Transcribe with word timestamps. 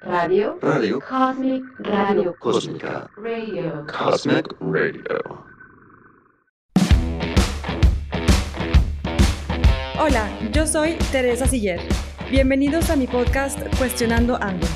Radio. 0.00 0.58
Radio. 0.62 1.00
Cosmic 1.00 1.64
Radio. 1.80 2.36
Cósmica. 2.38 3.10
Radio. 3.16 3.84
Cosmic 3.86 4.46
Radio. 4.60 5.44
Hola, 10.00 10.30
yo 10.52 10.66
soy 10.66 10.96
Teresa 11.10 11.46
Siller. 11.48 11.80
Bienvenidos 12.30 12.90
a 12.90 12.96
mi 12.96 13.08
podcast 13.08 13.58
Cuestionando 13.76 14.40
Ando, 14.40 14.68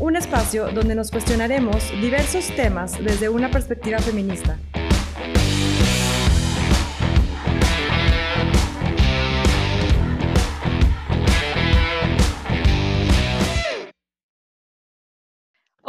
un 0.00 0.16
espacio 0.16 0.70
donde 0.72 0.94
nos 0.94 1.10
cuestionaremos 1.10 1.90
diversos 2.00 2.48
temas 2.56 2.98
desde 3.04 3.28
una 3.28 3.50
perspectiva 3.50 3.98
feminista. 3.98 4.58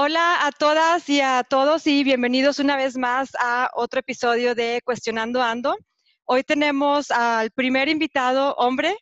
Hola 0.03 0.47
a 0.47 0.51
todas 0.51 1.07
y 1.09 1.21
a 1.21 1.43
todos 1.47 1.85
y 1.85 2.03
bienvenidos 2.03 2.57
una 2.57 2.75
vez 2.75 2.97
más 2.97 3.29
a 3.39 3.69
otro 3.75 3.99
episodio 3.99 4.55
de 4.55 4.81
Cuestionando 4.83 5.43
Ando. 5.43 5.77
Hoy 6.25 6.41
tenemos 6.41 7.11
al 7.11 7.51
primer 7.51 7.87
invitado 7.87 8.55
hombre 8.55 8.97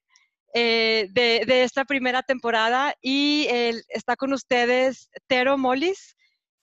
eh, 0.54 1.08
de, 1.12 1.64
esta 1.64 1.86
primera 1.86 2.22
temporada 2.22 2.96
y 3.02 3.48
él 3.50 3.82
está 3.88 4.18
con 4.18 4.34
ustedes 4.34 5.10
Tero 5.28 5.58
Molis, 5.58 6.18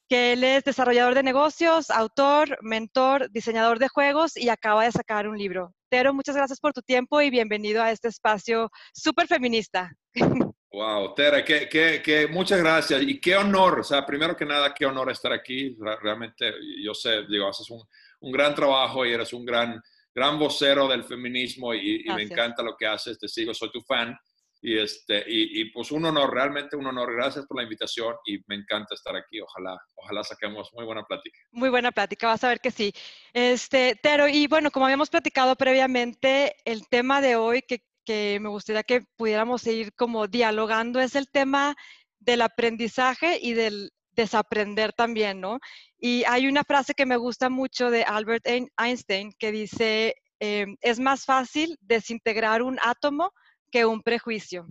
que 0.06 0.34
él 0.34 0.44
es 0.44 0.64
desarrollador 0.64 1.14
de 1.14 1.22
negocios, 1.22 1.88
autor, 1.88 2.58
mentor, 2.60 3.30
diseñador 3.30 3.78
de 3.78 3.88
juegos 3.88 4.36
y 4.36 4.50
acaba 4.50 4.84
de 4.84 4.92
sacar 4.92 5.28
un 5.28 5.38
libro. 5.38 5.72
Tero, 5.88 6.12
muchas 6.12 6.36
gracias 6.36 6.60
por 6.60 6.74
tu 6.74 6.82
tiempo 6.82 7.22
y 7.22 7.30
bienvenido 7.30 7.82
a 7.82 7.90
este 7.90 8.08
espacio 8.08 8.70
súper 8.92 9.28
feminista. 9.28 9.92
Wow, 10.76 11.14
Tere, 11.14 11.42
que, 11.42 11.70
que, 11.70 12.02
que, 12.02 12.26
muchas 12.26 12.58
gracias 12.58 13.00
y 13.00 13.18
qué 13.18 13.34
honor, 13.34 13.80
o 13.80 13.82
sea, 13.82 14.04
primero 14.04 14.36
que 14.36 14.44
nada, 14.44 14.74
qué 14.74 14.84
honor 14.84 15.10
estar 15.10 15.32
aquí. 15.32 15.74
Realmente, 16.02 16.52
yo 16.84 16.92
sé, 16.92 17.22
digo, 17.30 17.48
haces 17.48 17.70
un, 17.70 17.82
un 18.20 18.30
gran 18.30 18.54
trabajo 18.54 19.06
y 19.06 19.10
eres 19.10 19.32
un 19.32 19.46
gran, 19.46 19.80
gran 20.14 20.38
vocero 20.38 20.86
del 20.86 21.04
feminismo 21.04 21.72
y, 21.72 22.02
y, 22.04 22.12
me 22.12 22.24
encanta 22.24 22.62
lo 22.62 22.76
que 22.76 22.86
haces, 22.86 23.18
te 23.18 23.26
sigo, 23.26 23.54
soy 23.54 23.70
tu 23.72 23.80
fan. 23.80 24.14
Y, 24.60 24.78
este, 24.78 25.24
y, 25.26 25.62
y, 25.62 25.70
pues 25.70 25.90
un 25.92 26.04
honor, 26.04 26.34
realmente 26.34 26.76
un 26.76 26.86
honor. 26.86 27.10
Gracias 27.14 27.46
por 27.46 27.56
la 27.56 27.62
invitación 27.62 28.14
y 28.26 28.40
me 28.46 28.56
encanta 28.56 28.94
estar 28.94 29.16
aquí. 29.16 29.40
Ojalá, 29.40 29.78
ojalá 29.94 30.24
saquemos 30.24 30.68
muy 30.74 30.84
buena 30.84 31.04
plática. 31.04 31.38
Muy 31.52 31.70
buena 31.70 31.90
plática, 31.90 32.26
vas 32.26 32.44
a 32.44 32.48
ver 32.48 32.60
que 32.60 32.70
sí. 32.70 32.92
Este, 33.32 33.98
Tero, 34.02 34.28
y 34.28 34.46
bueno, 34.46 34.70
como 34.70 34.84
habíamos 34.84 35.08
platicado 35.08 35.56
previamente, 35.56 36.54
el 36.66 36.86
tema 36.86 37.22
de 37.22 37.36
hoy 37.36 37.62
que 37.62 37.82
que 38.06 38.38
me 38.40 38.48
gustaría 38.48 38.84
que 38.84 39.02
pudiéramos 39.16 39.60
seguir 39.62 39.92
como 39.94 40.28
dialogando 40.28 41.00
es 41.00 41.16
el 41.16 41.28
tema 41.28 41.74
del 42.20 42.40
aprendizaje 42.40 43.38
y 43.42 43.52
del 43.52 43.90
desaprender 44.12 44.92
también, 44.92 45.40
¿no? 45.40 45.60
Y 45.98 46.24
hay 46.24 46.48
una 46.48 46.64
frase 46.64 46.94
que 46.94 47.06
me 47.06 47.18
gusta 47.18 47.50
mucho 47.50 47.90
de 47.90 48.02
Albert 48.02 48.46
Einstein 48.78 49.32
que 49.38 49.52
dice, 49.52 50.14
eh, 50.40 50.66
es 50.80 50.98
más 50.98 51.24
fácil 51.24 51.76
desintegrar 51.82 52.62
un 52.62 52.78
átomo 52.82 53.32
que 53.70 53.84
un 53.84 54.02
prejuicio. 54.02 54.66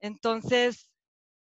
Entonces, 0.00 0.88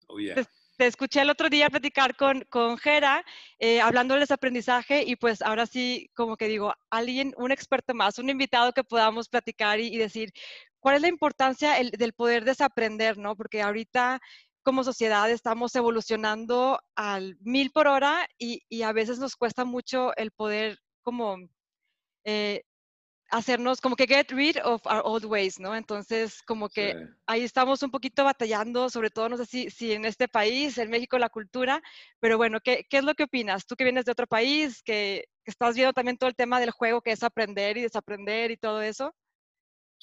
oh, 0.08 0.18
yeah. 0.20 0.36
te, 0.36 0.46
te, 0.78 0.88
escuché 0.88 1.22
el 1.22 1.30
otro 1.30 1.50
día 1.50 1.70
platicar 1.70 2.16
con, 2.16 2.42
con 2.50 2.78
Jera, 2.78 3.24
eh, 3.60 3.82
hablando 3.82 4.16
del 4.16 4.22
desaprendizaje 4.22 5.04
y 5.04 5.16
pues 5.16 5.42
ahora 5.42 5.68
sí, 5.68 6.10
como 6.16 6.38
que 6.38 6.48
digo, 6.48 6.74
alguien, 6.90 7.34
un 7.38 7.52
experto 7.52 7.94
más, 7.94 8.18
un 8.18 8.30
invitado 8.30 8.74
que 8.74 8.84
podamos 8.84 9.30
platicar 9.30 9.80
y, 9.80 9.88
y 9.88 9.98
decir, 9.98 10.32
¿Cuál 10.84 10.98
es 10.98 11.02
la 11.02 11.08
importancia 11.08 11.78
el, 11.78 11.92
del 11.92 12.12
poder 12.12 12.44
desaprender, 12.44 13.18
no? 13.18 13.38
Porque 13.38 13.62
ahorita 13.62 14.20
como 14.64 14.84
sociedad 14.84 15.32
estamos 15.32 15.74
evolucionando 15.76 16.78
al 16.96 17.38
mil 17.40 17.72
por 17.72 17.88
hora 17.88 18.28
y, 18.38 18.64
y 18.68 18.82
a 18.82 18.92
veces 18.92 19.18
nos 19.18 19.38
cuesta 19.38 19.64
mucho 19.64 20.14
el 20.18 20.32
poder 20.32 20.80
como 21.02 21.38
eh, 22.26 22.64
hacernos 23.30 23.80
como 23.80 23.96
que 23.96 24.08
get 24.08 24.30
rid 24.32 24.58
of 24.62 24.86
our 24.86 25.02
old 25.06 25.24
ways, 25.24 25.58
¿no? 25.58 25.74
Entonces, 25.74 26.42
como 26.42 26.68
que 26.68 26.92
sí. 26.92 26.98
ahí 27.28 27.44
estamos 27.44 27.82
un 27.82 27.90
poquito 27.90 28.26
batallando, 28.26 28.90
sobre 28.90 29.10
todo, 29.10 29.30
no 29.30 29.38
sé 29.38 29.46
si, 29.46 29.70
si, 29.70 29.94
en 29.94 30.04
este 30.04 30.28
país, 30.28 30.78
en 30.78 30.90
México, 30.90 31.18
la 31.18 31.30
cultura, 31.30 31.82
pero 32.20 32.36
bueno, 32.36 32.60
¿qué, 32.62 32.86
¿qué, 32.90 32.98
es 32.98 33.06
lo 33.06 33.14
que 33.16 33.24
opinas? 33.24 33.66
Tú 33.66 33.78
que 33.78 33.86
vienes 33.86 34.04
de 34.04 34.12
otro 34.12 34.28
país, 34.28 34.84
que, 34.84 35.30
que 35.46 35.52
estás 35.52 35.76
viendo 35.76 35.94
también 35.94 36.18
todo 36.18 36.30
el 36.30 36.36
tema 36.36 36.60
del 36.60 36.72
juego, 36.72 37.02
que 37.02 37.14
es 37.14 37.24
aprender 37.24 37.78
y 37.78 37.84
desaprender 37.84 38.52
y 38.52 38.58
todo 38.58 38.82
eso. 38.82 39.16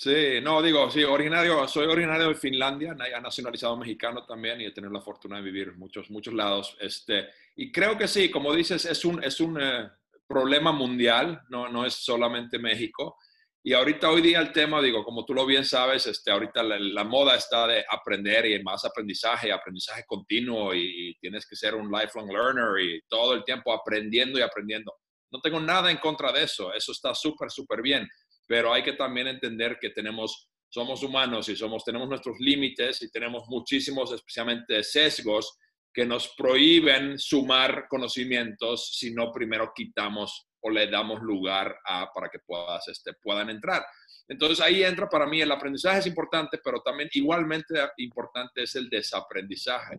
Sí, 0.02 0.40
no, 0.42 0.62
digo, 0.62 0.90
sí, 0.90 1.04
originario, 1.04 1.68
soy 1.68 1.86
originario 1.86 2.28
de 2.28 2.34
Finlandia, 2.34 2.94
nacionalizado 2.94 3.76
mexicano 3.76 4.24
también 4.24 4.58
y 4.58 4.64
he 4.64 4.70
tenido 4.70 4.90
la 4.90 5.02
fortuna 5.02 5.36
de 5.36 5.42
vivir 5.42 5.68
en 5.68 5.78
muchos, 5.78 6.10
muchos 6.10 6.32
lados. 6.32 6.74
Este, 6.80 7.28
y 7.56 7.70
creo 7.70 7.98
que 7.98 8.08
sí, 8.08 8.30
como 8.30 8.54
dices, 8.54 8.86
es 8.86 9.04
un, 9.04 9.22
es 9.22 9.40
un 9.40 9.60
eh, 9.60 9.90
problema 10.26 10.72
mundial, 10.72 11.42
no, 11.50 11.68
no 11.68 11.84
es 11.84 11.92
solamente 11.92 12.58
México. 12.58 13.18
Y 13.62 13.74
ahorita, 13.74 14.08
hoy 14.08 14.22
día, 14.22 14.40
el 14.40 14.52
tema, 14.52 14.80
digo, 14.80 15.04
como 15.04 15.26
tú 15.26 15.34
lo 15.34 15.44
bien 15.44 15.66
sabes, 15.66 16.06
este, 16.06 16.30
ahorita 16.30 16.62
la, 16.62 16.78
la 16.78 17.04
moda 17.04 17.36
está 17.36 17.66
de 17.66 17.84
aprender 17.86 18.46
y 18.46 18.62
más 18.62 18.86
aprendizaje, 18.86 19.52
aprendizaje 19.52 20.04
continuo 20.06 20.72
y, 20.72 21.10
y 21.10 21.14
tienes 21.18 21.46
que 21.46 21.56
ser 21.56 21.74
un 21.74 21.92
lifelong 21.92 22.32
learner 22.32 22.82
y 22.82 23.02
todo 23.06 23.34
el 23.34 23.44
tiempo 23.44 23.70
aprendiendo 23.70 24.38
y 24.38 24.42
aprendiendo. 24.42 24.94
No 25.30 25.42
tengo 25.42 25.60
nada 25.60 25.90
en 25.90 25.98
contra 25.98 26.32
de 26.32 26.44
eso, 26.44 26.72
eso 26.72 26.90
está 26.90 27.14
súper, 27.14 27.50
súper 27.50 27.82
bien 27.82 28.08
pero 28.50 28.74
hay 28.74 28.82
que 28.82 28.94
también 28.94 29.28
entender 29.28 29.78
que 29.80 29.90
tenemos, 29.90 30.50
somos 30.68 31.04
humanos 31.04 31.48
y 31.48 31.54
somos, 31.54 31.84
tenemos 31.84 32.08
nuestros 32.08 32.40
límites 32.40 33.00
y 33.00 33.08
tenemos 33.08 33.44
muchísimos, 33.46 34.12
especialmente 34.12 34.82
sesgos, 34.82 35.56
que 35.94 36.04
nos 36.04 36.34
prohíben 36.36 37.16
sumar 37.16 37.86
conocimientos 37.88 38.96
si 38.98 39.14
no 39.14 39.30
primero 39.30 39.70
quitamos 39.72 40.48
o 40.62 40.68
le 40.68 40.90
damos 40.90 41.22
lugar 41.22 41.78
a, 41.86 42.12
para 42.12 42.28
que 42.28 42.40
puedas, 42.40 42.88
este, 42.88 43.12
puedan 43.22 43.50
entrar. 43.50 43.86
Entonces 44.26 44.60
ahí 44.60 44.82
entra 44.82 45.08
para 45.08 45.26
mí 45.26 45.40
el 45.40 45.52
aprendizaje 45.52 46.00
es 46.00 46.06
importante, 46.08 46.58
pero 46.58 46.82
también 46.82 47.08
igualmente 47.12 47.74
importante 47.98 48.64
es 48.64 48.74
el 48.74 48.90
desaprendizaje. 48.90 49.96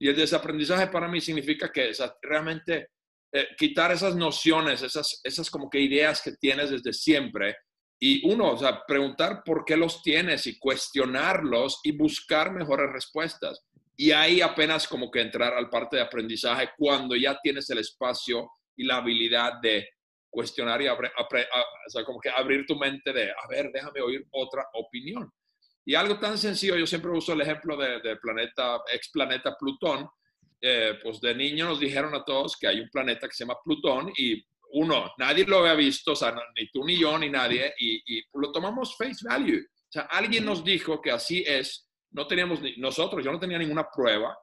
Y 0.00 0.08
el 0.08 0.16
desaprendizaje 0.16 0.88
para 0.88 1.06
mí 1.06 1.20
significa 1.20 1.70
que 1.70 1.90
o 1.90 1.94
sea, 1.94 2.12
realmente 2.20 2.88
eh, 3.30 3.50
quitar 3.56 3.92
esas 3.92 4.16
nociones, 4.16 4.82
esas, 4.82 5.20
esas 5.22 5.48
como 5.48 5.70
que 5.70 5.78
ideas 5.78 6.20
que 6.20 6.32
tienes 6.32 6.70
desde 6.70 6.92
siempre 6.92 7.54
y 8.06 8.20
uno, 8.30 8.50
o 8.50 8.58
sea, 8.58 8.84
preguntar 8.86 9.42
por 9.42 9.64
qué 9.64 9.78
los 9.78 10.02
tienes 10.02 10.46
y 10.46 10.58
cuestionarlos 10.58 11.80
y 11.84 11.92
buscar 11.92 12.52
mejores 12.52 12.92
respuestas. 12.92 13.64
Y 13.96 14.10
ahí 14.10 14.42
apenas 14.42 14.86
como 14.86 15.10
que 15.10 15.22
entrar 15.22 15.54
al 15.54 15.70
parte 15.70 15.96
de 15.96 16.02
aprendizaje 16.02 16.68
cuando 16.76 17.16
ya 17.16 17.38
tienes 17.42 17.70
el 17.70 17.78
espacio 17.78 18.50
y 18.76 18.84
la 18.84 18.96
habilidad 18.96 19.54
de 19.62 19.88
cuestionar 20.28 20.82
y 20.82 20.86
abre, 20.86 21.12
como 22.04 22.20
que 22.20 22.28
abrir 22.28 22.66
tu 22.66 22.76
mente 22.76 23.10
de, 23.10 23.30
a 23.30 23.48
ver, 23.48 23.70
déjame 23.72 24.02
oír 24.02 24.26
otra 24.32 24.66
opinión. 24.74 25.32
Y 25.86 25.94
algo 25.94 26.18
tan 26.18 26.36
sencillo, 26.36 26.76
yo 26.76 26.86
siempre 26.86 27.10
uso 27.10 27.32
el 27.32 27.40
ejemplo 27.40 27.74
de 27.74 28.16
planeta, 28.20 28.82
ex 28.92 29.08
planeta 29.10 29.56
Plutón. 29.58 30.06
Eh, 30.60 30.98
pues 31.02 31.22
de 31.22 31.34
niño 31.34 31.68
nos 31.68 31.80
dijeron 31.80 32.14
a 32.14 32.22
todos 32.22 32.58
que 32.58 32.66
hay 32.66 32.80
un 32.80 32.90
planeta 32.90 33.28
que 33.28 33.34
se 33.34 33.44
llama 33.44 33.58
Plutón 33.64 34.12
y 34.14 34.44
uno, 34.76 35.12
nadie 35.18 35.46
lo 35.46 35.58
había 35.58 35.74
visto, 35.74 36.12
o 36.12 36.16
sea, 36.16 36.34
ni 36.56 36.68
tú 36.70 36.84
ni 36.84 36.98
yo 36.98 37.16
ni 37.18 37.30
nadie, 37.30 37.72
y, 37.78 38.18
y, 38.18 38.22
lo 38.34 38.50
tomamos 38.50 38.96
face 38.96 39.24
value. 39.28 39.60
O 39.60 39.88
sea, 39.88 40.02
alguien 40.02 40.44
nos 40.44 40.64
dijo 40.64 41.00
que 41.00 41.12
así 41.12 41.44
es, 41.46 41.88
no 42.10 42.26
teníamos, 42.26 42.60
ni, 42.60 42.76
nosotros, 42.76 43.24
yo 43.24 43.30
no 43.30 43.38
tenía 43.38 43.58
ninguna 43.58 43.88
prueba, 43.88 44.36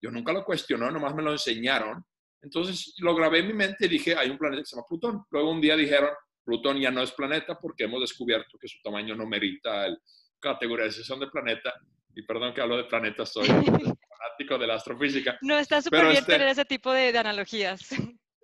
yo 0.00 0.10
nunca 0.10 0.32
lo 0.32 0.44
cuestioné, 0.44 0.90
nomás 0.90 1.14
me 1.14 1.22
lo 1.22 1.32
enseñaron. 1.32 2.02
Entonces 2.42 2.94
lo 2.98 3.14
grabé 3.14 3.40
en 3.40 3.48
mi 3.48 3.52
mente 3.54 3.86
y 3.86 3.88
dije, 3.88 4.14
hay 4.14 4.30
un 4.30 4.38
planeta 4.38 4.62
que 4.62 4.66
se 4.66 4.76
llama 4.76 4.86
Plutón. 4.88 5.24
Luego 5.30 5.50
un 5.50 5.60
día 5.60 5.76
dijeron, 5.76 6.10
Plutón 6.44 6.78
ya 6.78 6.90
no 6.90 7.02
es 7.02 7.12
planeta 7.12 7.58
porque 7.58 7.84
hemos 7.84 8.00
descubierto 8.00 8.58
que 8.58 8.68
su 8.68 8.78
tamaño 8.82 9.14
no 9.14 9.26
merita 9.26 9.88
la 9.88 9.96
categorización 10.40 11.20
de 11.20 11.28
planeta. 11.28 11.72
Y 12.14 12.22
perdón 12.22 12.52
que 12.52 12.60
hablo 12.60 12.76
de 12.76 12.84
planeta, 12.84 13.24
soy 13.24 13.46
fanático 13.48 14.58
de 14.58 14.66
la 14.66 14.74
astrofísica. 14.74 15.38
No, 15.40 15.58
está 15.58 15.80
súper 15.80 16.02
bien 16.02 16.16
este, 16.16 16.32
tener 16.32 16.48
ese 16.48 16.64
tipo 16.66 16.92
de, 16.92 17.12
de 17.12 17.18
analogías. 17.18 17.88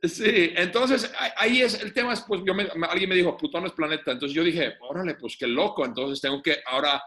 Sí, 0.02 0.52
entonces 0.56 1.12
ahí 1.37 1.61
es 1.61 1.82
el 1.82 1.93
tema, 1.93 2.14
es, 2.14 2.23
pues 2.26 2.41
yo 2.47 2.55
me, 2.55 2.67
alguien 2.88 3.11
me 3.11 3.17
dijo, 3.17 3.37
Plutón 3.37 3.67
es 3.67 3.73
planeta, 3.73 4.12
entonces 4.12 4.35
yo 4.35 4.43
dije, 4.43 4.76
órale, 4.81 5.14
pues 5.17 5.37
qué 5.38 5.47
loco, 5.47 5.85
entonces 5.85 6.23
tengo 6.23 6.41
que 6.43 6.56
ahora 6.67 7.02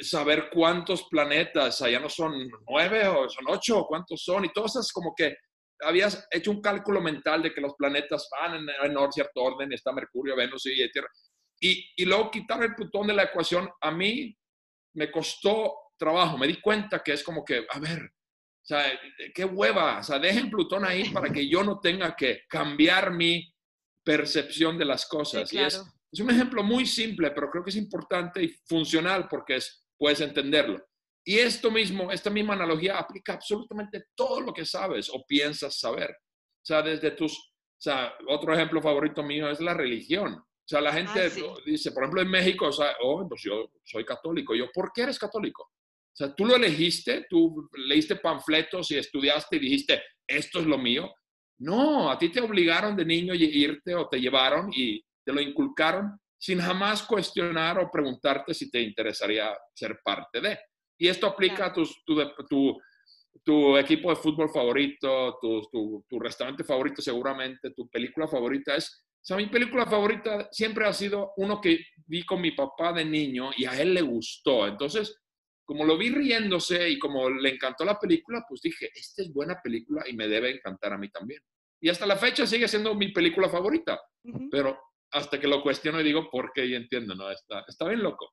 saber 0.00 0.48
cuántos 0.52 1.04
planetas, 1.08 1.82
allá 1.82 1.98
no 1.98 2.08
son 2.08 2.48
nueve 2.68 3.08
o 3.08 3.28
son 3.28 3.44
ocho, 3.48 3.86
cuántos 3.88 4.22
son, 4.22 4.44
y 4.44 4.52
todas 4.52 4.76
esas 4.76 4.92
como 4.92 5.14
que 5.16 5.34
habías 5.80 6.28
hecho 6.30 6.52
un 6.52 6.60
cálculo 6.60 7.00
mental 7.00 7.42
de 7.42 7.52
que 7.52 7.60
los 7.60 7.74
planetas 7.74 8.28
van 8.40 8.54
en, 8.54 8.68
en 8.68 9.12
cierto 9.12 9.42
orden, 9.42 9.72
está 9.72 9.92
Mercurio, 9.92 10.36
Venus 10.36 10.66
y 10.66 10.90
Tierra, 10.92 11.08
y, 11.60 11.84
y 11.96 12.04
luego 12.04 12.30
quitar 12.30 12.62
el 12.62 12.74
Plutón 12.76 13.08
de 13.08 13.14
la 13.14 13.24
ecuación, 13.24 13.68
a 13.80 13.90
mí 13.90 14.36
me 14.94 15.10
costó 15.10 15.74
trabajo, 15.98 16.38
me 16.38 16.46
di 16.46 16.60
cuenta 16.60 17.02
que 17.02 17.14
es 17.14 17.24
como 17.24 17.44
que, 17.44 17.66
a 17.68 17.80
ver, 17.80 18.12
sea, 18.68 18.84
qué 19.34 19.44
hueva. 19.44 19.98
O 19.98 20.02
sea, 20.02 20.18
dejen 20.18 20.50
Plutón 20.50 20.84
ahí 20.84 21.08
para 21.10 21.30
que 21.30 21.48
yo 21.48 21.64
no 21.64 21.80
tenga 21.80 22.14
que 22.14 22.42
cambiar 22.48 23.12
mi 23.12 23.52
percepción 24.04 24.78
de 24.78 24.84
las 24.84 25.06
cosas. 25.06 25.48
Sí, 25.48 25.56
claro. 25.56 25.64
Y 25.64 25.68
es, 25.68 25.84
es, 26.12 26.20
un 26.20 26.30
ejemplo 26.30 26.62
muy 26.62 26.86
simple, 26.86 27.30
pero 27.30 27.50
creo 27.50 27.64
que 27.64 27.70
es 27.70 27.76
importante 27.76 28.42
y 28.42 28.48
funcional 28.66 29.26
porque 29.28 29.56
es, 29.56 29.86
puedes 29.96 30.20
entenderlo. 30.20 30.84
Y 31.24 31.38
esto 31.38 31.70
mismo, 31.70 32.10
esta 32.10 32.30
misma 32.30 32.54
analogía 32.54 32.98
aplica 32.98 33.34
absolutamente 33.34 34.04
todo 34.14 34.40
lo 34.40 34.52
que 34.52 34.64
sabes 34.64 35.10
o 35.10 35.24
piensas 35.26 35.78
saber. 35.78 36.10
O 36.10 36.64
sea, 36.64 36.82
desde 36.82 37.10
tus, 37.10 37.38
o 37.38 37.80
sea, 37.80 38.14
otro 38.28 38.54
ejemplo 38.54 38.80
favorito 38.80 39.22
mío 39.22 39.50
es 39.50 39.60
la 39.60 39.74
religión. 39.74 40.34
O 40.34 40.68
sea, 40.68 40.80
la 40.80 40.92
gente 40.92 41.26
Ah, 41.26 41.30
sí. 41.30 41.42
dice, 41.64 41.92
por 41.92 42.02
ejemplo, 42.02 42.20
en 42.20 42.30
México, 42.30 42.66
o 42.66 42.72
sea, 42.72 42.94
oh, 43.02 43.26
pues 43.28 43.42
yo 43.42 43.70
soy 43.84 44.04
católico. 44.04 44.54
Yo, 44.54 44.70
¿por 44.72 44.92
qué 44.92 45.02
eres 45.02 45.18
católico? 45.18 45.70
O 46.18 46.24
sea, 46.24 46.34
tú 46.34 46.46
lo 46.46 46.56
elegiste, 46.56 47.26
tú 47.30 47.70
leíste 47.86 48.16
panfletos 48.16 48.90
y 48.90 48.98
estudiaste 48.98 49.54
y 49.54 49.60
dijiste, 49.60 50.02
esto 50.26 50.58
es 50.58 50.66
lo 50.66 50.76
mío. 50.76 51.14
No, 51.60 52.10
a 52.10 52.18
ti 52.18 52.28
te 52.28 52.40
obligaron 52.40 52.96
de 52.96 53.04
niño 53.04 53.34
a 53.34 53.36
irte 53.36 53.94
o 53.94 54.08
te 54.08 54.20
llevaron 54.20 54.68
y 54.74 55.00
te 55.24 55.32
lo 55.32 55.40
inculcaron 55.40 56.18
sin 56.36 56.58
jamás 56.58 57.04
cuestionar 57.04 57.78
o 57.78 57.88
preguntarte 57.88 58.52
si 58.52 58.68
te 58.68 58.80
interesaría 58.80 59.56
ser 59.72 60.00
parte 60.04 60.40
de. 60.40 60.58
Y 60.98 61.06
esto 61.06 61.28
aplica 61.28 61.66
a 61.66 61.72
tus, 61.72 62.02
tu, 62.04 62.16
tu, 62.48 62.76
tu 63.44 63.76
equipo 63.76 64.10
de 64.10 64.16
fútbol 64.16 64.50
favorito, 64.50 65.38
tu, 65.40 65.62
tu, 65.70 66.04
tu, 66.08 66.18
restaurante 66.18 66.64
favorito 66.64 67.00
seguramente, 67.00 67.70
tu 67.70 67.88
película 67.88 68.26
favorita 68.26 68.74
es... 68.74 69.04
O 69.20 69.24
sea, 69.28 69.36
mi 69.36 69.46
película 69.46 69.86
favorita 69.86 70.48
siempre 70.50 70.84
ha 70.84 70.92
sido 70.92 71.32
uno 71.36 71.60
que 71.60 71.78
vi 72.06 72.24
con 72.24 72.40
mi 72.40 72.50
papá 72.52 72.92
de 72.92 73.04
niño 73.04 73.50
y 73.56 73.66
a 73.66 73.80
él 73.80 73.94
le 73.94 74.02
gustó. 74.02 74.66
Entonces, 74.66 75.14
como 75.68 75.84
lo 75.84 75.98
vi 75.98 76.08
riéndose 76.08 76.88
y 76.88 76.98
como 76.98 77.28
le 77.28 77.50
encantó 77.50 77.84
la 77.84 78.00
película, 78.00 78.42
pues 78.48 78.62
dije, 78.62 78.90
esta 78.94 79.20
es 79.20 79.30
buena 79.30 79.60
película 79.62 80.02
y 80.08 80.14
me 80.14 80.26
debe 80.26 80.50
encantar 80.50 80.94
a 80.94 80.96
mí 80.96 81.10
también. 81.10 81.42
Y 81.78 81.90
hasta 81.90 82.06
la 82.06 82.16
fecha 82.16 82.46
sigue 82.46 82.66
siendo 82.66 82.94
mi 82.94 83.12
película 83.12 83.50
favorita, 83.50 84.00
uh 84.24 84.30
-huh. 84.30 84.48
pero 84.50 84.80
hasta 85.10 85.38
que 85.38 85.46
lo 85.46 85.62
cuestiono 85.62 86.00
y 86.00 86.04
digo, 86.04 86.30
¿por 86.30 86.52
qué? 86.54 86.64
Y 86.64 86.74
entiendo, 86.74 87.14
¿no? 87.14 87.30
Está, 87.30 87.66
está 87.68 87.86
bien 87.86 88.02
loco. 88.02 88.32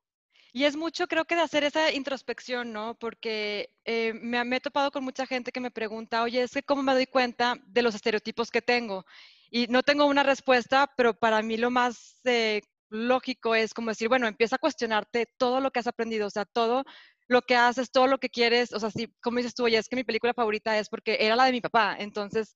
Y 0.54 0.64
es 0.64 0.76
mucho, 0.76 1.06
creo 1.08 1.26
que, 1.26 1.34
de 1.34 1.42
hacer 1.42 1.62
esa 1.64 1.92
introspección, 1.92 2.72
¿no? 2.72 2.94
Porque 2.98 3.68
eh, 3.84 4.14
me, 4.14 4.42
me, 4.44 4.56
he 4.56 4.60
topado 4.60 4.90
con 4.90 5.04
mucha 5.04 5.26
gente 5.26 5.52
que 5.52 5.60
me 5.60 5.70
pregunta, 5.70 6.22
oye, 6.22 6.42
es 6.42 6.52
que 6.52 6.62
cómo 6.62 6.82
me 6.82 6.94
doy 6.94 7.06
cuenta 7.06 7.56
de 7.66 7.82
los 7.82 7.94
estereotipos 7.94 8.50
que 8.50 8.62
tengo. 8.62 9.04
Y 9.50 9.66
no 9.66 9.82
tengo 9.82 10.06
una 10.06 10.22
respuesta, 10.22 10.90
pero 10.96 11.12
para 11.12 11.42
mí 11.42 11.58
lo 11.58 11.70
más 11.70 12.18
eh, 12.24 12.62
lógico 12.88 13.54
es 13.54 13.74
como 13.74 13.90
decir, 13.90 14.08
bueno, 14.08 14.26
empieza 14.26 14.56
a 14.56 14.58
cuestionarte 14.60 15.26
todo 15.36 15.60
lo 15.60 15.70
que 15.70 15.80
has 15.80 15.86
aprendido, 15.86 16.26
o 16.26 16.30
sea, 16.30 16.44
todo 16.44 16.84
lo 17.28 17.42
que 17.42 17.56
haces, 17.56 17.90
todo 17.90 18.06
lo 18.06 18.18
que 18.18 18.28
quieres, 18.28 18.72
o 18.72 18.80
sea, 18.80 18.90
si, 18.90 19.08
como 19.22 19.38
dices 19.38 19.54
tú, 19.54 19.64
oye, 19.64 19.78
es 19.78 19.88
que 19.88 19.96
mi 19.96 20.04
película 20.04 20.34
favorita 20.34 20.78
es 20.78 20.88
porque 20.88 21.18
era 21.20 21.36
la 21.36 21.44
de 21.46 21.52
mi 21.52 21.60
papá, 21.60 21.96
entonces 21.98 22.54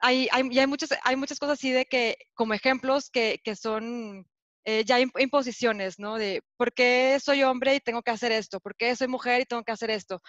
hay, 0.00 0.28
hay, 0.30 0.48
y 0.50 0.58
hay, 0.58 0.66
muchas, 0.66 0.90
hay 1.02 1.16
muchas 1.16 1.38
cosas 1.38 1.58
así 1.58 1.70
de 1.70 1.84
que, 1.86 2.16
como 2.34 2.54
ejemplos, 2.54 3.10
que, 3.10 3.40
que 3.44 3.56
son 3.56 4.26
eh, 4.64 4.84
ya 4.84 5.00
imposiciones, 5.00 5.98
¿no? 5.98 6.16
De 6.16 6.42
por 6.56 6.72
qué 6.72 7.18
soy 7.22 7.42
hombre 7.42 7.74
y 7.74 7.80
tengo 7.80 8.02
que 8.02 8.10
hacer 8.10 8.32
esto, 8.32 8.60
por 8.60 8.76
qué 8.76 8.94
soy 8.94 9.08
mujer 9.08 9.40
y 9.40 9.46
tengo 9.46 9.64
que 9.64 9.72
hacer 9.72 9.90
esto. 9.90 10.20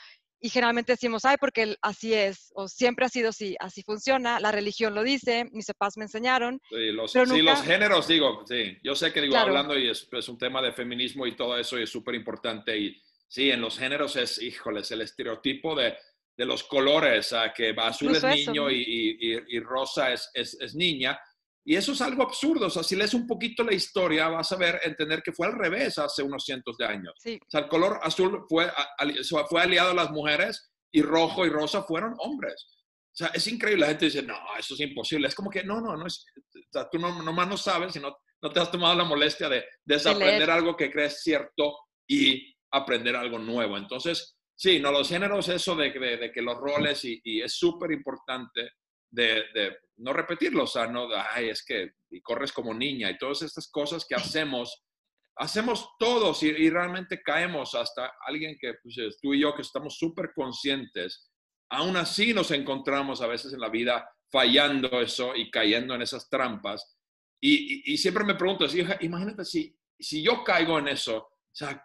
Y 0.42 0.50
generalmente 0.50 0.94
decimos, 0.94 1.26
ay, 1.26 1.36
porque 1.38 1.76
así 1.82 2.14
es, 2.14 2.50
o 2.56 2.70
siempre 2.70 3.06
ha 3.06 3.10
sido 3.10 3.30
así, 3.30 3.58
así 3.60 3.84
funciona, 3.84 4.40
la 4.40 4.54
religión 4.54 4.96
lo 4.96 5.04
dice, 5.04 5.46
mis 5.52 5.66
papás 5.66 5.98
me 5.98 6.06
enseñaron. 6.06 6.62
Sí, 6.70 6.92
los, 6.94 7.12
pero 7.12 7.26
sí, 7.26 7.38
nunca... 7.40 7.52
los 7.52 7.64
géneros, 7.64 8.08
digo, 8.08 8.46
sí, 8.48 8.78
yo 8.82 8.96
sé 8.96 9.12
que 9.12 9.22
digo, 9.22 9.34
Claro. 9.34 9.48
hablando 9.48 9.78
y 9.78 9.90
es, 9.90 10.08
es 10.10 10.30
un 10.30 10.38
tema 10.38 10.62
de 10.62 10.72
feminismo 10.72 11.28
y 11.28 11.36
todo 11.36 11.58
eso 11.58 11.78
y 11.78 11.84
es 11.84 11.90
súper 11.90 12.16
importante 12.16 12.78
y 12.78 13.04
sí, 13.30 13.52
en 13.52 13.62
los 13.62 13.78
géneros 13.78 14.16
es, 14.18 14.42
híjoles, 14.42 14.92
el 14.92 15.02
estereotipo 15.02 15.76
de, 15.76 15.96
de 16.38 16.46
los 16.46 16.64
colores, 16.64 17.32
a 17.34 17.54
que 17.54 17.74
azul 17.78 18.16
es 18.16 18.24
Incluso 18.24 18.52
niño 18.52 18.72
y, 18.72 19.18
y- 19.20 19.44
y- 19.58 19.60
rosa 19.60 20.12
es, 20.12 20.30
es, 20.34 20.58
es 20.60 20.76
niña. 20.76 21.18
Y 21.66 21.76
eso 21.76 21.92
es 21.92 22.02
algo 22.02 22.24
absurdo. 22.24 22.66
O 22.68 22.70
sea, 22.70 22.82
si 22.82 22.96
lees 22.96 23.14
un 23.14 23.28
poquito 23.28 23.64
la 23.64 23.74
historia, 23.74 24.28
vas 24.30 24.52
a 24.52 24.56
ver, 24.56 24.80
entender 24.84 25.22
que 25.22 25.34
fue 25.34 25.46
al 25.48 25.54
revés 25.58 25.98
hace 26.00 26.24
unos 26.24 26.44
cientos 26.44 26.78
de 26.78 26.86
años. 26.86 27.14
Sí, 27.20 27.40
O 27.46 27.50
sea, 27.50 27.60
el 27.62 27.68
color 27.68 28.00
azul 28.02 28.46
fue, 28.50 28.72
fue 29.50 29.62
aliado 29.62 29.92
a 29.92 29.94
las 29.94 30.10
mujeres 30.12 30.72
y 30.92 31.02
rojo 31.04 31.46
y 31.46 31.50
rosa 31.50 31.84
fueron 31.84 32.16
hombres. 32.20 32.66
O 33.12 33.16
sea, 33.20 33.28
es 33.28 33.46
increíble. 33.48 33.82
La 33.82 33.88
gente 33.90 34.06
dice, 34.06 34.24
no, 34.24 34.38
eso 34.58 34.74
es 34.74 34.80
imposible. 34.80 35.28
Es 35.28 35.36
como 35.36 35.50
que, 35.52 35.64
no, 35.64 35.80
no, 35.82 35.96
no 35.98 36.08
es. 36.08 36.26
O 36.56 36.60
sea, 36.72 36.90
tú 36.90 36.98
no, 36.98 37.22
nomás 37.22 37.48
no 37.48 37.58
sabes 37.58 37.96
y 37.96 38.00
no, 38.00 38.18
no 38.42 38.50
te 38.50 38.60
has 38.62 38.72
tomado 38.72 38.96
la 38.96 39.04
molestia 39.04 39.50
de 39.50 39.66
desaprender 39.86 40.50
algo 40.50 40.76
que 40.78 40.90
crees 40.90 41.22
cierto 41.22 41.78
y 42.08 42.56
aprender 42.72 43.16
algo 43.16 43.40
nuevo. 43.40 43.78
Entonces, 43.78 44.38
sí, 44.56 44.80
no, 44.80 44.92
los 44.92 45.10
géneros, 45.10 45.48
eso 45.50 45.76
de, 45.76 45.92
de- 45.92 46.18
de 46.18 46.32
que 46.32 46.42
los 46.42 46.58
roles 46.58 47.04
y, 47.06 47.42
es 47.42 47.54
súper 47.54 47.92
importante 47.92 48.72
de, 49.12 49.78
no 49.98 50.14
repetirlo. 50.14 50.64
O 50.64 50.68
sea, 50.68 50.88
no, 50.88 51.08
ay, 51.32 51.50
es 51.50 51.64
que 51.66 51.92
y 52.12 52.22
corres 52.22 52.52
como 52.52 52.74
niña 52.74 53.10
y 53.10 53.18
todas 53.18 53.42
estas 53.42 53.70
cosas 53.70 54.06
que 54.08 54.16
hacemos 54.16 54.84
hacemos 55.40 55.90
todos 55.98 56.44
y, 56.44 56.70
realmente 56.70 57.22
caemos 57.22 57.74
hasta 57.74 58.12
alguien 58.28 58.58
que 58.60 58.74
pues, 58.84 58.98
es 58.98 59.20
tú 59.22 59.34
y 59.34 59.40
yo 59.40 59.56
que 59.56 59.62
estamos 59.62 59.98
súper 59.98 60.34
conscientes. 60.36 61.32
Aún 61.70 61.96
así 61.96 62.34
nos 62.34 62.52
encontramos 62.52 63.22
a 63.22 63.28
veces 63.28 63.54
en 63.54 63.62
la 63.62 63.70
vida 63.70 64.10
fallando 64.30 65.00
eso 65.00 65.34
y 65.36 65.50
cayendo 65.50 65.96
en 65.96 66.02
esas 66.02 66.30
trampas. 66.30 66.98
Y, 67.42 67.98
siempre 67.98 68.26
me 68.26 68.36
pregunto, 68.36 68.66
imagínate 69.00 69.46
si, 69.46 69.74
si 69.98 70.22
yo 70.22 70.44
caigo 70.44 70.78
en 70.78 70.90
eso, 70.90 71.18
o 71.18 71.56
sea, 71.56 71.82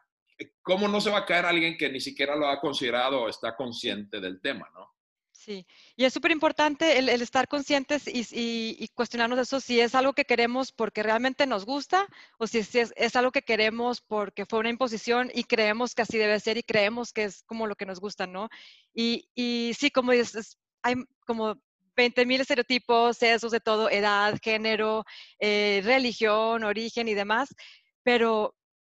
¿cómo 0.63 0.89
no 0.89 1.01
se 1.01 1.11
va 1.11 1.19
a 1.19 1.27
caer 1.27 1.45
alguien 1.47 1.77
que 1.77 1.91
ni 1.91 2.01
siquiera 2.01 2.37
lo 2.37 2.49
ha 2.49 2.61
considerado 2.61 3.23
o 3.23 3.29
está 3.29 3.55
consciente 3.57 4.21
del 4.21 4.41
tema, 4.41 4.69
no? 4.75 4.91
sí. 5.33 5.67
Y 5.97 6.05
es 6.05 6.13
súper 6.15 6.31
importante 6.31 6.99
el, 6.99 7.09
el 7.09 7.21
estar 7.21 7.49
conscientes 7.49 8.07
y, 8.09 8.21
y- 8.33 8.77
y 8.79 8.89
cuestionarnos 8.89 9.39
eso 9.39 9.61
si 9.61 9.79
es 9.81 9.95
algo 9.95 10.13
que 10.15 10.25
queremos 10.25 10.73
porque 10.73 11.03
realmente 11.03 11.47
nos 11.47 11.67
gusta 11.67 12.07
o 12.39 12.47
si 12.47 12.59
es, 12.59 12.75
es- 12.75 13.17
algo 13.17 13.31
que 13.31 13.43
queremos 13.43 14.01
porque 14.01 14.47
fue 14.47 14.61
una 14.61 14.71
imposición 14.71 15.31
y 15.35 15.45
creemos 15.45 15.95
que 15.95 16.03
así 16.03 16.17
debe 16.19 16.41
ser 16.41 16.57
y 16.57 16.63
creemos 16.63 17.13
que 17.13 17.25
es 17.25 17.43
como 17.45 17.67
lo 17.67 17.75
que 17.77 17.85
nos 17.85 18.01
gusta, 18.01 18.27
¿no? 18.27 18.49
Y, 18.95 19.29
y 19.35 19.73
sí, 19.79 19.91
como 19.91 20.13
dices, 20.13 20.57
hay 20.83 20.95
como 21.27 21.57
20 21.97 22.25
mil 22.27 22.41
estereotipos, 22.41 23.23
esos 23.23 23.53
de 23.53 23.61
todo, 23.61 23.91
edad, 23.91 24.39
género, 24.43 25.05
eh, 25.39 25.83
religión, 25.85 26.65
origen 26.65 27.07
y 27.09 27.15
demás, 27.15 27.55
pero, 28.03 28.55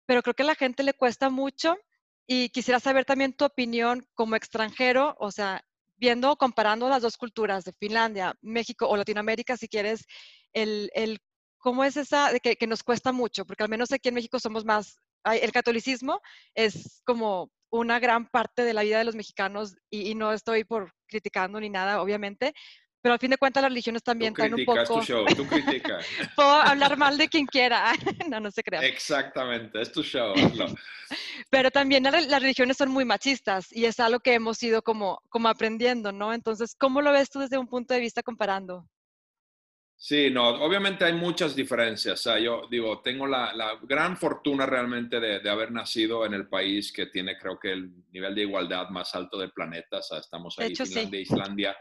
pero 0.08 0.24
creo 0.24 0.34
que 0.34 0.44
a 0.44 0.48
la 0.48 0.56
gente 0.56 0.82
le 0.82 0.94
cuesta 0.94 1.30
mucho 1.30 1.78
y 2.26 2.50
quisiera 2.50 2.80
saber 2.80 3.06
también 3.06 3.34
tu 3.34 3.46
opinión 3.46 4.08
como 4.16 4.36
extranjero, 4.36 5.16
o 5.20 5.32
sea, 5.32 5.64
viendo, 5.98 6.36
comparando 6.38 6.90
las 6.90 7.02
dos 7.02 7.18
culturas 7.18 7.66
de 7.66 7.74
Finlandia, 7.74 8.36
México 8.42 8.88
o 8.88 8.98
Latinoamérica, 8.98 9.58
si 9.58 9.68
quieres, 9.68 10.06
el, 10.54 10.90
el 10.94 11.20
cómo 11.58 11.84
es 11.84 11.98
esa, 11.98 12.32
de 12.32 12.40
que, 12.40 12.56
que 12.56 12.68
nos 12.68 12.84
cuesta 12.84 13.12
mucho, 13.12 13.46
porque 13.46 13.64
al 13.64 13.70
menos 13.70 13.92
aquí 13.92 14.10
en 14.10 14.16
México 14.16 14.40
somos 14.40 14.66
más, 14.66 14.98
el 15.26 15.52
catolicismo 15.52 16.22
es 16.56 17.02
como 17.06 17.52
una 17.70 18.00
gran 18.00 18.30
parte 18.30 18.64
de 18.64 18.74
la 18.74 18.84
vida 18.84 19.00
de 19.00 19.04
los 19.04 19.16
mexicanos 19.16 19.76
y, 19.90 20.10
y 20.10 20.16
no 20.16 20.32
estoy 20.32 20.64
por 20.64 20.94
criticando 21.08 21.60
ni 21.60 21.70
nada, 21.70 22.02
obviamente, 22.02 22.54
pero 23.02 23.14
al 23.14 23.20
fin 23.20 23.30
de 23.32 23.38
cuentas 23.38 23.62
las 23.62 23.72
religiones 23.72 24.04
también 24.04 24.34
Tú 24.34 24.38
traen 24.38 24.54
un 24.54 24.58
criticas 24.58 24.88
poco, 24.88 25.00
tu 25.00 25.06
show, 25.06 25.26
tú 25.36 25.46
criticas. 25.48 26.06
puedo 26.36 26.50
hablar 26.50 26.98
mal 26.98 27.18
de 27.18 27.28
quien 27.28 27.46
quiera, 27.46 27.92
no, 28.30 28.40
no 28.40 28.52
se 28.52 28.64
crean. 28.64 28.84
Exactamente, 28.84 29.82
es 29.82 29.92
tu 29.92 30.04
show. 30.04 30.34
hazlo. 30.36 30.66
Pero 31.50 31.72
también 31.72 32.04
la- 32.04 32.12
las 32.22 32.42
religiones 32.42 32.78
son 32.78 32.90
muy 32.90 33.06
machistas 33.06 33.68
y 33.72 33.86
es 33.86 34.00
algo 34.00 34.20
que 34.20 34.34
hemos 34.34 34.62
ido 34.64 34.82
como, 34.82 35.22
como 35.30 35.48
aprendiendo, 35.48 36.12
¿no? 36.12 36.34
Entonces, 36.34 36.76
¿cómo 36.78 37.02
lo 37.02 37.12
ves 37.12 37.30
tú 37.30 37.40
desde 37.40 37.58
un 37.58 37.68
punto 37.68 37.94
de 37.94 38.00
vista 38.02 38.22
comparando? 38.24 38.88
Sí, 40.00 40.30
no, 40.30 40.48
obviamente 40.64 41.06
hay 41.06 41.14
muchas 41.14 41.56
diferencias. 41.56 42.20
O 42.20 42.24
sea, 42.24 42.40
yo 42.40 42.68
digo, 42.70 43.02
tengo 43.02 43.26
la, 43.26 43.52
la 43.54 43.80
gran 43.82 44.16
fortuna 44.16 44.66
realmente 44.68 45.20
de, 45.20 45.40
de 45.40 45.50
haber 45.50 45.72
nacido 45.72 46.24
en 46.26 46.36
el 46.36 46.48
país 46.48 46.92
que 46.94 47.08
tiene, 47.08 47.36
creo 47.38 47.58
que, 47.60 47.72
el 47.72 47.92
nivel 48.12 48.36
de 48.36 48.44
igualdad 48.44 48.90
más 48.90 49.16
alto 49.16 49.40
del 49.40 49.52
planeta. 49.52 49.98
O 49.98 50.02
sea, 50.04 50.20
estamos 50.20 50.56
De 50.58 50.66
ahí, 50.66 50.72
hecho, 50.72 50.86
sí. 50.86 50.94
Finlandia, 50.94 51.20
Islandia. 51.22 51.78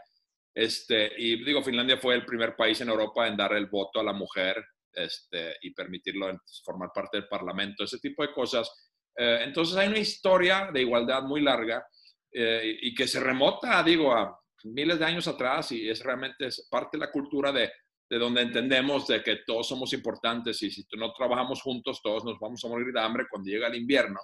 Este, 0.59 1.11
y 1.17 1.43
digo, 1.43 1.61
Finlandia 1.61 1.97
fue 1.97 2.15
el 2.15 2.25
primer 2.25 2.55
país 2.55 2.81
en 2.81 2.89
Europa 2.89 3.27
en 3.27 3.37
dar 3.37 3.53
el 3.53 3.67
voto 3.67 3.99
a 3.99 4.03
la 4.03 4.11
mujer 4.13 4.55
este, 4.91 5.55
y 5.61 5.69
permitirlo 5.71 6.29
en- 6.29 6.39
formar 6.65 6.89
parte 6.91 7.17
del 7.17 7.27
parlamento, 7.27 7.83
ese 7.83 7.99
tipo 7.99 8.23
de 8.23 8.33
cosas. 8.33 8.67
Eh, 9.15 9.41
entonces 9.43 9.75
hay 9.77 9.87
una 9.87 9.99
historia 9.99 10.71
de 10.73 10.81
igualdad 10.81 11.21
muy 11.21 11.41
larga 11.41 11.85
eh, 12.31 12.75
y 12.81 12.95
que 12.95 13.07
se 13.07 13.19
remota, 13.19 13.83
digo, 13.83 14.11
a 14.11 14.35
miles 14.63 14.97
de 14.97 15.05
años 15.05 15.27
atrás 15.27 15.71
y 15.73 15.87
es 15.87 16.03
realmente 16.03 16.47
es 16.47 16.67
parte 16.71 16.97
de 16.97 17.05
la 17.05 17.11
cultura 17.11 17.51
de, 17.51 17.71
de 18.09 18.17
donde 18.17 18.41
entendemos 18.41 19.05
de 19.05 19.21
que 19.21 19.37
todos 19.45 19.67
somos 19.67 19.93
importantes 19.93 20.59
y 20.63 20.71
si 20.71 20.83
no 20.97 21.13
trabajamos 21.13 21.61
juntos, 21.61 22.01
todos 22.01 22.25
nos 22.25 22.39
vamos 22.39 22.65
a 22.65 22.67
morir 22.67 22.91
de 22.91 22.99
hambre 22.99 23.27
cuando 23.29 23.47
llega 23.47 23.67
el 23.67 23.75
invierno. 23.75 24.19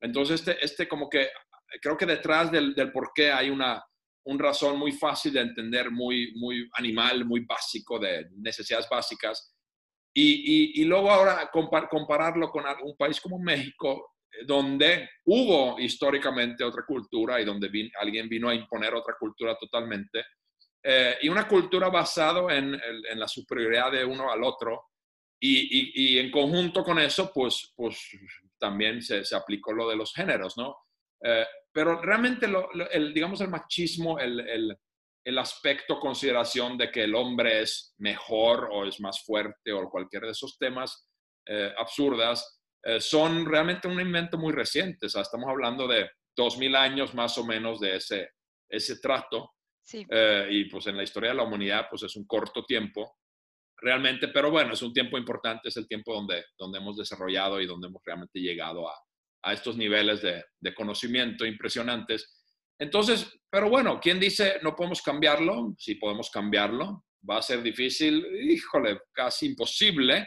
Entonces, 0.00 0.40
este, 0.40 0.64
este 0.64 0.88
como 0.88 1.08
que 1.08 1.28
creo 1.80 1.96
que 1.96 2.06
detrás 2.06 2.50
del, 2.50 2.74
del 2.74 2.90
por 2.90 3.12
qué 3.14 3.30
hay 3.30 3.50
una, 3.50 3.80
un 4.24 4.38
razón 4.38 4.78
muy 4.78 4.92
fácil 4.92 5.32
de 5.32 5.40
entender, 5.40 5.90
muy, 5.90 6.32
muy 6.36 6.68
animal, 6.74 7.24
muy 7.24 7.40
básico, 7.44 7.98
de 7.98 8.26
necesidades 8.36 8.86
básicas. 8.88 9.54
Y, 10.14 10.80
y, 10.82 10.84
luego 10.84 11.10
ahora 11.10 11.50
compar- 11.52 11.88
compararlo 11.88 12.50
con 12.50 12.64
un 12.82 12.96
país 12.96 13.20
como 13.20 13.38
México, 13.38 14.14
eh, 14.32 14.44
donde 14.46 15.08
hubo 15.24 15.78
históricamente 15.78 16.64
otra 16.64 16.84
cultura 16.84 17.40
y 17.40 17.44
donde 17.44 17.90
alguien 17.98 18.28
vino 18.28 18.48
a 18.48 18.54
imponer 18.54 18.94
otra 18.94 19.14
cultura 19.18 19.56
totalmente, 19.56 20.24
eh, 20.82 21.16
y 21.22 21.28
una 21.28 21.46
cultura 21.46 21.88
basada 21.88 22.40
en, 22.56 22.74
en- 22.74 23.18
la 23.20 23.28
superioridad 23.28 23.92
de 23.92 24.04
uno 24.04 24.30
al 24.30 24.42
otro, 24.42 24.88
y- 25.42 26.14
y 26.14 26.18
en 26.18 26.30
conjunto 26.30 26.82
con 26.84 26.98
eso, 26.98 27.30
pues, 27.32 27.72
pues 27.76 28.10
también 28.58 29.00
se, 29.02 29.24
se 29.24 29.34
aplicó 29.36 29.72
lo 29.72 29.88
de 29.88 29.96
los 29.96 30.12
géneros, 30.12 30.56
¿no? 30.58 30.76
Eh, 31.22 31.46
pero 31.72 32.00
realmente, 32.00 32.48
lo, 32.48 32.68
el, 32.90 33.14
digamos, 33.14 33.40
el 33.40 33.48
machismo, 33.48 34.18
el, 34.18 34.40
el, 34.40 34.76
el, 35.24 35.38
aspecto 35.38 36.00
consideración 36.00 36.76
de 36.76 36.90
que 36.90 37.04
el 37.04 37.14
hombre 37.14 37.62
es 37.62 37.94
mejor 37.98 38.68
o 38.72 38.84
es 38.84 39.00
más 39.00 39.24
fuerte 39.24 39.72
o 39.72 39.88
cualquier 39.88 40.24
de 40.24 40.30
esos 40.30 40.58
temas 40.58 41.08
eh, 41.46 41.72
absurdas, 41.78 42.60
eh, 42.82 43.00
son 43.00 43.46
realmente 43.46 43.86
un 43.86 44.00
invento 44.00 44.38
muy 44.38 44.52
reciente. 44.52 45.06
O 45.06 45.08
sea, 45.08 45.22
estamos 45.22 45.48
hablando 45.48 45.86
de 45.86 46.10
dos 46.36 46.58
mil 46.58 46.74
años 46.74 47.14
más 47.14 47.36
o 47.38 47.44
menos 47.44 47.78
de 47.80 47.96
ese, 47.96 48.30
ese 48.68 48.98
trato. 49.00 49.52
Sí. 49.82 50.06
Eh, 50.10 50.48
y 50.50 50.64
pues 50.66 50.86
en 50.86 50.96
la 50.96 51.02
historia 51.02 51.30
de 51.30 51.36
la 51.36 51.42
humanidad, 51.42 51.86
pues 51.88 52.02
es 52.02 52.16
un 52.16 52.26
corto 52.26 52.64
tiempo 52.64 53.16
realmente, 53.82 54.28
pero 54.28 54.50
bueno, 54.50 54.74
es 54.74 54.82
un 54.82 54.92
tiempo 54.92 55.16
importante, 55.16 55.68
es 55.70 55.76
el 55.76 55.88
tiempo 55.88 56.12
donde, 56.12 56.44
donde 56.58 56.78
hemos 56.78 56.96
desarrollado 56.96 57.60
y 57.60 57.66
donde 57.66 57.88
hemos 57.88 58.02
realmente 58.04 58.38
llegado 58.38 58.88
a, 58.88 58.94
a 59.42 59.52
estos 59.52 59.76
niveles 59.76 60.22
de, 60.22 60.44
de, 60.60 60.74
conocimiento 60.74 61.46
impresionantes. 61.46 62.40
Entonces, 62.78 63.30
pero 63.50 63.68
bueno, 63.68 64.00
¿quién 64.00 64.20
dice 64.20 64.58
no 64.62 64.74
podemos 64.74 65.02
cambiarlo? 65.02 65.74
Sí 65.78 65.96
podemos 65.96 66.30
cambiarlo. 66.30 67.04
Va 67.28 67.38
a 67.38 67.42
ser 67.42 67.62
difícil, 67.62 68.24
híjole, 68.42 69.00
casi 69.12 69.46
imposible. 69.46 70.26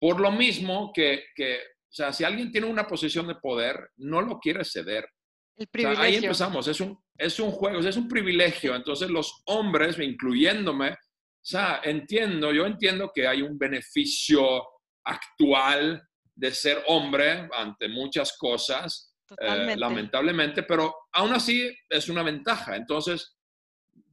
Por 0.00 0.20
lo 0.20 0.32
mismo 0.32 0.92
que, 0.92 1.26
que 1.34 1.58
o 1.58 1.96
sea, 1.96 2.12
si 2.12 2.24
alguien 2.24 2.50
tiene 2.50 2.66
una 2.66 2.86
posición 2.86 3.28
de 3.28 3.36
poder, 3.36 3.90
no 3.98 4.20
lo 4.20 4.38
quiere 4.40 4.64
ceder. 4.64 5.08
El 5.56 5.68
privilegio. 5.68 6.00
O 6.00 6.02
sea, 6.02 6.04
ahí 6.04 6.16
empezamos, 6.16 6.68
es 6.68 6.80
un, 6.80 6.98
es 7.16 7.38
un 7.38 7.52
juego, 7.52 7.78
es 7.78 7.96
un 7.96 8.08
privilegio. 8.08 8.74
Entonces 8.74 9.08
los 9.10 9.42
hombres, 9.46 9.98
incluyéndome, 10.00 10.90
o 10.90 11.46
sea, 11.46 11.80
entiendo, 11.84 12.52
yo 12.52 12.66
entiendo 12.66 13.12
que 13.14 13.28
hay 13.28 13.42
un 13.42 13.56
beneficio 13.56 14.64
actual 15.04 16.02
de 16.34 16.52
ser 16.52 16.82
hombre 16.88 17.48
ante 17.52 17.88
muchas 17.88 18.36
cosas, 18.36 19.14
eh, 19.40 19.74
lamentablemente, 19.76 20.62
pero 20.64 20.94
aún 21.12 21.32
así 21.32 21.74
es 21.88 22.08
una 22.08 22.22
ventaja. 22.22 22.76
Entonces, 22.76 23.36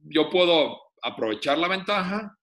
yo 0.04 0.30
puedo 0.30 0.80
aprovechar 1.02 1.58
la 1.58 1.68
ventaja 1.68 2.36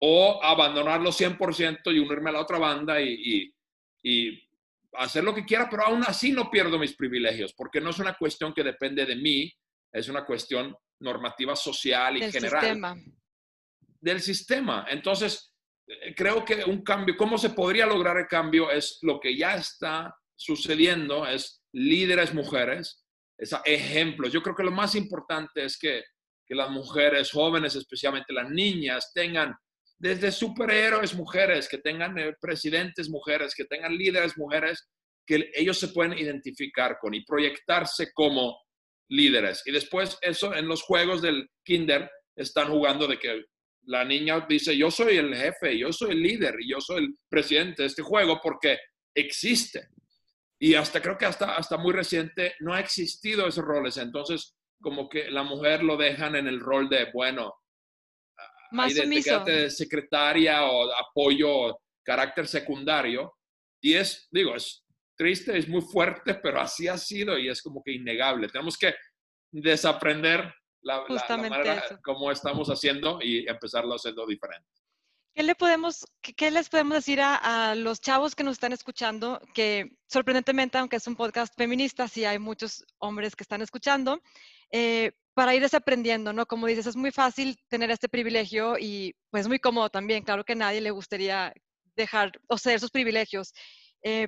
o 0.00 0.42
abandonarlo 0.42 1.10
100% 1.10 1.92
y 1.92 1.98
unirme 1.98 2.30
a 2.30 2.34
la 2.34 2.40
otra 2.40 2.58
banda 2.58 3.00
y, 3.00 3.08
y, 3.08 3.54
y 4.02 4.48
hacer 4.94 5.24
lo 5.24 5.34
que 5.34 5.44
quiera, 5.44 5.68
pero 5.68 5.84
aún 5.84 6.04
así 6.06 6.32
no 6.32 6.50
pierdo 6.50 6.78
mis 6.78 6.94
privilegios, 6.94 7.52
porque 7.54 7.80
no 7.80 7.90
es 7.90 7.98
una 7.98 8.14
cuestión 8.14 8.52
que 8.52 8.62
depende 8.62 9.04
de 9.06 9.16
mí, 9.16 9.52
es 9.92 10.08
una 10.08 10.24
cuestión 10.24 10.76
normativa 11.00 11.56
social 11.56 12.16
y 12.16 12.20
Del 12.20 12.32
general 12.32 12.60
sistema. 12.60 12.96
del 14.00 14.20
sistema. 14.20 14.86
Entonces, 14.88 15.54
creo 16.16 16.44
que 16.44 16.64
un 16.64 16.82
cambio, 16.82 17.16
¿cómo 17.16 17.38
se 17.38 17.50
podría 17.50 17.86
lograr 17.86 18.16
el 18.18 18.26
cambio? 18.26 18.70
Es 18.70 18.98
lo 19.02 19.20
que 19.20 19.36
ya 19.36 19.54
está 19.54 20.14
sucediendo, 20.36 21.26
es 21.26 21.62
líderes 21.72 22.34
mujeres, 22.34 23.04
es 23.38 23.54
ejemplos. 23.64 24.32
Yo 24.32 24.42
creo 24.42 24.54
que 24.54 24.64
lo 24.64 24.70
más 24.70 24.94
importante 24.94 25.64
es 25.64 25.78
que, 25.78 26.02
que 26.46 26.54
las 26.54 26.70
mujeres 26.70 27.30
jóvenes, 27.30 27.74
especialmente 27.74 28.32
las 28.32 28.50
niñas, 28.50 29.12
tengan 29.14 29.54
desde 29.98 30.30
superhéroes 30.30 31.14
mujeres, 31.14 31.68
que 31.68 31.78
tengan 31.78 32.16
eh, 32.18 32.34
presidentes 32.40 33.08
mujeres, 33.10 33.54
que 33.54 33.64
tengan 33.64 33.96
líderes 33.96 34.38
mujeres, 34.38 34.88
que 35.26 35.50
ellos 35.54 35.78
se 35.78 35.88
pueden 35.88 36.16
identificar 36.16 36.98
con 37.00 37.14
y 37.14 37.24
proyectarse 37.24 38.12
como 38.12 38.56
líderes. 39.10 39.62
Y 39.66 39.72
después 39.72 40.16
eso 40.22 40.54
en 40.54 40.68
los 40.68 40.82
juegos 40.82 41.20
del 41.20 41.48
kinder 41.64 42.10
están 42.36 42.68
jugando 42.68 43.08
de 43.08 43.18
que 43.18 43.44
la 43.88 44.04
niña 44.04 44.44
dice, 44.46 44.76
yo 44.76 44.90
soy 44.90 45.16
el 45.16 45.34
jefe, 45.34 45.78
yo 45.78 45.92
soy 45.92 46.10
el 46.10 46.22
líder 46.22 46.56
y 46.60 46.70
yo 46.70 46.80
soy 46.80 47.04
el 47.04 47.14
presidente 47.28 47.82
de 47.82 47.88
este 47.88 48.02
juego 48.02 48.38
porque 48.42 48.78
existe. 49.14 49.88
Y 50.60 50.74
hasta 50.74 51.00
creo 51.00 51.16
que 51.16 51.24
hasta, 51.24 51.56
hasta 51.56 51.78
muy 51.78 51.92
reciente 51.92 52.54
no 52.60 52.74
ha 52.74 52.80
existido 52.80 53.46
esos 53.46 53.64
roles. 53.64 53.96
Entonces, 53.96 54.56
como 54.80 55.08
que 55.08 55.30
la 55.30 55.42
mujer 55.42 55.82
lo 55.82 55.96
dejan 55.96 56.36
en 56.36 56.46
el 56.46 56.60
rol 56.60 56.88
de, 56.88 57.10
bueno, 57.12 57.54
Más 58.72 58.94
de 58.94 59.70
secretaria 59.70 60.66
o 60.66 60.92
apoyo, 60.92 61.78
carácter 62.04 62.46
secundario. 62.46 63.32
Y 63.80 63.94
es, 63.94 64.28
digo, 64.30 64.54
es 64.54 64.84
triste, 65.16 65.56
es 65.56 65.66
muy 65.66 65.80
fuerte, 65.80 66.34
pero 66.34 66.60
así 66.60 66.88
ha 66.88 66.98
sido 66.98 67.38
y 67.38 67.48
es 67.48 67.62
como 67.62 67.82
que 67.82 67.92
innegable. 67.92 68.48
Tenemos 68.48 68.76
que 68.76 68.94
desaprender 69.50 70.52
la, 70.82 70.96
la- 70.96 71.00
la 71.02 71.06
Justamente 71.08 71.50
manera 71.50 71.74
eso. 71.84 71.98
como 72.02 72.30
estamos 72.30 72.68
haciendo 72.68 73.18
y 73.22 73.48
empezarlo 73.48 73.94
haciendo 73.94 74.26
diferente. 74.26 74.68
¿Qué, 75.34 75.42
le 75.44 75.54
podemos, 75.54 76.04
qué, 76.20 76.50
les 76.50 76.68
podemos 76.68 76.94
decir 76.96 77.20
a, 77.20 77.70
a 77.70 77.74
los 77.76 78.00
chavos 78.00 78.34
que 78.34 78.42
nos 78.42 78.54
están 78.54 78.72
escuchando? 78.72 79.40
Que 79.54 79.96
sorprendentemente, 80.08 80.78
aunque 80.78 80.96
es 80.96 81.06
un 81.06 81.14
podcast 81.14 81.54
feminista, 81.56 82.08
sí 82.08 82.24
hay 82.24 82.38
muchos 82.40 82.84
hombres 82.98 83.36
que 83.36 83.44
están 83.44 83.62
escuchando, 83.62 84.20
eh, 84.72 85.12
para 85.34 85.54
ir 85.54 85.62
desaprendiendo, 85.62 86.32
¿no? 86.32 86.46
Como 86.46 86.66
dices, 86.66 86.86
es 86.86 86.96
muy 86.96 87.12
fácil 87.12 87.56
tener 87.68 87.90
este 87.92 88.08
privilegio 88.08 88.76
y 88.80 89.14
pues 89.30 89.46
muy 89.46 89.60
cómodo 89.60 89.88
también. 89.90 90.24
Claro 90.24 90.42
que 90.42 90.54
a 90.54 90.56
nadie 90.56 90.80
le 90.80 90.90
gustaría 90.90 91.52
dejar 91.94 92.32
o 92.48 92.58
ceder 92.58 92.80
sus 92.80 92.90
privilegios. 92.90 93.52
Eh, 94.02 94.26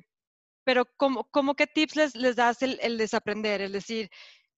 pero 0.63 0.85
¿cómo, 0.95 1.27
cómo 1.31 1.55
qué 1.55 1.67
tips 1.67 1.95
les, 1.97 2.15
les 2.15 2.37
das 2.37 2.61
el, 2.61 2.79
el 2.81 2.97
desaprender? 2.97 3.61
Es 3.61 3.73
decir, 3.73 4.09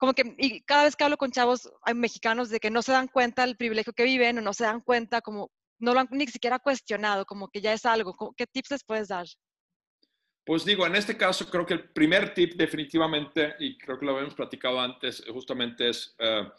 como 0.04 0.14
que, 0.14 0.36
y 0.38 0.60
cada 0.64 0.84
vez 0.84 0.98
que 0.98 1.06
hablo 1.06 1.16
con 1.16 1.32
chavos 1.32 1.72
hay 1.82 1.94
mexicanos 1.94 2.50
de 2.50 2.60
que 2.60 2.70
no 2.70 2.82
se 2.82 2.92
dan 2.92 3.08
cuenta 3.08 3.46
del 3.46 3.56
privilegio 3.56 3.94
que 3.94 4.04
viven 4.04 4.38
o 4.38 4.42
no 4.42 4.52
se 4.52 4.66
dan 4.66 4.82
cuenta 4.82 5.22
como 5.22 5.50
no 5.80 5.94
lo 5.94 6.02
han 6.02 6.10
ni 6.12 6.28
siquiera 6.28 6.60
cuestionado, 6.60 7.24
como 7.26 7.48
que 7.48 7.62
ya 7.62 7.72
es 7.72 7.86
algo. 7.86 8.14
¿Cómo- 8.14 8.34
¿Qué 8.36 8.46
tips 8.46 8.72
les 8.72 8.84
puedes 8.84 9.08
dar? 9.08 9.26
Pues 10.46 10.66
digo, 10.66 10.86
en 10.86 10.98
este 10.98 11.16
caso 11.16 11.50
creo 11.50 11.66
que 11.66 11.76
el 11.76 11.90
primer 11.94 12.34
tip 12.34 12.56
definitivamente, 12.56 13.56
y 13.60 13.78
creo 13.78 13.98
que 13.98 14.06
lo 14.06 14.12
habíamos 14.12 14.36
platicado 14.36 14.82
antes, 14.82 15.24
justamente 15.32 15.88
es 15.88 16.14
eh, 16.20 16.52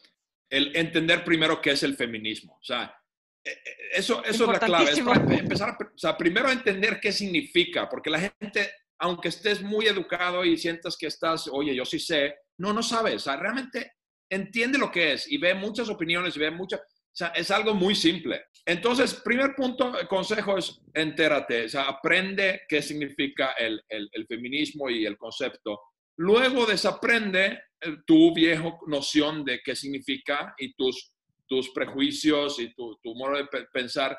el 0.49 0.75
entender 0.75 1.23
primero 1.23 1.61
qué 1.61 1.73
es 1.73 1.83
el 1.83 1.97
feminismo. 1.97 2.57
O 2.59 2.65
sea, 2.65 2.99
eh, 3.45 3.51
eh, 3.51 3.77
eso, 3.93 4.25
eso 4.25 4.45
es 4.45 4.59
la 4.59 4.59
clave. 4.59 4.91
Es 4.91 5.01
para 5.01 5.21
empezar 5.37 5.69
a, 5.69 5.77
o 5.85 5.99
sea, 5.99 6.17
primero 6.17 6.51
entender 6.51 6.99
qué 6.99 7.13
significa, 7.13 7.91
porque 7.91 8.09
la 8.09 8.21
gente, 8.21 8.73
aunque 9.01 9.29
estés 9.29 9.61
muy 9.61 9.85
educado 9.87 10.47
y 10.47 10.57
sientas 10.57 10.97
que 10.97 11.09
estás, 11.09 11.47
oye, 11.53 11.75
yo 11.75 11.85
sí 11.85 11.99
sé, 11.99 12.39
no, 12.59 12.73
no 12.73 12.83
sabes. 12.83 13.17
O 13.17 13.19
sea, 13.21 13.37
realmente 13.37 13.93
entiende 14.31 14.79
lo 14.79 14.91
que 14.91 15.13
es 15.13 15.31
y 15.31 15.39
ve 15.39 15.55
muchas 15.55 15.89
opiniones 15.89 16.37
y 16.37 16.41
ve 16.41 16.51
muchas, 16.51 16.81
o 16.81 17.17
sea, 17.17 17.29
es 17.29 17.51
algo 17.51 17.75
muy 17.75 17.95
simple. 17.95 18.45
Entonces, 18.67 19.15
primer 19.15 19.55
punto, 19.55 19.99
el 19.99 20.09
consejo 20.09 20.57
es 20.59 20.81
entérate, 20.95 21.67
o 21.67 21.69
sea, 21.69 21.83
aprende 21.83 22.63
qué 22.69 22.81
significa 22.83 23.53
el, 23.53 23.83
el- 23.89 24.09
feminismo 24.27 24.89
y 24.91 25.05
el 25.07 25.17
concepto. 25.19 25.81
Luego 26.17 26.65
desaprende 26.67 27.59
eh, 27.81 27.97
tu 28.07 28.33
viejo 28.35 28.79
noción 28.87 29.45
de 29.45 29.61
qué 29.63 29.77
significa 29.77 30.55
y 30.59 30.75
tus, 30.75 31.13
tus 31.47 31.71
prejuicios 31.71 32.59
y 32.59 32.73
tu, 32.75 32.99
tu 33.03 33.15
modo 33.15 33.37
de 33.37 33.45
pe- 33.47 33.67
pensar. 33.73 34.17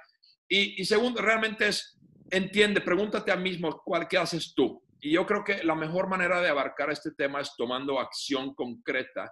Y, 0.48 0.80
y 0.82 0.86
segundo, 0.86 1.22
realmente 1.22 1.68
es, 1.68 1.98
entiende, 2.30 2.82
pregúntate 2.82 3.32
a 3.32 3.36
mismo 3.36 3.82
cuál, 3.84 4.08
qué 4.08 4.18
haces 4.18 4.54
tú. 4.56 4.84
Y 5.06 5.12
yo 5.12 5.24
creo 5.28 5.44
que 5.44 5.64
la 5.64 5.76
mejor 5.76 6.08
manera 6.08 6.42
de 6.42 6.50
abarcar 6.50 6.90
este 6.90 7.12
tema 7.12 7.40
es 7.40 7.54
tomando 7.56 8.00
acción 8.00 8.56
concreta 8.56 9.32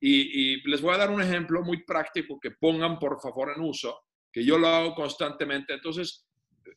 y, 0.00 0.54
y 0.54 0.62
les 0.62 0.80
voy 0.80 0.94
a 0.94 0.98
dar 0.98 1.10
un 1.10 1.20
ejemplo 1.20 1.60
muy 1.62 1.84
práctico 1.84 2.40
que 2.40 2.52
pongan 2.52 2.98
por 2.98 3.20
favor 3.20 3.52
en 3.54 3.62
uso, 3.62 4.04
que 4.32 4.42
yo 4.42 4.56
lo 4.56 4.68
hago 4.68 4.94
constantemente. 4.94 5.74
Entonces, 5.74 6.26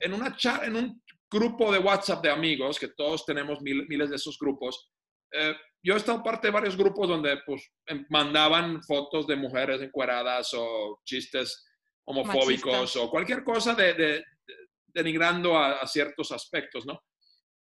en, 0.02 0.14
una 0.14 0.36
chat, 0.36 0.64
en 0.64 0.76
un 0.76 1.02
grupo 1.32 1.72
de 1.72 1.80
WhatsApp 1.80 2.22
de 2.24 2.30
amigos, 2.30 2.78
que 2.78 2.90
todos 2.90 3.26
tenemos 3.26 3.62
mil- 3.62 3.88
miles 3.88 4.10
de 4.10 4.18
esos 4.18 4.38
grupos, 4.38 4.92
eh, 5.32 5.56
yo 5.82 5.94
he 5.94 5.98
estado 5.98 6.22
parte 6.22 6.48
de 6.48 6.52
varios 6.54 6.76
grupos 6.76 7.08
donde 7.08 7.38
pues, 7.46 7.72
em- 7.86 8.06
mandaban 8.10 8.84
fotos 8.84 9.28
de 9.28 9.38
mujeres 9.38 9.82
encueradas 9.82 10.54
o 10.54 11.00
chistes 11.06 11.66
homofóbicos 12.04 12.74
Machistas. 12.74 12.96
o 12.98 13.10
cualquier 13.10 13.46
cosa 13.46 13.74
de, 13.76 13.94
de- 13.94 14.20
de- 14.46 14.58
denigrando 14.88 15.58
a, 15.58 15.80
a 15.80 15.88
ciertos 15.88 16.34
aspectos, 16.34 16.86
¿no? 16.86 17.00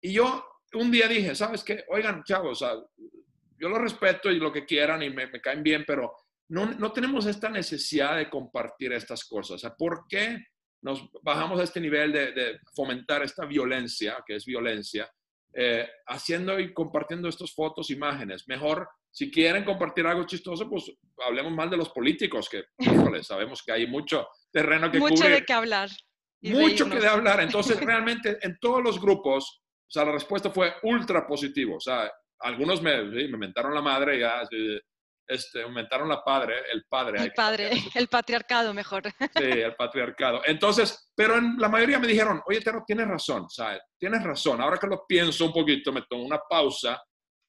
Y 0.01 0.13
yo 0.13 0.43
un 0.73 0.91
día 0.91 1.07
dije, 1.07 1.35
¿sabes 1.35 1.63
qué? 1.63 1.83
Oigan, 1.89 2.23
chavos, 2.23 2.61
o 2.61 2.65
sea, 2.65 2.75
yo 3.59 3.69
lo 3.69 3.79
respeto 3.79 4.29
y 4.31 4.39
lo 4.39 4.51
que 4.51 4.65
quieran 4.65 5.03
y 5.03 5.09
me, 5.09 5.27
me 5.27 5.39
caen 5.41 5.63
bien, 5.63 5.83
pero 5.87 6.13
no, 6.49 6.65
no 6.65 6.91
tenemos 6.91 7.25
esta 7.25 7.49
necesidad 7.49 8.17
de 8.17 8.29
compartir 8.29 8.91
estas 8.93 9.25
cosas. 9.25 9.55
O 9.55 9.57
sea, 9.57 9.75
¿por 9.75 10.05
qué 10.07 10.37
nos 10.81 11.09
bajamos 11.21 11.59
a 11.59 11.63
este 11.63 11.79
nivel 11.79 12.11
de, 12.11 12.31
de 12.33 12.59
fomentar 12.75 13.23
esta 13.23 13.45
violencia, 13.45 14.17
que 14.25 14.35
es 14.35 14.45
violencia, 14.45 15.09
eh, 15.53 15.87
haciendo 16.07 16.59
y 16.59 16.73
compartiendo 16.73 17.29
estas 17.29 17.53
fotos, 17.53 17.89
imágenes? 17.89 18.47
Mejor, 18.47 18.89
si 19.09 19.31
quieren 19.31 19.63
compartir 19.63 20.05
algo 20.05 20.25
chistoso, 20.25 20.69
pues 20.69 20.91
hablemos 21.25 21.53
más 21.53 21.71
de 21.71 21.77
los 21.77 21.89
políticos, 21.89 22.49
que, 22.49 22.65
híjole, 22.79 23.23
sabemos 23.23 23.63
que 23.63 23.71
hay 23.71 23.87
mucho 23.87 24.27
terreno 24.51 24.91
que 24.91 24.99
Mucho 24.99 25.15
cubrir 25.15 25.31
de 25.35 25.45
qué 25.45 25.53
hablar. 25.53 25.89
mucho 26.41 26.85
que 26.85 26.91
reírnos. 26.91 27.01
de 27.01 27.07
hablar. 27.07 27.39
Entonces, 27.41 27.79
realmente, 27.79 28.37
en 28.41 28.57
todos 28.59 28.83
los 28.83 28.99
grupos, 28.99 29.62
sea, 29.93 30.05
la 30.05 30.11
respuesta 30.11 30.49
fue 30.49 30.73
ultra 30.83 31.27
positiva. 31.27 31.75
O 31.75 31.79
sea, 31.79 32.11
algunos 32.39 32.81
me, 32.81 32.97
sí, 33.11 33.27
me 33.27 33.37
mentaron 33.37 33.73
la 33.73 33.81
madre, 33.81 34.19
ya, 34.19 34.45
sí, 34.49 34.79
este, 35.27 35.65
me 35.65 35.71
mentaron 35.71 36.09
la 36.09 36.23
padre, 36.23 36.55
el 36.71 36.83
padre. 36.89 37.21
El 37.21 37.33
padre, 37.33 37.71
el 37.95 38.07
patriarcado 38.07 38.73
mejor. 38.73 39.03
Sí, 39.35 39.43
el 39.43 39.75
patriarcado. 39.75 40.41
Entonces, 40.45 41.11
pero 41.15 41.37
en 41.37 41.57
la 41.57 41.69
mayoría 41.69 41.99
me 41.99 42.07
dijeron, 42.07 42.41
oye, 42.45 42.61
Tero, 42.61 42.83
tienes 42.85 43.07
razón, 43.07 43.49
sea, 43.49 43.79
tienes 43.97 44.23
razón. 44.23 44.61
Ahora 44.61 44.77
que 44.77 44.87
lo 44.87 45.05
pienso 45.07 45.45
un 45.45 45.53
poquito, 45.53 45.93
me 45.93 46.03
tomo 46.09 46.23
una 46.23 46.39
pausa. 46.49 47.01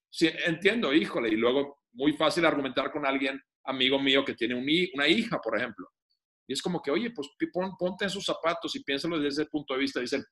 Sí, 0.09 0.31
entiendo, 0.47 0.93
híjole, 0.93 1.29
y 1.29 1.37
luego 1.37 1.81
muy 1.93 2.13
fácil 2.13 2.45
argumentar 2.45 2.93
con 2.93 3.05
alguien, 3.07 3.41
amigo 3.65 3.99
mío, 3.99 4.25
que 4.25 4.35
tiene 4.35 4.55
una 4.55 5.09
hija, 5.09 5.41
por 5.41 5.57
ejemplo. 5.57 5.89
Y 6.47 6.53
es 6.53 6.63
como 6.63 6.81
que, 6.81 6.91
oye, 6.91 7.11
pues 7.11 7.29
ponte 7.79 8.05
en 8.05 8.11
sus 8.11 8.25
zapatos 8.25 8.77
y 8.77 8.85
piénsalo 8.85 9.19
desde 9.19 9.43
ese 9.43 9.51
punto 9.51 9.75
de 9.75 9.81
vista. 9.81 10.01
Dicen, 10.01 10.23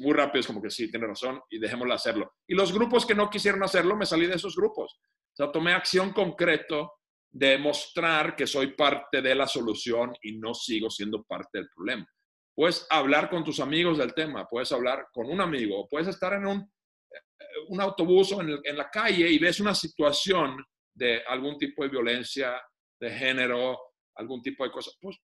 muy 0.00 0.12
rápido, 0.12 0.40
es 0.40 0.46
como 0.46 0.62
que 0.62 0.70
sí, 0.70 0.90
tiene 0.90 1.06
razón 1.06 1.40
y 1.50 1.58
dejémoslo 1.58 1.94
hacerlo. 1.94 2.32
Y 2.46 2.54
los 2.54 2.72
grupos 2.72 3.06
que 3.06 3.14
no 3.14 3.30
quisieron 3.30 3.62
hacerlo, 3.62 3.96
me 3.96 4.06
salí 4.06 4.26
de 4.26 4.34
esos 4.34 4.56
grupos. 4.56 4.98
O 5.00 5.36
sea, 5.36 5.52
tomé 5.52 5.72
acción 5.72 6.12
concreto 6.12 6.92
de 7.30 7.58
mostrar 7.58 8.36
que 8.36 8.46
soy 8.46 8.74
parte 8.74 9.20
de 9.20 9.34
la 9.34 9.46
solución 9.46 10.12
y 10.22 10.38
no 10.38 10.54
sigo 10.54 10.88
siendo 10.90 11.22
parte 11.24 11.58
del 11.58 11.68
problema. 11.68 12.06
Puedes 12.54 12.86
hablar 12.90 13.28
con 13.28 13.42
tus 13.42 13.58
amigos 13.58 13.98
del 13.98 14.14
tema, 14.14 14.46
puedes 14.48 14.70
hablar 14.70 15.06
con 15.12 15.26
un 15.28 15.40
amigo, 15.40 15.88
puedes 15.88 16.06
estar 16.06 16.32
en 16.34 16.46
un, 16.46 16.58
eh, 16.60 17.44
un 17.68 17.80
autobús 17.80 18.32
o 18.32 18.40
en, 18.40 18.60
en 18.62 18.76
la 18.76 18.88
calle 18.88 19.28
y 19.28 19.38
ves 19.38 19.58
una 19.58 19.74
situación 19.74 20.64
de 20.94 21.22
algún 21.26 21.58
tipo 21.58 21.82
de 21.82 21.88
violencia 21.88 22.62
de 23.00 23.10
género, 23.10 23.80
algún 24.14 24.40
tipo 24.40 24.62
de 24.62 24.70
cosa. 24.70 24.92
Pues 25.00 25.18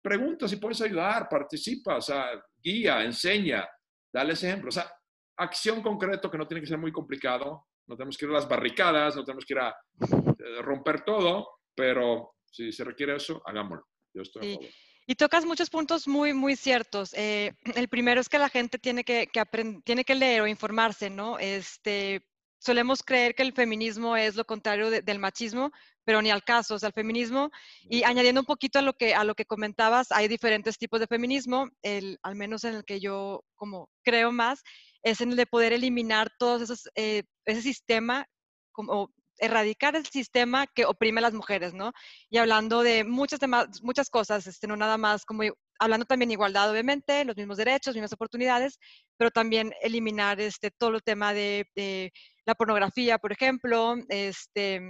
pregunta 0.00 0.46
si 0.46 0.56
puedes 0.56 0.80
ayudar, 0.80 1.28
participa, 1.28 1.96
o 1.96 2.00
sea, 2.00 2.40
guía, 2.62 3.02
enseña, 3.02 3.68
dale 4.12 4.32
ese 4.32 4.48
ejemplo. 4.48 4.68
O 4.68 4.72
sea, 4.72 4.90
acción 5.36 5.82
concreto 5.82 6.30
que 6.30 6.38
no 6.38 6.46
tiene 6.46 6.60
que 6.60 6.66
ser 6.66 6.78
muy 6.78 6.92
complicado, 6.92 7.66
no 7.86 7.96
tenemos 7.96 8.16
que 8.16 8.26
ir 8.26 8.30
a 8.30 8.34
las 8.34 8.48
barricadas, 8.48 9.16
no 9.16 9.24
tenemos 9.24 9.44
que 9.44 9.54
ir 9.54 9.60
a 9.60 9.70
eh, 10.00 10.62
romper 10.62 11.04
todo, 11.04 11.48
pero 11.74 12.34
si 12.50 12.72
se 12.72 12.84
requiere 12.84 13.16
eso, 13.16 13.42
hagámoslo. 13.44 13.86
Yo 14.12 14.22
estoy 14.22 14.52
a 14.52 14.54
favor. 14.54 14.70
Y 15.06 15.14
tocas 15.14 15.46
muchos 15.46 15.70
puntos 15.70 16.06
muy, 16.06 16.34
muy 16.34 16.54
ciertos. 16.54 17.14
Eh, 17.14 17.54
el 17.76 17.88
primero 17.88 18.20
es 18.20 18.28
que 18.28 18.38
la 18.38 18.50
gente 18.50 18.78
tiene 18.78 19.04
que, 19.04 19.28
que 19.28 19.80
tiene 19.82 20.04
que 20.04 20.14
leer 20.14 20.42
o 20.42 20.46
informarse, 20.46 21.08
¿no? 21.08 21.38
Este, 21.38 22.20
solemos 22.58 23.02
creer 23.02 23.34
que 23.34 23.42
el 23.42 23.54
feminismo 23.54 24.18
es 24.18 24.36
lo 24.36 24.44
contrario 24.44 24.90
del 24.90 25.18
machismo, 25.18 25.72
pero 26.08 26.22
ni 26.22 26.30
al 26.30 26.42
caso. 26.42 26.76
O 26.76 26.78
sea, 26.78 26.86
el 26.86 26.94
feminismo, 26.94 27.50
y 27.82 28.02
añadiendo 28.02 28.40
un 28.40 28.46
poquito 28.46 28.78
a 28.78 28.82
lo 28.82 28.94
que, 28.94 29.14
a 29.14 29.24
lo 29.24 29.34
que 29.34 29.44
comentabas, 29.44 30.10
hay 30.10 30.26
diferentes 30.26 30.78
tipos 30.78 31.00
de 31.00 31.06
feminismo, 31.06 31.68
el, 31.82 32.18
al 32.22 32.34
menos 32.34 32.64
en 32.64 32.76
el 32.76 32.84
que 32.86 32.98
yo 32.98 33.44
como 33.56 33.90
creo 34.02 34.32
más, 34.32 34.62
es 35.02 35.20
en 35.20 35.32
el 35.32 35.36
de 35.36 35.44
poder 35.44 35.74
eliminar 35.74 36.30
todos 36.38 36.62
esos, 36.62 36.88
eh, 36.94 37.24
ese 37.44 37.60
sistema 37.60 38.24
como 38.72 39.12
erradicar 39.36 39.96
el 39.96 40.06
sistema 40.06 40.66
que 40.66 40.86
oprime 40.86 41.18
a 41.18 41.24
las 41.28 41.34
mujeres, 41.34 41.74
¿no? 41.74 41.92
Y 42.30 42.38
hablando 42.38 42.82
de 42.82 43.04
muchas, 43.04 43.38
demás, 43.38 43.82
muchas 43.82 44.08
cosas, 44.08 44.46
este, 44.46 44.66
no 44.66 44.76
nada 44.76 44.96
más 44.96 45.26
como 45.26 45.42
hablando 45.78 46.06
también 46.06 46.30
de 46.30 46.36
igualdad, 46.36 46.70
obviamente, 46.70 47.22
los 47.26 47.36
mismos 47.36 47.58
derechos, 47.58 47.94
mismas 47.94 48.14
oportunidades, 48.14 48.78
pero 49.18 49.30
también 49.30 49.74
eliminar 49.82 50.40
este, 50.40 50.70
todo 50.70 50.96
el 50.96 51.02
tema 51.02 51.34
de, 51.34 51.66
de 51.76 52.12
la 52.46 52.54
pornografía, 52.54 53.18
por 53.18 53.30
ejemplo, 53.30 53.94
este, 54.08 54.80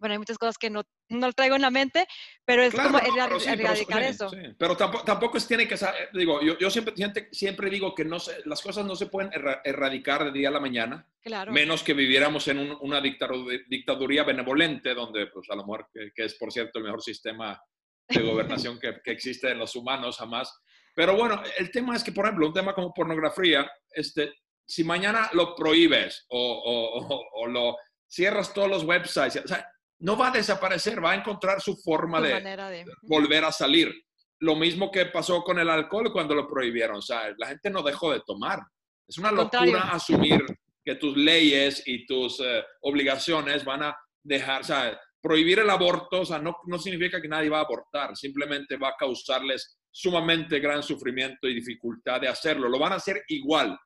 bueno, 0.00 0.14
hay 0.14 0.18
muchas 0.18 0.38
cosas 0.38 0.56
que 0.56 0.70
no, 0.70 0.82
no 1.10 1.32
traigo 1.32 1.56
en 1.56 1.62
la 1.62 1.70
mente, 1.70 2.06
pero 2.44 2.62
es 2.62 2.74
como 2.74 2.98
erradicar 2.98 4.02
eso. 4.02 4.30
Pero 4.58 4.76
tampoco, 4.76 5.04
tampoco 5.04 5.36
es, 5.36 5.46
tiene 5.46 5.68
que 5.68 5.76
ser, 5.76 5.90
digo, 6.14 6.40
yo, 6.40 6.58
yo 6.58 6.70
siempre, 6.70 6.94
siempre 7.30 7.68
digo 7.68 7.94
que 7.94 8.04
no 8.04 8.16
las 8.46 8.62
cosas 8.62 8.86
no 8.86 8.96
se 8.96 9.06
pueden 9.06 9.30
erradicar 9.62 10.24
de 10.24 10.32
día 10.32 10.48
a 10.48 10.52
la 10.52 10.60
mañana, 10.60 11.06
claro. 11.22 11.52
menos 11.52 11.82
que 11.82 11.92
viviéramos 11.92 12.48
en 12.48 12.58
una 12.80 13.00
dictaduría 13.00 14.24
benevolente, 14.24 14.94
donde 14.94 15.26
pues 15.26 15.48
a 15.50 15.54
lo 15.54 15.62
mejor, 15.66 15.88
que, 15.92 16.24
es 16.24 16.34
por 16.34 16.50
cierto 16.50 16.78
el 16.78 16.86
mejor 16.86 17.02
sistema 17.02 17.62
de 18.08 18.22
gobernación 18.22 18.80
que, 18.80 19.00
que, 19.04 19.12
existe 19.12 19.50
en 19.50 19.58
los 19.58 19.76
humanos 19.76 20.16
jamás. 20.16 20.52
Pero 20.94 21.14
bueno, 21.14 21.42
el 21.58 21.70
tema 21.70 21.94
es 21.94 22.02
que, 22.02 22.12
por 22.12 22.24
ejemplo, 22.24 22.48
un 22.48 22.54
tema 22.54 22.74
como 22.74 22.92
pornografía, 22.92 23.70
este, 23.92 24.32
si 24.66 24.82
mañana 24.82 25.28
lo 25.34 25.54
prohíbes 25.54 26.24
o, 26.28 26.38
o, 26.38 27.42
o, 27.42 27.46
lo 27.46 27.76
cierras 28.08 28.54
todos 28.54 28.68
los 28.68 28.84
websites, 28.84 29.44
o 29.44 29.48
sea, 29.48 29.66
no 30.00 30.16
va 30.16 30.28
a 30.28 30.32
desaparecer, 30.32 31.02
va 31.02 31.12
a 31.12 31.16
encontrar 31.16 31.60
su 31.60 31.76
forma 31.76 32.20
de, 32.20 32.84
volver 33.02 33.44
a 33.44 33.52
salir. 33.52 33.92
Lo 34.38 34.56
mismo 34.56 34.90
que 34.90 35.06
pasó 35.06 35.42
con 35.42 35.58
el 35.58 35.68
alcohol 35.68 36.12
cuando 36.12 36.34
lo 36.34 36.48
prohibieron. 36.48 36.96
O 36.96 37.02
sea, 37.02 37.34
la 37.36 37.48
gente 37.48 37.70
no 37.70 37.82
dejó 37.82 38.12
de 38.12 38.22
tomar. 38.26 38.60
Es 39.06 39.18
una 39.18 39.30
locura 39.30 39.90
asumir 39.92 40.44
que 40.82 40.94
tus 40.94 41.16
leyes 41.16 41.82
y 41.86 42.06
tus 42.06 42.40
eh, 42.40 42.64
obligaciones 42.80 43.64
van 43.64 43.82
a 43.82 43.96
dejar, 44.22 44.62
o 44.62 44.64
sea, 44.64 45.00
prohibir 45.20 45.58
el 45.58 45.68
aborto, 45.68 46.22
o 46.22 46.24
sea, 46.24 46.38
no, 46.38 46.56
no 46.66 46.78
significa 46.78 47.20
que 47.20 47.28
nadie 47.28 47.50
va 47.50 47.58
a 47.58 47.64
abortar, 47.64 48.16
simplemente 48.16 48.76
va 48.76 48.88
a 48.88 48.96
causarles 48.98 49.78
sumamente 49.90 50.60
gran 50.60 50.82
sufrimiento 50.82 51.46
y 51.48 51.54
dificultad 51.54 52.20
de 52.20 52.28
hacerlo. 52.28 52.68
Lo 52.68 52.78
van 52.78 52.92
a 52.92 52.96
hacer 52.96 53.22
igual. 53.28 53.78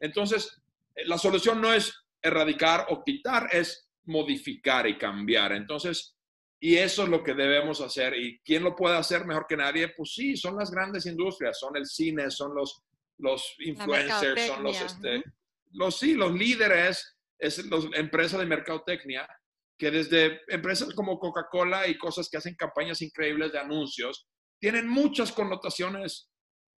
Entonces, 0.00 0.60
eh, 0.94 1.06
la 1.06 1.16
solución 1.16 1.60
no 1.60 1.72
es 1.72 1.94
erradicar 2.20 2.86
o 2.90 3.02
quitar, 3.02 3.48
es 3.52 3.88
modificar 4.04 4.86
y 4.86 4.98
cambiar. 4.98 5.52
Entonces, 5.52 6.16
y 6.60 6.76
eso 6.76 7.02
es 7.02 7.08
lo 7.08 7.24
que 7.24 7.34
debemos 7.34 7.80
hacer. 7.80 8.14
¿Y 8.16 8.40
quién 8.44 8.62
lo 8.62 8.76
puede 8.76 8.96
hacer 8.96 9.24
mejor 9.24 9.46
que 9.48 9.56
nadie? 9.56 9.88
Pues 9.96 10.14
sí, 10.14 10.36
son 10.36 10.56
las 10.56 10.70
grandes 10.70 11.06
industrias, 11.06 11.58
son 11.58 11.76
el 11.76 11.86
cine, 11.86 12.30
son 12.30 12.54
los, 12.54 12.82
los 13.18 13.56
influencers, 13.58 14.46
son 14.46 14.62
los, 14.62 14.80
este, 14.80 15.24
los, 15.72 15.98
sí, 15.98 16.14
los 16.14 16.32
líderes, 16.32 17.16
es 17.38 17.66
las 17.66 17.84
empresas 17.94 18.38
de 18.38 18.46
mercadotecnia, 18.46 19.28
que 19.76 19.90
desde 19.90 20.40
empresas 20.46 20.94
como 20.94 21.18
Coca-Cola 21.18 21.88
y 21.88 21.98
cosas 21.98 22.28
que 22.30 22.36
hacen 22.36 22.54
campañas 22.54 23.02
increíbles 23.02 23.50
de 23.50 23.58
anuncios, 23.58 24.28
tienen 24.60 24.88
muchas 24.88 25.32
connotaciones 25.32 26.30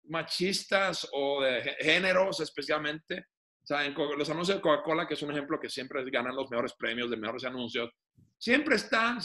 machistas 0.06 1.08
o 1.12 1.42
de 1.42 1.76
géneros 1.80 2.40
especialmente, 2.40 3.26
o 3.64 3.66
sea, 3.66 3.86
en 3.86 3.94
los 3.94 4.30
anuncios 4.30 4.58
de 4.58 4.62
Coca-Cola, 4.62 5.08
que 5.08 5.14
es 5.14 5.22
un 5.22 5.32
ejemplo 5.32 5.58
que 5.58 5.70
siempre 5.70 6.04
ganan 6.10 6.36
los 6.36 6.52
mejores 6.52 6.74
premios 6.74 7.10
de 7.10 7.16
mejores 7.16 7.46
anuncios, 7.46 7.90
siempre 8.38 8.76
están, 8.76 9.20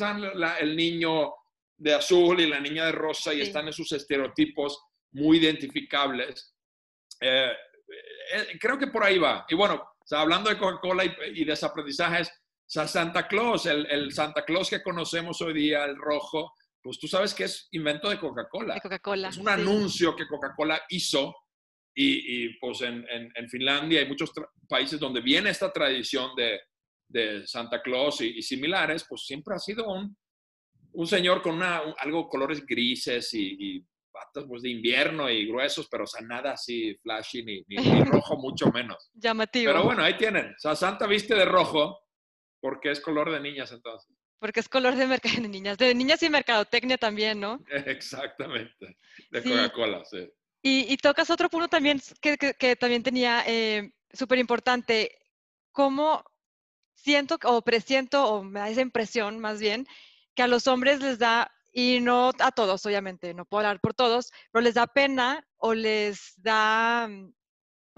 el 0.61 0.77
niño 0.77 1.33
de 1.77 1.94
azul 1.94 2.38
y 2.40 2.46
la 2.46 2.61
niña 2.61 2.87
de 2.87 2.92
rosa 2.92 3.35
y 3.35 3.40
están 3.40 3.66
esos 3.66 3.90
estereotipos 3.90 4.81
muy 5.12 5.38
identificables. 5.38 6.55
Eh, 7.20 7.51
eh, 8.33 8.59
creo 8.61 8.79
que 8.79 8.87
por 8.87 9.03
ahí 9.03 9.18
va. 9.18 9.44
Y 9.48 9.57
bueno, 9.57 9.83
hablando 10.12 10.51
de 10.51 10.59
Coca-Cola 10.59 11.05
y, 11.05 11.44
de 11.44 11.51
desaprendizajes, 11.51 12.31
Santa 12.64 13.27
Claus, 13.27 13.66
el, 13.66 13.87
el, 13.90 14.12
Santa 14.12 14.44
Claus 14.44 14.70
que 14.70 14.85
conocemos 14.85 15.40
hoy 15.40 15.55
día, 15.55 15.85
el 15.85 15.96
rojo, 15.96 16.55
pues 16.81 17.01
tú 17.01 17.09
sabes 17.09 17.35
que 17.35 17.44
es 17.44 17.66
invento 17.72 18.09
de 18.09 18.20
Coca-Cola. 18.20 18.79
Coca-Cola. 18.81 19.31
Es 19.31 19.37
un 19.37 19.48
anuncio 19.48 20.14
que 20.14 20.29
Coca-Cola 20.29 20.81
hizo 20.90 21.35
y, 21.94 22.57
pues 22.61 22.83
en, 22.83 23.05
en, 23.11 23.48
Finlandia 23.48 24.01
hay 24.01 24.07
muchos 24.07 24.33
países 24.68 25.01
donde 25.01 25.20
viene 25.20 25.51
esta 25.51 25.72
tradición 25.72 26.31
de, 26.37 26.61
de 27.09 27.46
Santa 27.46 27.83
Claus 27.83 28.20
y, 28.20 28.40
similares, 28.42 29.05
pues 29.09 29.27
siempre 29.27 29.55
ha 29.55 29.59
sido 29.59 29.88
un, 29.88 30.16
un 30.92 31.07
señor 31.07 31.42
con 31.42 31.57
una, 31.57 31.83
algo 31.98 32.29
colores 32.29 32.64
grises 32.64 33.33
y, 33.35 33.85
patas 34.12 34.44
pues, 34.48 34.62
de 34.62 34.70
invierno 34.70 35.31
y 35.31 35.46
gruesos, 35.46 35.88
pero 35.90 36.05
o 36.05 36.07
sea, 36.07 36.27
nada 36.27 36.53
así 36.53 36.94
flashy 37.03 37.44
ni, 37.44 37.64
ni, 37.68 37.77
rojo, 38.05 38.37
mucho 38.37 38.66
menos. 38.66 39.11
Llamativo. 39.14 39.72
Pero 39.72 39.85
bueno, 39.85 40.03
ahí 40.03 40.16
tienen. 40.16 40.46
O 40.46 40.59
sea, 40.59 40.74
Santa 40.74 41.07
viste 41.07 41.35
de 41.35 41.44
rojo 41.44 42.01
porque 42.61 42.90
es 42.90 43.01
color 43.01 43.31
de 43.31 43.40
niñas 43.40 43.70
entonces. 43.72 44.16
Porque 44.40 44.61
es 44.61 44.68
color 44.68 44.94
de, 44.94 45.07
de 45.42 45.48
niñas, 45.48 45.79
de 45.79 45.94
niñas 45.94 46.22
y 46.22 46.31
mercadotecnia 46.31 46.98
también, 46.98 47.40
¿no? 47.40 47.62
Exactamente, 47.70 48.96
de 49.31 49.42
Coca-Cola, 49.42 50.05
sí. 50.05 50.29
Y, 50.70 50.96
tocas 50.98 51.31
otro 51.31 51.48
punto 51.48 51.68
también 51.68 52.00
que, 52.20 52.76
también 52.76 53.02
tenía 53.02 53.42
eh, 53.46 53.90
súper 54.12 54.38
importante, 54.38 55.18
cómo 55.72 56.22
siento 56.94 57.38
o 57.44 57.62
presiento, 57.62 58.26
o 58.26 58.42
me 58.42 58.61
da 58.61 58.68
esa 58.68 58.83
impresión 58.83 59.38
más 59.38 59.61
bien, 59.61 59.87
que 60.35 60.42
a 60.42 60.46
los 60.46 60.66
hombres 60.66 61.00
les 61.00 61.18
da, 61.18 61.50
y 61.72 62.00
no 62.00 62.33
a 62.38 62.52
todos, 62.52 62.85
obviamente, 62.85 63.33
no 63.33 63.46
puedo 63.46 63.61
hablar 63.66 63.81
por 63.81 63.94
todos, 63.94 64.31
pero 64.52 64.62
les 64.62 64.74
da 64.74 64.87
pena 64.87 65.42
o 65.57 65.72
les 65.72 66.35
da 66.37 67.09
mm, 67.09 67.33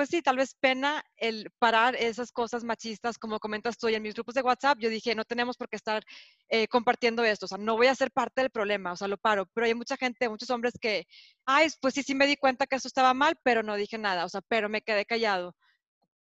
pues 0.00 0.08
sí, 0.08 0.22
tal 0.22 0.38
vez 0.38 0.54
pena 0.54 1.04
el 1.18 1.50
parar 1.58 1.94
esas 1.94 2.32
cosas 2.32 2.64
machistas, 2.64 3.18
como 3.18 3.38
comentas 3.38 3.76
tú 3.76 3.86
en 3.88 4.02
mis 4.02 4.14
grupos 4.14 4.34
de 4.34 4.40
WhatsApp. 4.40 4.78
Yo 4.78 4.88
dije, 4.88 5.14
no 5.14 5.26
tenemos 5.26 5.58
por 5.58 5.68
qué 5.68 5.76
estar 5.76 6.02
eh, 6.48 6.66
compartiendo 6.68 7.22
esto, 7.22 7.44
o 7.44 7.48
sea, 7.50 7.58
no 7.58 7.76
voy 7.76 7.88
a 7.88 7.94
ser 7.94 8.10
parte 8.10 8.40
del 8.40 8.48
problema, 8.48 8.92
o 8.92 8.96
sea, 8.96 9.08
lo 9.08 9.18
paro. 9.18 9.44
Pero 9.52 9.66
hay 9.66 9.74
mucha 9.74 9.98
gente, 9.98 10.30
muchos 10.30 10.48
hombres 10.48 10.72
que, 10.80 11.06
ay, 11.44 11.68
pues 11.82 11.92
sí, 11.92 12.02
sí 12.02 12.14
me 12.14 12.26
di 12.26 12.38
cuenta 12.38 12.66
que 12.66 12.76
eso 12.76 12.88
estaba 12.88 13.12
mal, 13.12 13.38
pero 13.42 13.62
no 13.62 13.76
dije 13.76 13.98
nada, 13.98 14.24
o 14.24 14.30
sea, 14.30 14.40
pero 14.48 14.70
me 14.70 14.80
quedé 14.80 15.04
callado. 15.04 15.54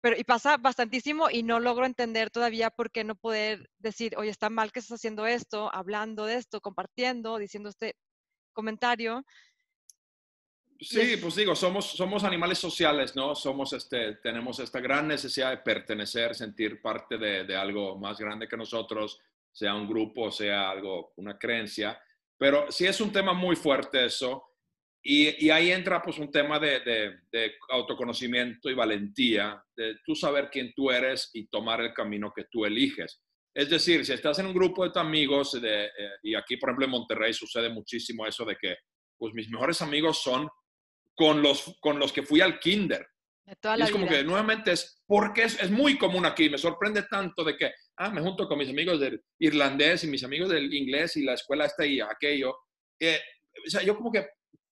Pero, 0.01 0.17
y 0.17 0.23
pasa 0.23 0.57
bastantísimo 0.57 1.29
y 1.29 1.43
no 1.43 1.59
logro 1.59 1.85
entender 1.85 2.31
todavía 2.31 2.71
por 2.71 2.89
qué 2.89 3.03
no 3.03 3.13
poder 3.15 3.69
decir, 3.77 4.17
oye, 4.17 4.31
está 4.31 4.49
mal 4.49 4.71
que 4.71 4.79
estás 4.79 4.95
haciendo 4.97 5.27
esto, 5.27 5.71
hablando 5.71 6.25
de 6.25 6.37
esto, 6.37 6.61
compartiendo, 6.61 7.37
diciendo 7.37 7.69
este 7.69 7.95
comentario. 8.53 9.23
Sí, 10.79 11.17
pues 11.17 11.35
digo, 11.35 11.55
somos, 11.55 11.85
somos 11.91 12.23
animales 12.23 12.59
sociales, 12.59 13.15
¿no? 13.15 13.33
Somos, 13.33 13.73
este, 13.73 14.15
tenemos 14.15 14.59
esta 14.59 14.79
gran 14.79 15.07
necesidad 15.07 15.49
de 15.49 15.57
pertenecer, 15.57 16.35
sentir 16.35 16.81
parte 16.81 17.17
de, 17.17 17.45
de, 17.45 17.55
algo 17.55 17.97
más 17.97 18.19
grande 18.19 18.47
que 18.47 18.57
nosotros, 18.57 19.19
sea 19.51 19.73
un 19.73 19.87
grupo, 19.87 20.31
sea 20.31 20.69
algo, 20.69 21.13
una 21.17 21.37
creencia. 21.37 21.99
Pero 22.37 22.71
sí 22.71 22.85
es 22.85 23.01
un 23.01 23.11
tema 23.11 23.33
muy 23.33 23.55
fuerte 23.55 24.05
eso. 24.05 24.43
y, 25.03 25.49
ahí 25.49 25.71
entra 25.71 26.01
pues 26.01 26.19
un 26.19 26.31
tema 26.31 26.59
de, 26.59 26.81
de, 27.31 27.55
autoconocimiento 27.69 28.69
y 28.69 28.73
valentía, 28.75 29.63
de 29.75 29.95
tú 30.05 30.15
saber 30.15 30.49
quién 30.51 30.73
tú 30.75 30.91
eres 30.91 31.31
y 31.33 31.47
tomar 31.47 31.81
el 31.81 31.93
camino 31.93 32.31
que 32.35 32.45
tú 32.51 32.65
eliges. 32.65 33.21
Es 33.55 33.69
decir, 33.69 34.05
si 34.05 34.13
estás 34.13 34.37
en 34.37 34.45
un 34.45 34.53
grupo 34.53 34.87
de 34.87 34.99
amigos, 34.99 35.59
de, 35.59 35.85
eh, 35.85 35.91
y 36.21 36.35
aquí 36.35 36.57
por 36.57 36.69
ejemplo 36.69 36.85
en 36.85 36.91
Monterrey 36.91 37.33
sucede 37.33 37.69
muchísimo 37.69 38.27
eso 38.27 38.45
de 38.45 38.55
que 38.55 38.75
pues 39.17 39.33
mis 39.33 39.49
mejores 39.49 39.81
amigos 39.81 40.21
son 40.21 40.47
con 41.17 41.41
los, 41.41 41.77
con 41.81 41.99
los 41.99 42.13
que 42.13 42.23
fui 42.23 42.39
al 42.39 42.59
kinder. 42.59 43.05
y 43.45 43.81
es 43.81 43.91
como 43.91 44.07
que 44.07 44.23
nuevamente 44.23 44.71
es, 44.71 45.03
porque 45.05 45.43
es, 45.43 45.61
es, 45.61 45.71
muy 45.71 45.97
común 45.97 46.25
aquí, 46.25 46.49
me 46.49 46.57
sorprende 46.57 47.03
tanto 47.03 47.43
de 47.43 47.57
que, 47.57 47.71
ah, 47.97 48.11
me 48.11 48.21
junto 48.21 48.47
con 48.47 48.59
mis 48.59 48.69
amigos 48.69 48.99
del 48.99 49.21
irlandés 49.39 50.03
y 50.03 50.07
mis 50.07 50.23
amigos 50.23 50.49
del 50.49 50.73
inglés 50.73 51.17
y 51.17 51.23
la 51.23 51.33
escuela 51.33 51.65
esta 51.65 51.85
y 51.85 51.99
aquello. 51.99 52.55
Eh, 52.99 53.19
o 53.65 53.69
sea, 53.69 53.81
yo 53.81 53.97
como 53.97 54.11
que, 54.11 54.27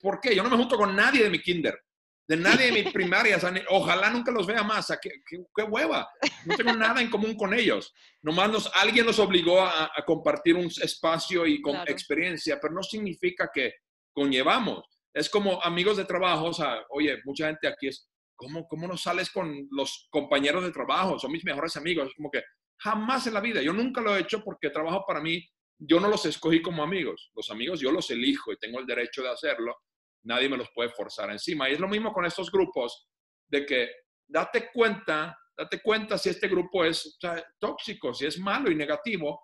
¿Por 0.05 0.21
qué? 0.21 0.35
Yo 0.35 0.43
no 0.43 0.51
me 0.51 0.57
junto 0.57 0.77
con 0.77 0.95
nadie 0.95 1.23
de 1.23 1.31
mi 1.31 1.39
kinder, 1.39 1.79
de 2.27 2.37
nadie 2.37 2.67
de 2.67 2.83
mi 2.83 2.83
primaria. 2.93 3.39
ojalá 3.69 4.11
nunca 4.11 4.31
los 4.31 4.45
vea 4.45 4.61
más. 4.61 4.87
¿qué, 5.01 5.09
qué, 5.25 5.63
hueva. 5.63 6.07
No 6.45 6.55
tengo 6.55 6.73
nada 6.73 7.01
en 7.01 7.09
común 7.09 7.35
con 7.35 7.55
ellos. 7.55 7.91
Nomás 8.21 8.51
nos, 8.51 8.71
alguien 8.75 9.07
nos 9.07 9.17
obligó 9.17 9.61
a, 9.61 9.91
compartir 10.05 10.55
un 10.55 10.65
espacio 10.65 11.47
y 11.47 11.59
con 11.59 11.75
experiencia, 11.87 12.59
pero 12.61 12.75
no 12.75 12.83
significa 12.83 13.49
que 13.51 13.73
conllevamos. 14.13 14.85
Es 15.15 15.29
como 15.29 15.63
amigos 15.63 15.97
de 15.97 16.05
trabajo. 16.05 16.47
O 16.47 16.53
sea, 16.53 16.83
oye, 16.89 17.17
mucha 17.23 17.47
gente 17.47 17.67
aquí 17.67 17.87
es, 17.87 18.09
¿cómo, 18.35 18.67
¿cómo 18.67 18.87
no 18.87 18.97
sales 18.97 19.31
con 19.31 19.67
los 19.71 20.07
compañeros 20.11 20.63
de 20.63 20.71
trabajo? 20.71 21.17
Son 21.17 21.31
mis 21.31 21.45
mejores 21.45 21.75
amigos. 21.77 22.09
Es 22.09 22.15
como 22.15 22.29
que 22.29 22.43
jamás 22.81 23.25
en 23.27 23.33
la 23.33 23.41
vida. 23.41 23.61
Yo 23.61 23.73
nunca 23.73 24.01
lo 24.01 24.15
he 24.15 24.19
hecho 24.19 24.43
porque 24.43 24.69
trabajo 24.69 25.05
para 25.07 25.21
mí 25.21 25.41
yo 25.77 25.99
no 25.99 26.07
los 26.07 26.25
escogí 26.25 26.61
como 26.61 26.83
amigos. 26.83 27.31
Los 27.33 27.49
amigos 27.49 27.79
yo 27.79 27.91
los 27.91 28.09
elijo 28.11 28.51
y 28.51 28.57
tengo 28.57 28.79
el 28.79 28.85
derecho 28.85 29.23
de 29.23 29.29
hacerlo. 29.29 29.75
Nadie 30.23 30.49
me 30.49 30.57
los 30.57 30.69
puede 30.73 30.89
forzar 30.89 31.31
encima. 31.31 31.69
Y 31.69 31.73
es 31.73 31.79
lo 31.79 31.87
mismo 31.87 32.11
con 32.11 32.25
estos 32.25 32.51
grupos, 32.51 33.07
de 33.47 33.65
que 33.65 33.89
date 34.27 34.69
cuenta, 34.73 35.37
date 35.57 35.81
cuenta 35.81 36.17
si 36.17 36.29
este 36.29 36.47
grupo 36.47 36.83
es 36.83 37.17
tóxico, 37.59 38.13
si 38.13 38.25
es 38.25 38.39
malo 38.39 38.71
y 38.71 38.75
negativo, 38.75 39.41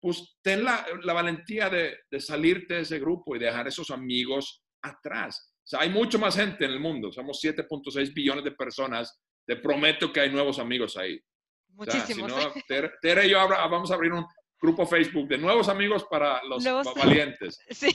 pues 0.00 0.38
ten 0.42 0.64
la, 0.64 0.86
valentía 1.04 1.68
de, 1.68 1.98
salirte 2.18 2.74
de 2.74 2.80
ese 2.80 2.98
grupo 2.98 3.36
y 3.36 3.38
dejar 3.38 3.68
esos 3.68 3.90
amigos 3.90 4.62
atrás. 4.82 5.54
O 5.58 5.66
sea, 5.70 5.80
hay 5.80 5.90
mucho 5.90 6.18
más 6.18 6.36
gente 6.36 6.64
en 6.64 6.72
el 6.72 6.80
mundo. 6.80 7.12
Somos 7.12 7.40
7.6 7.42 8.12
billones 8.12 8.44
de 8.44 8.52
personas. 8.52 9.20
Te 9.46 9.56
prometo 9.56 10.12
que 10.12 10.20
hay 10.20 10.30
nuevos 10.30 10.58
amigos 10.58 10.96
ahí. 10.96 11.20
Muchísimos. 11.68 12.32
Tere, 13.02 13.26
y 13.26 13.30
yo 13.30 13.48
vamos 13.48 13.90
a 13.90 13.94
abrir 13.94 14.12
un, 14.12 14.26
grupo 14.60 14.86
Facebook 14.86 15.28
de 15.28 15.38
nuevos 15.38 15.68
amigos 15.68 16.04
para 16.04 16.42
los 16.44 16.62
valientes. 16.94 17.58
Sí, 17.70 17.94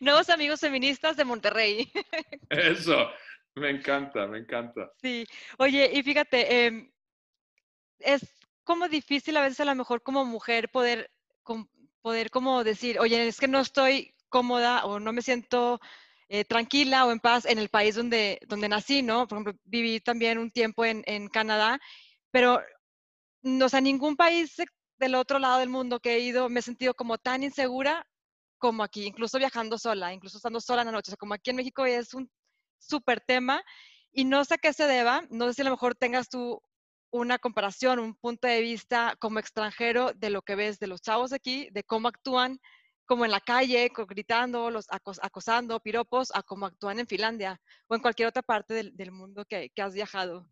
nuevos 0.00 0.30
amigos 0.30 0.60
feministas 0.60 1.16
de 1.16 1.24
Monterrey. 1.24 1.92
Eso, 2.48 3.10
me 3.54 3.70
encanta, 3.70 4.26
me 4.26 4.38
encanta. 4.38 4.90
Sí, 5.00 5.26
oye, 5.58 5.90
y 5.92 6.02
fíjate, 6.02 6.66
em, 6.66 6.90
es 7.98 8.22
como 8.64 8.88
difícil 8.88 9.36
a 9.36 9.42
veces 9.42 9.60
a 9.60 9.66
lo 9.66 9.74
mejor 9.74 10.02
como 10.02 10.24
mujer 10.24 10.70
poder, 10.70 11.10
poder 12.00 12.30
como 12.30 12.64
decir, 12.64 12.98
oye, 12.98 13.28
es 13.28 13.38
que 13.38 13.48
no 13.48 13.60
estoy 13.60 14.13
cómoda 14.34 14.84
o 14.84 14.98
no 14.98 15.12
me 15.12 15.22
siento 15.22 15.80
eh, 16.28 16.44
tranquila 16.44 17.06
o 17.06 17.12
en 17.12 17.20
paz 17.20 17.44
en 17.44 17.58
el 17.60 17.68
país 17.68 17.94
donde, 17.94 18.40
donde 18.48 18.68
nací, 18.68 19.00
¿no? 19.00 19.28
Por 19.28 19.38
ejemplo, 19.38 19.54
viví 19.64 20.00
también 20.00 20.38
un 20.38 20.50
tiempo 20.50 20.84
en, 20.84 21.04
en 21.06 21.28
Canadá, 21.28 21.78
pero, 22.32 22.60
no, 23.42 23.66
o 23.66 23.68
sea, 23.68 23.80
ningún 23.80 24.16
país 24.16 24.56
del 24.98 25.14
otro 25.14 25.38
lado 25.38 25.60
del 25.60 25.68
mundo 25.68 26.00
que 26.00 26.14
he 26.14 26.18
ido, 26.18 26.48
me 26.48 26.58
he 26.60 26.62
sentido 26.62 26.94
como 26.94 27.16
tan 27.16 27.44
insegura 27.44 28.04
como 28.58 28.82
aquí, 28.82 29.06
incluso 29.06 29.38
viajando 29.38 29.78
sola, 29.78 30.12
incluso 30.12 30.38
estando 30.38 30.60
sola 30.60 30.82
en 30.82 30.86
la 30.86 30.92
noche. 30.92 31.10
O 31.10 31.12
sea, 31.12 31.16
como 31.16 31.34
aquí 31.34 31.50
en 31.50 31.56
México 31.56 31.84
es 31.86 32.12
un 32.12 32.28
súper 32.78 33.20
tema 33.20 33.62
y 34.12 34.24
no 34.24 34.44
sé 34.44 34.54
a 34.54 34.58
qué 34.58 34.72
se 34.72 34.88
deba. 34.88 35.22
No 35.30 35.46
sé 35.46 35.54
si 35.54 35.62
a 35.62 35.66
lo 35.66 35.70
mejor 35.70 35.94
tengas 35.94 36.28
tú 36.28 36.60
una 37.12 37.38
comparación, 37.38 38.00
un 38.00 38.14
punto 38.16 38.48
de 38.48 38.60
vista 38.62 39.16
como 39.20 39.38
extranjero 39.38 40.12
de 40.14 40.30
lo 40.30 40.42
que 40.42 40.56
ves 40.56 40.78
de 40.80 40.88
los 40.88 41.02
chavos 41.02 41.32
aquí, 41.32 41.68
de 41.70 41.84
cómo 41.84 42.08
actúan 42.08 42.58
como 43.06 43.24
en 43.24 43.30
la 43.30 43.40
calle, 43.40 43.90
gritando, 44.08 44.70
los 44.70 44.86
acosando, 44.90 45.80
piropos, 45.80 46.30
a 46.34 46.42
cómo 46.42 46.66
actúan 46.66 47.00
en 47.00 47.06
Finlandia 47.06 47.60
o 47.88 47.94
en 47.94 48.00
cualquier 48.00 48.28
otra 48.28 48.42
parte 48.42 48.74
del, 48.92 49.12
mundo 49.12 49.44
que 49.44 49.70
has 49.76 49.94
viajado. 49.94 50.46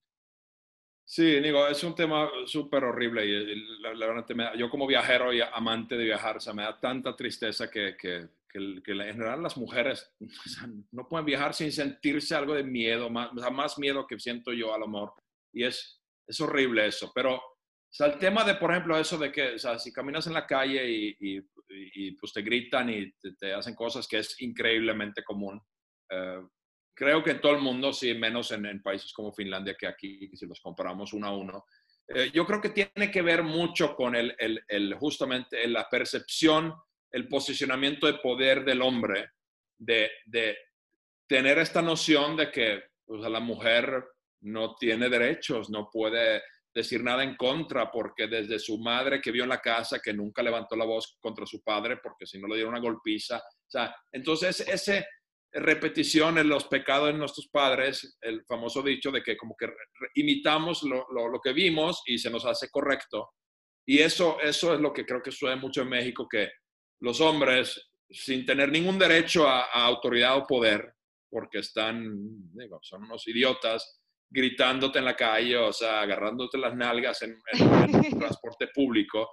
Sí, 1.04 1.40
digo, 1.40 1.66
es 1.66 1.82
un 1.84 1.94
tema 1.94 2.30
súper 2.46 2.84
horrible 2.84 3.26
y 3.26 3.80
la, 3.80 4.06
verdad, 4.06 4.54
yo 4.56 4.70
como 4.70 4.86
viajero 4.86 5.32
y 5.32 5.40
amante 5.40 5.96
de 5.96 6.04
viajar, 6.04 6.36
o 6.36 6.40
sea, 6.40 6.54
me 6.54 6.62
da 6.62 6.78
tanta 6.78 7.14
tristeza 7.16 7.70
que, 7.70 7.96
que, 7.98 8.28
que, 8.48 8.58
en 8.58 8.82
general 8.82 9.42
las 9.42 9.56
mujeres 9.56 10.10
no 10.90 11.08
pueden 11.08 11.26
viajar 11.26 11.54
sin 11.54 11.72
sentirse 11.72 12.34
algo 12.34 12.54
de 12.54 12.62
miedo, 12.62 13.10
más, 13.10 13.30
o 13.36 13.38
sea, 13.38 13.50
más 13.50 13.78
miedo 13.78 14.06
que 14.06 14.18
siento 14.18 14.52
yo 14.52 14.72
al 14.72 14.84
amor. 14.84 15.12
Y 15.52 15.64
es, 15.64 16.00
es 16.26 16.40
horrible 16.40 16.86
eso. 16.86 17.12
Pero, 17.14 17.34
o 17.36 17.42
sea, 17.90 18.06
el 18.06 18.18
tema 18.18 18.44
de, 18.44 18.54
por 18.54 18.70
ejemplo, 18.70 18.96
eso 18.96 19.18
de 19.18 19.30
que, 19.30 19.56
o 19.56 19.58
sea, 19.58 19.78
si 19.78 19.92
caminas 19.92 20.26
en 20.28 20.32
la 20.32 20.46
calle 20.46 20.88
y, 20.88 21.16
y, 21.20 21.40
y 21.94 22.12
pues 22.12 22.32
te 22.32 22.42
gritan 22.42 22.90
y 22.90 23.12
te, 23.38 23.52
hacen 23.52 23.74
cosas 23.74 24.06
que 24.06 24.18
es 24.18 24.40
increíblemente 24.40 25.22
común. 25.22 25.60
Eh, 26.10 26.40
creo 26.94 27.22
que 27.22 27.32
en 27.32 27.40
todo 27.40 27.52
el 27.52 27.62
mundo, 27.62 27.92
sí, 27.92 28.14
menos 28.14 28.50
en, 28.52 28.82
países 28.82 29.12
como 29.12 29.32
Finlandia 29.32 29.76
que 29.78 29.86
aquí, 29.86 30.30
si 30.34 30.46
los 30.46 30.60
comparamos 30.60 31.12
uno 31.12 31.26
a 31.26 31.36
uno. 31.36 31.64
Eh, 32.08 32.30
yo 32.32 32.44
creo 32.46 32.60
que 32.60 32.70
tiene 32.70 33.10
que 33.10 33.22
ver 33.22 33.42
mucho 33.42 33.94
con 33.94 34.14
el, 34.14 34.34
el, 34.38 34.94
justamente 34.94 35.66
la 35.68 35.88
percepción, 35.88 36.74
el 37.10 37.28
posicionamiento 37.28 38.06
de 38.06 38.14
poder 38.14 38.64
del 38.64 38.82
hombre, 38.82 39.30
de, 39.78 40.10
de 40.26 40.56
tener 41.26 41.58
esta 41.58 41.80
noción 41.80 42.36
de 42.36 42.50
que 42.50 42.82
pues, 43.04 43.20
la 43.22 43.40
mujer 43.40 44.04
no 44.42 44.74
tiene 44.76 45.08
derechos, 45.08 45.70
no 45.70 45.88
puede 45.90 46.42
decir 46.74 47.02
nada 47.02 47.22
en 47.22 47.36
contra, 47.36 47.90
porque 47.90 48.26
desde 48.26 48.58
su 48.58 48.78
madre 48.78 49.20
que 49.20 49.30
vio 49.30 49.42
en 49.42 49.50
la 49.50 49.60
casa, 49.60 50.00
que 50.00 50.12
nunca 50.12 50.42
levantó 50.42 50.76
la 50.76 50.84
voz 50.84 51.16
contra 51.20 51.46
su 51.46 51.62
padre, 51.62 51.98
porque 52.02 52.26
si 52.26 52.38
no 52.38 52.48
le 52.48 52.56
dieron 52.56 52.72
una 52.72 52.82
golpiza. 52.82 53.38
O 53.38 53.70
sea, 53.70 53.94
entonces 54.10 54.60
ese, 54.60 55.06
repetición 55.52 56.38
en 56.38 56.48
los 56.48 56.64
pecados 56.64 57.08
de 57.08 57.18
nuestros 57.18 57.48
padres, 57.48 58.16
el 58.22 58.44
famoso 58.44 58.82
dicho 58.82 59.10
de 59.10 59.22
que 59.22 59.36
como 59.36 59.54
que 59.56 59.68
imitamos 60.14 60.82
lo, 60.82 61.06
lo, 61.10 61.40
que 61.40 61.52
vimos 61.52 62.02
y 62.06 62.18
se 62.18 62.30
nos 62.30 62.46
hace 62.46 62.70
correcto. 62.70 63.32
Y 63.86 63.98
eso, 63.98 64.40
eso 64.40 64.74
es 64.74 64.80
lo 64.80 64.92
que 64.92 65.04
creo 65.04 65.22
que 65.22 65.30
sucede 65.30 65.56
mucho 65.56 65.82
en 65.82 65.90
México, 65.90 66.26
que 66.28 66.50
los 67.00 67.20
hombres, 67.20 67.90
sin 68.08 68.46
tener 68.46 68.70
ningún 68.70 68.98
derecho 68.98 69.46
a, 69.46 69.64
autoridad 69.64 70.38
o 70.38 70.46
poder, 70.46 70.94
porque 71.28 71.58
están, 71.58 72.52
digo, 72.54 72.78
son 72.82 73.04
unos 73.04 73.26
idiotas, 73.28 74.01
gritándote 74.32 74.98
en 74.98 75.04
la 75.04 75.14
calle, 75.14 75.56
o 75.58 75.72
sea, 75.72 76.00
agarrándote 76.00 76.56
las 76.56 76.74
nalgas 76.74 77.20
en, 77.22 77.38
en, 77.52 78.18
transporte 78.18 78.68
público, 78.68 79.30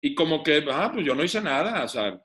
y 0.00 0.14
como 0.14 0.42
que, 0.42 0.64
ah, 0.70 0.90
pues 0.92 1.06
yo 1.06 1.14
no 1.14 1.22
hice 1.22 1.40
nada, 1.40 1.84
o 1.84 1.88
sea, 1.88 2.20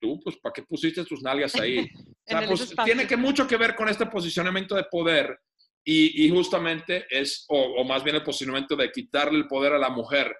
tú, 0.00 0.20
pues, 0.22 0.36
¿para 0.38 0.52
qué 0.52 0.62
pusiste 0.64 1.04
tus 1.04 1.22
nalgas 1.22 1.54
ahí? 1.56 1.88
O 2.22 2.32
sea, 2.32 2.46
pues 2.46 2.72
tiene 2.84 3.08
que 3.08 3.16
mucho 3.16 3.44
que 3.44 3.56
ver 3.56 3.74
con 3.74 3.88
este 3.88 4.06
posicionamiento 4.06 4.76
de 4.76 4.84
poder 4.84 5.36
y, 5.82 6.24
y 6.24 6.30
justamente 6.30 7.04
es, 7.10 7.44
o, 7.48 7.58
o, 7.58 7.84
más 7.84 8.04
bien 8.04 8.14
el 8.14 8.22
posicionamiento 8.22 8.76
de 8.76 8.92
quitarle 8.92 9.36
el 9.36 9.48
poder 9.48 9.72
a 9.72 9.78
la 9.78 9.90
mujer. 9.90 10.32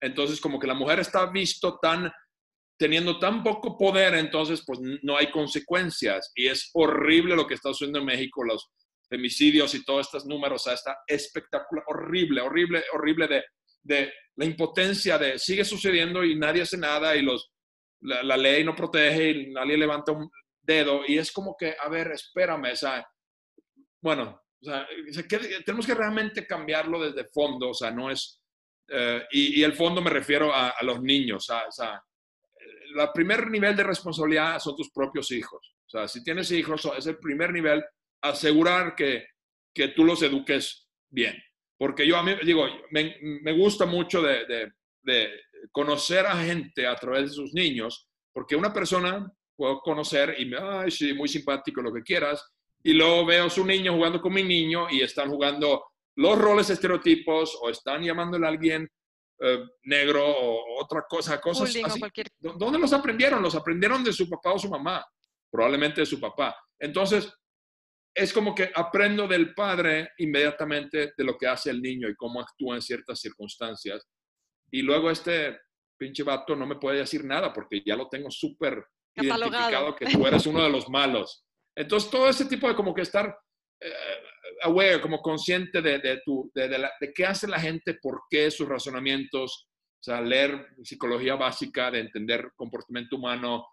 Entonces, 0.00 0.40
como 0.40 0.58
que 0.58 0.66
la 0.66 0.74
mujer 0.74 0.98
está 0.98 1.26
visto 1.26 1.78
tan, 1.80 2.10
teniendo 2.76 3.20
tan 3.20 3.44
poco 3.44 3.78
poder, 3.78 4.14
entonces, 4.14 4.64
pues 4.66 4.80
no 5.02 5.16
hay 5.16 5.30
consecuencias. 5.30 6.32
Y 6.34 6.48
es 6.48 6.68
horrible 6.74 7.36
lo 7.36 7.46
que 7.46 7.54
está 7.54 7.68
sucediendo 7.68 8.00
en 8.00 8.06
México, 8.06 8.42
los 8.42 8.68
femicidios 9.08 9.74
y 9.74 9.84
todos 9.84 10.06
estos 10.06 10.26
números, 10.26 10.62
o 10.62 10.64
sea, 10.64 10.74
está 10.74 10.98
espectacular, 11.06 11.84
horrible, 11.88 12.40
horrible, 12.40 12.84
horrible 12.92 13.28
de, 13.28 13.44
de 13.82 14.12
la 14.36 14.44
impotencia 14.44 15.18
de 15.18 15.38
sigue 15.38 15.64
sucediendo 15.64 16.24
y 16.24 16.36
nadie 16.36 16.62
hace 16.62 16.76
nada 16.76 17.16
y 17.16 17.22
los 17.22 17.52
la, 18.00 18.36
ley 18.36 18.64
no 18.64 18.74
protege 18.74 19.30
y 19.30 19.52
nadie 19.52 19.76
levanta 19.76 20.12
un 20.12 20.30
dedo 20.62 21.02
y 21.06 21.18
es 21.18 21.32
como 21.32 21.56
que, 21.58 21.74
a 21.80 21.88
ver, 21.88 22.12
espérame, 22.12 22.72
o 22.72 22.76
sea, 22.76 23.06
bueno, 24.00 24.42
o 24.60 24.64
sea, 24.64 24.86
tenemos 25.64 25.86
que 25.86 25.94
realmente 25.94 26.46
cambiarlo 26.46 27.00
desde 27.00 27.28
fondo, 27.30 27.70
o 27.70 27.74
sea, 27.74 27.90
no 27.90 28.10
es, 28.10 28.42
eh, 28.88 29.22
y, 29.30 29.62
el 29.62 29.72
fondo 29.72 30.00
me 30.02 30.10
refiero 30.10 30.54
a, 30.54 30.74
los 30.82 31.02
niños, 31.02 31.48
o 31.50 31.72
sea, 31.72 32.02
el 32.58 33.08
primer 33.12 33.50
nivel 33.50 33.76
de 33.76 33.84
responsabilidad 33.84 34.58
son 34.58 34.76
tus 34.76 34.90
propios 34.90 35.30
hijos, 35.30 35.74
o 35.86 35.88
sea, 35.88 36.08
si 36.08 36.22
tienes 36.22 36.50
hijos, 36.50 36.88
es 36.96 37.06
el 37.06 37.18
primer 37.18 37.52
nivel, 37.52 37.84
asegurar 38.22 38.94
que, 38.94 39.26
que 39.74 39.88
tú 39.88 40.04
los 40.04 40.22
eduques 40.22 40.88
bien, 41.10 41.36
porque 41.78 42.06
yo 42.06 42.16
a 42.16 42.22
mí, 42.22 42.32
digo, 42.44 42.66
me, 42.90 43.16
me 43.20 43.52
gusta 43.52 43.86
mucho 43.86 44.22
de, 44.22 44.46
de, 44.46 44.72
de 45.02 45.30
conocer 45.72 46.26
a 46.26 46.36
gente 46.42 46.86
a 46.86 46.96
través 46.96 47.30
de 47.30 47.34
sus 47.36 47.52
niños, 47.52 48.08
porque 48.32 48.56
una 48.56 48.72
persona 48.72 49.30
puedo 49.56 49.80
conocer 49.80 50.36
y 50.38 50.46
me, 50.46 50.58
ay, 50.58 50.90
sí, 50.90 51.14
muy 51.14 51.28
simpático, 51.28 51.80
lo 51.80 51.92
que 51.92 52.02
quieras, 52.02 52.44
y 52.82 52.92
luego 52.92 53.26
veo 53.26 53.46
a 53.46 53.50
su 53.50 53.64
niño 53.64 53.94
jugando 53.94 54.20
con 54.20 54.32
mi 54.32 54.42
niño 54.42 54.88
y 54.90 55.00
están 55.00 55.30
jugando 55.30 55.84
los 56.16 56.38
roles 56.38 56.70
estereotipos 56.70 57.58
o 57.60 57.68
están 57.68 58.02
llamándole 58.02 58.46
a 58.46 58.50
alguien 58.50 58.88
eh, 59.40 59.64
negro 59.82 60.24
o 60.24 60.82
otra 60.82 61.04
cosa, 61.08 61.40
cosas 61.40 61.68
así. 61.68 61.82
¿Dónde 62.38 62.78
los 62.78 62.92
aprendieron? 62.92 63.42
Los 63.42 63.54
aprendieron 63.54 64.04
de 64.04 64.12
su 64.12 64.28
papá 64.28 64.52
o 64.52 64.58
su 64.58 64.70
mamá, 64.70 65.04
probablemente 65.50 66.02
de 66.02 66.06
su 66.06 66.20
papá. 66.20 66.56
Entonces, 66.78 67.32
es 68.16 68.32
como 68.32 68.54
que 68.54 68.70
aprendo 68.74 69.28
del 69.28 69.52
padre 69.52 70.12
inmediatamente 70.16 71.12
de 71.14 71.24
lo 71.24 71.36
que 71.36 71.46
hace 71.46 71.68
el 71.68 71.82
niño 71.82 72.08
y 72.08 72.16
cómo 72.16 72.40
actúa 72.40 72.74
en 72.74 72.80
ciertas 72.80 73.20
circunstancias. 73.20 74.08
Y 74.70 74.80
luego 74.80 75.10
este 75.10 75.58
pinche 75.98 76.22
vato 76.22 76.56
no 76.56 76.66
me 76.66 76.76
puede 76.76 77.00
decir 77.00 77.24
nada 77.24 77.52
porque 77.52 77.82
ya 77.84 77.94
lo 77.94 78.08
tengo 78.08 78.30
súper 78.30 78.82
identificado 79.14 79.94
que 79.94 80.06
tú 80.06 80.26
eres 80.26 80.46
uno 80.46 80.62
de 80.62 80.70
los 80.70 80.88
malos. 80.88 81.44
Entonces, 81.76 82.10
todo 82.10 82.30
ese 82.30 82.46
tipo 82.46 82.66
de 82.66 82.74
como 82.74 82.94
que 82.94 83.02
estar 83.02 83.38
eh, 83.82 83.92
aware, 84.62 85.02
como 85.02 85.20
consciente 85.20 85.82
de, 85.82 85.98
de, 85.98 86.22
tu, 86.24 86.50
de, 86.54 86.68
de, 86.68 87.12
qué 87.14 87.26
hace 87.26 87.46
la 87.46 87.60
gente, 87.60 87.98
por 88.00 88.22
qué 88.30 88.50
sus 88.50 88.66
razonamientos, 88.66 89.68
o 89.68 90.02
sea, 90.02 90.22
leer 90.22 90.68
psicología 90.82 91.34
básica, 91.34 91.90
de 91.90 92.00
entender 92.00 92.50
comportamiento 92.56 93.16
humano, 93.16 93.66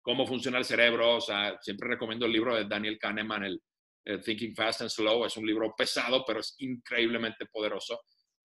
cómo 0.00 0.28
funciona 0.28 0.58
el 0.58 0.64
cerebro, 0.64 1.16
o 1.16 1.20
sea, 1.20 1.58
siempre 1.60 1.88
recomiendo 1.88 2.26
el 2.26 2.32
libro 2.32 2.54
de 2.54 2.66
Daniel 2.66 2.98
Kahneman, 3.00 3.44
el, 3.44 3.60
Thinking 4.24 4.54
Fast 4.54 4.80
and 4.80 4.90
Slow, 4.90 5.24
es 5.24 5.36
un 5.36 5.46
libro 5.46 5.74
pesado, 5.76 6.24
pero 6.26 6.40
es 6.40 6.54
increíblemente 6.58 7.46
poderoso, 7.46 8.00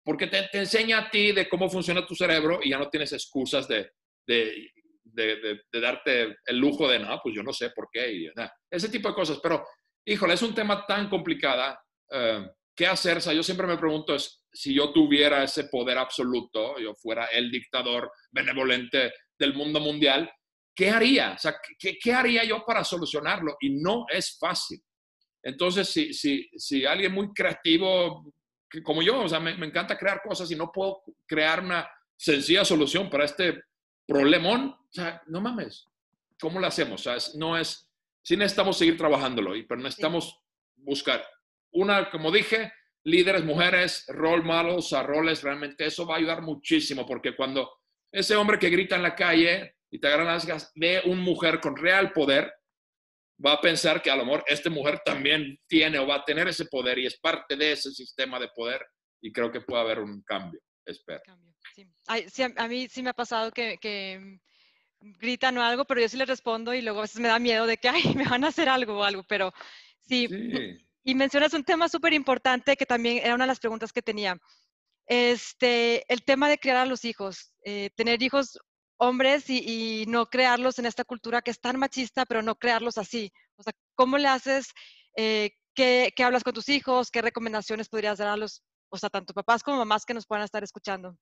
porque 0.04 0.28
te, 0.28 0.50
te, 0.52 0.60
enseña 0.60 1.00
a 1.00 1.10
ti 1.10 1.32
de 1.32 1.50
cómo 1.50 1.70
funciona 1.70 2.06
tu 2.06 2.16
cerebro 2.16 2.60
y 2.64 2.70
ya 2.70 2.78
no 2.78 2.90
tienes 2.90 3.12
excusas 3.14 3.68
de, 3.68 3.92
de, 4.26 4.72
de, 5.04 5.82
darte 5.82 6.38
el 6.46 6.58
lujo 6.58 6.88
de, 6.88 7.00
no, 7.00 7.20
pues 7.22 7.36
yo 7.36 7.44
no 7.44 7.54
sé 7.54 7.72
por 7.72 7.90
qué, 7.92 8.12
y, 8.14 8.30
ese 8.70 8.90
tipo 8.90 9.10
de 9.10 9.16
cosas, 9.16 9.40
pero 9.42 9.66
híjole, 10.06 10.34
es 10.34 10.42
un 10.42 10.56
tema 10.56 10.86
tan 10.86 11.10
complicado. 11.10 11.78
Eh, 12.10 12.48
¿Qué 12.76 12.88
hacer? 12.88 13.18
O 13.18 13.22
sea, 13.22 13.34
yo 13.34 13.44
siempre 13.44 13.68
me 13.68 13.78
pregunto 13.78 14.16
es, 14.16 14.44
si 14.52 14.74
yo 14.74 14.92
tuviera 14.92 15.44
ese 15.44 15.66
poder 15.66 15.98
absoluto, 15.98 16.80
yo 16.80 16.96
fuera 16.96 17.26
el 17.26 17.52
dictador 17.52 18.12
benevolente 18.32 19.14
del 19.38 19.54
mundo 19.54 19.80
mundial, 19.80 20.32
¿qué 20.76 20.90
haría? 20.90 21.34
O 21.34 21.38
sea, 21.38 21.56
¿qué, 21.78 21.98
qué 22.02 22.14
haría 22.14 22.44
yo 22.44 22.64
para 22.66 22.84
solucionarlo? 22.84 23.58
Y 23.60 23.82
no 23.82 24.06
es 24.10 24.38
fácil. 24.40 24.82
Entonces, 25.44 25.90
si, 25.90 26.14
si, 26.14 26.50
si 26.56 26.86
alguien 26.86 27.14
muy 27.14 27.34
creativo, 27.34 28.34
como 28.84 29.02
yo, 29.02 29.22
o 29.22 29.30
sea, 29.30 29.40
me, 29.40 29.56
me, 29.58 29.68
encanta 29.68 29.98
crear 29.98 30.22
cosas 30.22 30.50
y 30.52 30.56
no 30.56 30.72
puedo 30.72 31.04
crear 31.26 31.62
una 31.64 31.90
sencilla 32.16 32.64
solución 32.64 33.10
para 33.10 33.26
este 33.26 33.64
problemón, 34.08 34.70
o 34.70 34.90
sea, 34.92 35.22
no 35.28 35.42
mames, 35.42 35.88
¿cómo 36.40 36.60
lo 36.60 36.68
hacemos? 36.68 37.06
O 37.06 37.18
sea, 37.18 37.32
no 37.38 37.58
es, 37.58 37.90
sí 38.22 38.38
necesitamos 38.38 38.78
seguir 38.78 38.98
trabajándolo, 38.98 39.54
pero 39.68 39.82
necesitamos 39.82 40.40
buscar 40.76 41.26
una, 41.72 42.10
como 42.10 42.32
dije, 42.32 42.72
líderes, 43.04 43.44
mujeres, 43.44 44.06
role 44.10 44.44
models, 44.44 44.94
a 44.94 45.04
roles, 45.04 45.42
realmente 45.42 45.86
eso 45.86 46.06
va 46.06 46.16
a 46.16 46.18
ayudar 46.18 46.42
muchísimo, 46.42 47.06
porque 47.06 47.36
cuando 47.36 47.72
ese 48.12 48.36
hombre 48.36 48.60
que 48.60 48.70
grita 48.70 48.96
en 48.96 49.04
la 49.04 49.16
calle 49.16 49.76
y 49.90 50.00
te 50.00 50.08
agarra 50.08 50.26
las 50.26 50.46
gas, 50.46 50.72
ve 50.76 51.02
una 51.06 51.22
mujer 51.22 51.60
con 51.60 51.76
real 51.76 52.12
poder, 52.12 52.54
va 53.44 53.54
a 53.54 53.62
pensar 53.62 54.02
que 54.02 54.12
a 54.12 54.16
lo 54.16 54.26
mejor 54.26 54.44
esta 54.48 54.70
mujer 54.70 55.00
también 55.04 55.58
tiene 55.68 56.00
o 56.00 56.08
va 56.08 56.16
a 56.16 56.26
tener 56.26 56.48
ese 56.48 56.66
poder 56.66 57.00
y 57.00 57.06
es 57.06 57.20
parte 57.20 57.56
de 57.56 57.74
ese 57.74 57.92
sistema 57.92 58.40
de 58.40 58.50
poder 58.56 58.86
y 59.22 59.32
creo 59.32 59.52
que 59.52 59.62
puede 59.62 59.82
haber 59.82 60.00
un 60.00 60.22
cambio, 60.24 60.60
espero. 60.86 61.22
Sí. 61.76 61.88
a, 62.56 62.68
mí 62.68 62.88
sí 62.90 63.02
me 63.02 63.12
ha 63.12 63.14
pasado 63.14 63.52
que, 63.52 63.78
que 63.80 64.40
gritan 65.00 65.58
o 65.58 65.64
algo, 65.64 65.86
pero 65.86 66.02
yo 66.02 66.10
sí 66.10 66.18
les 66.18 66.28
respondo 66.28 66.74
y 66.74 66.82
luego 66.82 67.00
a 67.00 67.04
veces 67.04 67.22
me 67.22 67.28
da 67.28 67.40
miedo 67.40 67.66
de 67.66 67.78
que, 67.78 67.90
ay, 67.90 68.14
me 68.16 68.28
van 68.28 68.44
a 68.44 68.50
hacer 68.50 68.70
algo 68.70 69.00
o 69.00 69.04
algo, 69.04 69.24
pero 69.28 69.52
sí. 70.02 70.28
Y 71.04 71.16
mencionas 71.16 71.54
un 71.56 71.64
tema 71.64 71.90
súper 71.90 72.14
importante 72.14 72.78
que 72.78 72.86
también 72.86 73.18
era 73.24 73.34
una 73.34 73.46
de 73.46 73.48
las 73.48 73.60
preguntas 73.60 73.92
que 73.92 74.04
tenía. 74.04 74.38
Este, 75.08 76.06
el 76.14 76.24
tema 76.24 76.48
de 76.48 76.60
criar 76.60 76.78
a 76.78 76.86
los 76.86 77.06
hijos, 77.06 77.54
eh, 77.66 77.90
tener 77.96 78.22
hijos 78.22 78.60
hombres 79.02 79.50
y, 79.50 80.06
no 80.08 80.28
crearlos 80.28 80.78
en 80.78 80.86
esta 80.86 81.04
cultura 81.04 81.42
que 81.42 81.52
es 81.52 81.60
tan 81.60 81.80
machista, 81.80 82.26
pero 82.26 82.42
no 82.42 82.56
crearlos 82.56 82.98
así. 82.98 83.32
O 83.56 83.64
sea, 83.64 83.74
¿cómo 83.96 84.18
le 84.18 84.28
haces? 84.28 84.68
Eh, 85.16 85.52
¿qué, 85.74 86.14
¿Qué 86.16 86.24
hablas 86.24 86.44
con 86.44 86.54
tus 86.54 86.70
hijos? 86.70 87.10
¿Qué 87.10 87.22
recomendaciones 87.22 87.90
podrías 87.90 88.20
dar 88.20 88.28
a 88.28 88.38
los, 88.38 88.64
o 88.90 88.98
sea, 88.98 89.10
tanto 89.10 89.34
papás 89.34 89.64
como 89.64 89.78
mamás 89.78 90.06
que 90.06 90.14
nos 90.14 90.28
puedan 90.28 90.46
estar 90.46 90.64
escuchando? 90.64 91.18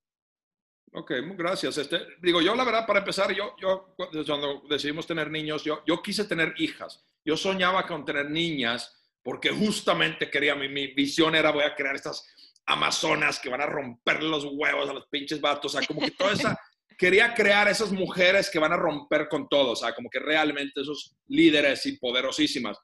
Ok, 0.92 1.12
gracias. 1.38 1.78
Este, 1.78 2.00
digo, 2.22 2.42
yo 2.42 2.54
la 2.56 2.66
verdad, 2.66 2.86
para 2.86 3.00
empezar, 3.00 3.32
yo, 3.34 3.56
yo 3.62 3.96
cuando 3.96 4.64
decidimos 4.70 5.08
tener 5.08 5.32
niños, 5.32 5.64
yo, 5.64 5.82
yo 5.86 6.02
quise 6.02 6.26
tener 6.26 6.54
hijas. 6.58 7.06
Yo 7.24 7.38
soñaba 7.38 7.88
con 7.88 8.04
tener 8.04 8.30
niñas 8.30 8.94
porque 9.24 9.52
justamente 9.52 10.30
quería, 10.30 10.56
mi, 10.56 10.68
mi 10.68 10.88
visión 10.88 11.36
era 11.36 11.52
voy 11.52 11.64
a 11.64 11.76
crear 11.76 11.96
estas 11.96 12.28
amazonas 12.66 13.40
que 13.40 13.50
van 13.50 13.62
a 13.62 13.66
romper 13.66 14.22
los 14.22 14.46
huevos 14.46 14.90
a 14.90 14.94
los 14.94 15.08
pinches 15.08 15.42
vatos, 15.42 15.74
o 15.74 15.78
sea, 15.78 15.88
como 15.88 16.02
que 16.02 16.12
toda 16.12 16.34
esa, 16.34 16.60
quería 17.00 17.34
crear 17.34 17.70
esas 17.70 17.94
mujeres 17.94 18.50
que 18.50 18.60
van 18.60 18.74
a 18.74 18.78
romper 18.78 19.30
con 19.30 19.48
todo, 19.48 19.72
o 19.72 19.76
sea, 19.76 19.96
como 19.96 20.10
que 20.10 20.20
realmente 20.20 20.82
esos 20.82 21.16
líderes 21.28 21.86
y 21.86 21.98
poderosísimas. 21.98 22.78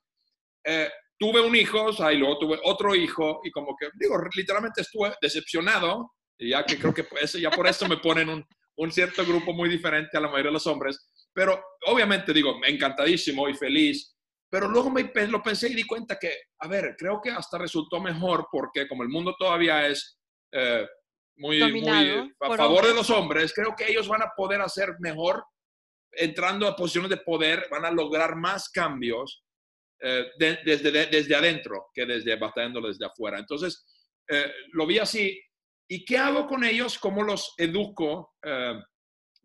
Eh, 0.63 0.89
tuve 1.19 1.41
un 1.41 1.53
hijo, 1.53 1.83
o 1.83 1.93
sea, 1.93 2.13
y 2.13 2.17
luego 2.17 2.39
tuve 2.39 2.59
otro 2.63 2.95
hijo, 2.95 3.41
y 3.43 3.51
como 3.51 3.75
que, 3.77 3.89
digo, 3.99 4.17
literalmente 4.33 4.81
estuve 4.81 5.13
decepcionado 5.21 6.13
y 6.37 6.51
ya 6.51 6.63
que 6.63 6.77
creo 6.77 6.93
que 6.93 7.03
pues, 7.03 7.33
ya 7.33 7.51
por 7.51 7.67
eso 7.67 7.87
me 7.87 7.97
ponen 7.97 8.29
un, 8.29 8.45
un 8.77 8.91
cierto 8.91 9.25
grupo 9.25 9.53
muy 9.53 9.69
diferente 9.69 10.17
a 10.17 10.21
la 10.21 10.27
mayoría 10.27 10.49
de 10.49 10.53
los 10.53 10.67
hombres. 10.67 11.09
Pero 11.33 11.61
obviamente 11.87 12.33
digo, 12.33 12.55
encantadísimo 12.65 13.47
y 13.49 13.53
feliz. 13.53 14.15
Pero 14.49 14.69
luego 14.69 14.89
me 14.89 15.11
lo 15.27 15.43
pensé 15.43 15.69
y 15.69 15.75
di 15.75 15.85
cuenta 15.85 16.17
que, 16.17 16.33
a 16.59 16.67
ver, 16.67 16.95
creo 16.97 17.19
que 17.21 17.31
hasta 17.31 17.57
resultó 17.57 17.99
mejor 17.99 18.47
porque 18.51 18.87
como 18.87 19.03
el 19.03 19.09
mundo 19.09 19.35
todavía 19.37 19.87
es 19.87 20.17
eh, 20.53 20.87
muy, 21.37 21.59
muy 21.71 21.89
a 21.89 22.55
favor 22.55 22.87
de 22.87 22.93
los 22.93 23.09
hombres, 23.09 23.53
creo 23.53 23.75
que 23.75 23.89
ellos 23.89 24.07
van 24.07 24.21
a 24.21 24.31
poder 24.35 24.61
hacer 24.61 24.95
mejor 24.99 25.43
entrando 26.11 26.67
a 26.67 26.75
posiciones 26.75 27.09
de 27.09 27.17
poder, 27.17 27.67
van 27.69 27.85
a 27.85 27.91
lograr 27.91 28.35
más 28.35 28.69
cambios 28.69 29.43
eh, 29.99 30.25
desde, 30.37 31.07
desde 31.07 31.35
adentro 31.35 31.87
que 31.93 32.05
desde 32.05 32.37
batallando 32.37 32.81
desde 32.81 33.05
afuera. 33.05 33.37
Entonces, 33.37 33.85
eh, 34.29 34.51
lo 34.71 34.87
vi 34.87 34.99
así 34.99 35.41
¿Y 35.87 36.03
qué 36.03 36.17
hago 36.17 36.47
con 36.47 36.63
ellos? 36.63 36.97
¿Cómo 36.97 37.23
los 37.23 37.53
educo? 37.57 38.33
Eh, 38.43 38.79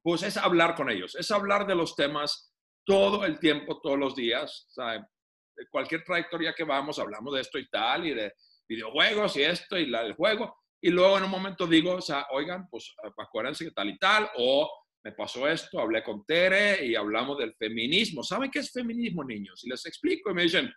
pues 0.03 0.23
es 0.23 0.37
hablar 0.39 0.75
con 0.75 0.89
ellos, 0.89 1.15
es 1.15 1.31
hablar 1.31 1.67
de 1.67 1.75
los 1.75 1.95
temas 1.95 2.55
todo 2.87 3.27
el 3.27 3.39
tiempo, 3.39 3.81
todos 3.83 3.99
los 3.99 4.15
días. 4.15 4.67
O 4.71 4.73
sea, 4.73 4.93
de 4.95 5.67
cualquier 5.71 6.03
trayectoria 6.05 6.55
que 6.55 6.65
vamos, 6.65 6.99
hablamos 6.99 7.35
de 7.35 7.43
esto 7.43 7.59
y 7.59 7.69
tal, 7.69 8.07
y 8.07 8.15
de 8.15 8.33
videojuegos 8.67 9.37
y 9.37 9.43
esto 9.43 9.77
y 9.77 9.87
la, 9.87 10.03
el 10.03 10.15
juego. 10.15 10.60
Y 10.83 10.91
luego 10.91 11.19
en 11.19 11.25
un 11.25 11.31
momento 11.31 11.67
digo, 11.67 11.95
o 11.95 12.01
sea, 12.01 12.27
oigan, 12.31 12.69
pues 12.71 12.95
acuérdense 13.19 13.65
que 13.65 13.71
tal 13.71 13.91
y 13.91 13.99
tal, 13.99 14.31
o 14.37 14.71
me 15.05 15.13
pasó 15.13 15.49
esto, 15.49 15.81
hablé 15.81 16.03
con 16.03 16.25
Tere 16.25 16.85
y 16.85 16.95
hablamos 16.95 17.39
del 17.39 17.55
feminismo. 17.55 18.23
¿Saben 18.23 18.51
qué 18.51 18.61
es 18.61 18.71
feminismo, 18.71 19.25
niños? 19.25 19.63
Y 19.65 19.71
les 19.71 19.85
explico 19.87 20.31
y 20.31 20.35
me 20.35 20.43
dicen, 20.43 20.73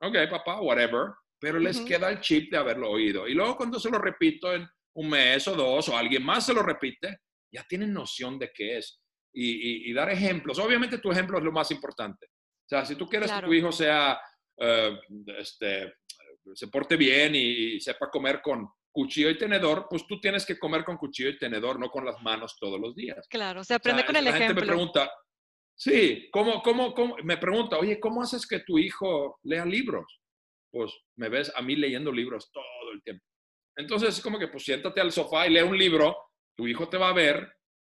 ok, 0.00 0.16
papá, 0.30 0.60
whatever, 0.60 1.12
pero 1.38 1.58
les 1.58 1.80
queda 1.80 2.10
el 2.10 2.20
chip 2.20 2.50
de 2.50 2.58
haberlo 2.58 2.90
oído. 2.90 3.28
Y 3.28 3.34
luego 3.34 3.56
cuando 3.56 3.78
se 3.78 3.90
lo 3.90 3.98
repito 3.98 4.52
en 4.52 4.66
un 4.94 5.10
mes 5.10 5.46
o 5.48 5.54
dos, 5.54 5.88
o 5.88 5.96
alguien 5.96 6.22
más 6.22 6.46
se 6.46 6.54
lo 6.54 6.62
repite, 6.62 7.18
ya 7.52 7.64
tienen 7.68 7.92
noción 7.92 8.38
de 8.38 8.50
qué 8.52 8.78
es. 8.78 9.00
Y, 9.38 9.92
dar 9.92 10.08
ejemplos. 10.10 10.58
Obviamente 10.58 10.96
tu 10.96 11.12
ejemplo 11.12 11.36
es 11.36 11.44
lo 11.44 11.52
más 11.52 11.70
importante. 11.70 12.26
O 12.26 12.68
sea, 12.68 12.86
si 12.86 12.96
tú 12.96 13.06
quieres 13.06 13.30
que 13.30 13.42
tu 13.42 13.52
hijo 13.52 13.70
sea, 13.70 14.18
eh, 14.56 14.98
este, 15.36 15.94
se 16.54 16.68
porte 16.68 16.96
bien 16.96 17.34
y, 17.34 17.78
sepa 17.78 18.08
comer 18.10 18.40
con 18.40 18.66
cuchillo 18.96 19.28
y 19.28 19.36
tenedor, 19.36 19.88
pues 19.90 20.06
tú 20.06 20.18
tienes 20.18 20.46
que 20.46 20.58
comer 20.58 20.82
con 20.82 20.96
cuchillo 20.96 21.28
y 21.28 21.38
tenedor, 21.38 21.78
no 21.78 21.90
con 21.90 22.06
las 22.06 22.18
manos 22.22 22.56
todos 22.58 22.80
los 22.80 22.96
días. 22.96 23.26
Claro, 23.28 23.62
se 23.62 23.74
aprende 23.74 24.06
con 24.06 24.16
el 24.16 24.26
ejemplo. 24.26 24.40
La 24.40 24.46
gente 24.46 24.60
me 24.62 24.66
pregunta, 24.66 25.12
sí, 25.74 26.30
¿cómo, 26.32 26.62
cómo, 26.62 26.94
cómo? 26.94 27.14
Me 27.22 27.36
pregunta, 27.36 27.76
oye, 27.76 28.00
¿cómo 28.00 28.22
haces 28.22 28.46
que 28.46 28.60
tu 28.60 28.78
hijo 28.78 29.38
lea 29.42 29.66
libros? 29.66 30.22
Pues 30.70 30.94
me 31.16 31.28
ves 31.28 31.52
a 31.54 31.60
mí 31.60 31.76
leyendo 31.76 32.10
libros 32.10 32.50
todo 32.50 32.64
el 32.94 33.02
tiempo. 33.02 33.22
Entonces, 33.76 34.16
es 34.16 34.22
como 34.22 34.38
que 34.38 34.48
pues 34.48 34.64
siéntate 34.64 34.98
al 34.98 35.12
sofá 35.12 35.46
y 35.46 35.50
lee 35.50 35.60
un 35.60 35.76
libro, 35.76 36.16
tu 36.56 36.66
hijo 36.66 36.88
te 36.88 36.96
va 36.96 37.10
a 37.10 37.12
ver, 37.12 37.52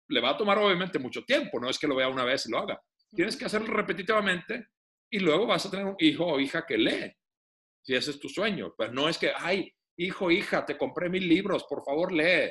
le 0.09 0.21
va 0.23 0.31
a 0.31 0.39
tomar 0.39 0.57
obviamente 0.57 0.99
mucho 0.99 1.25
tiempo, 1.25 1.61
no 1.61 1.69
es 1.69 1.79
que 1.79 1.89
lo 1.89 1.97
vea 1.97 2.09
una 2.09 2.25
vez 2.25 2.47
y 2.47 2.51
lo 2.51 2.59
haga. 2.59 2.81
Tienes 3.15 3.37
que 3.37 3.45
hacerlo 3.45 3.69
repetitivamente 3.75 4.69
y 5.13 5.19
luego 5.19 5.47
vas 5.47 5.67
a 5.67 5.71
tener 5.71 5.85
un 5.85 5.97
hijo 5.99 6.25
o 6.25 6.41
hija 6.41 6.65
que 6.65 6.79
lee, 6.79 7.13
si 7.83 7.95
ese 7.95 8.13
es 8.13 8.19
tu 8.19 8.31
sueño. 8.31 8.73
Pues 8.75 8.91
no 8.93 9.11
es 9.11 9.19
que, 9.19 9.31
ay, 9.37 9.71
hijo, 9.97 10.31
hija, 10.31 10.65
te 10.65 10.77
compré 10.77 11.09
mil 11.09 11.29
libros, 11.29 11.65
por 11.65 11.85
favor 11.85 12.13
lee. 12.13 12.51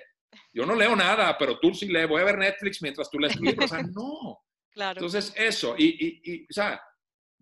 Yo 0.53 0.65
no 0.65 0.75
leo 0.75 0.95
nada, 0.95 1.37
pero 1.37 1.59
tú 1.59 1.73
sí 1.73 1.87
lees, 1.87 2.09
voy 2.09 2.21
a 2.21 2.25
ver 2.25 2.37
Netflix 2.37 2.81
mientras 2.81 3.09
tú 3.09 3.19
lees 3.19 3.39
libros. 3.39 3.71
O 3.71 3.75
sea, 3.75 3.83
no. 3.93 4.39
Claro. 4.71 4.99
Entonces, 4.99 5.33
eso, 5.37 5.75
y, 5.77 5.85
y, 5.85 6.21
y, 6.23 6.43
o 6.43 6.53
sea, 6.53 6.81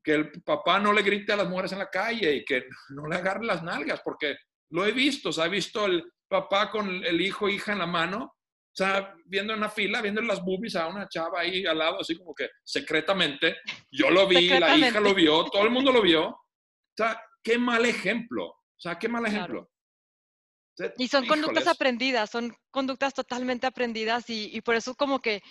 que 0.04 0.14
el 0.14 0.32
papá 0.44 0.80
no 0.80 0.94
le 0.94 1.02
grite 1.02 1.34
a 1.34 1.38
las 1.38 1.50
mujeres 1.50 1.72
en 1.72 1.80
la 1.80 1.90
calle 1.90 2.36
y 2.36 2.46
que 2.46 2.66
no 2.90 3.08
le 3.08 3.16
agarre 3.16 3.46
las 3.46 3.64
nalgas, 3.64 4.02
porque 4.04 4.36
lo 4.70 4.86
he 4.86 4.92
visto, 4.92 5.30
o 5.30 5.32
sea, 5.32 5.46
he 5.46 5.50
visto 5.50 5.86
el 5.86 6.04
papá 6.28 6.70
con 6.70 7.04
el 7.04 7.22
hijo, 7.22 7.50
hija 7.50 7.72
en 7.72 7.80
la 7.80 7.88
mano, 7.88 8.36
o 8.74 8.76
sea, 8.76 9.14
viendo 9.26 9.54
en 9.54 9.60
una 9.60 9.70
fila, 9.70 10.02
viendo 10.02 10.20
las 10.22 10.44
boobies 10.44 10.76
a 10.76 10.88
una 10.88 11.08
chava 11.08 11.42
ahí 11.42 11.64
al 11.64 11.78
lado, 11.78 12.00
así 12.00 12.18
como 12.18 12.34
que 12.34 12.50
secretamente. 12.64 13.58
Yo 13.92 14.10
lo 14.10 14.28
vi, 14.28 14.50
la 14.50 14.76
hija 14.76 15.00
lo 15.00 15.14
vio, 15.14 15.46
todo 15.46 15.64
el 15.64 15.70
mundo 15.70 15.92
lo 15.92 16.02
vio. 16.02 16.30
O 16.30 16.40
sea, 16.98 17.22
qué 17.44 17.60
mal 17.60 17.86
ejemplo. 17.86 18.48
O 18.48 18.80
sea, 18.80 18.98
qué 18.98 19.08
mal 19.08 19.28
ejemplo. 19.28 19.70
Y 20.98 21.08
son 21.08 21.28
conductas 21.28 21.68
aprendidas, 21.68 22.30
son 22.30 22.56
conductas 22.72 23.14
totalmente 23.14 23.68
aprendidas 23.68 24.30
y, 24.30 24.50
y 24.56 24.62
por 24.62 24.76
eso 24.76 24.96
como 24.96 25.20
que, 25.20 25.42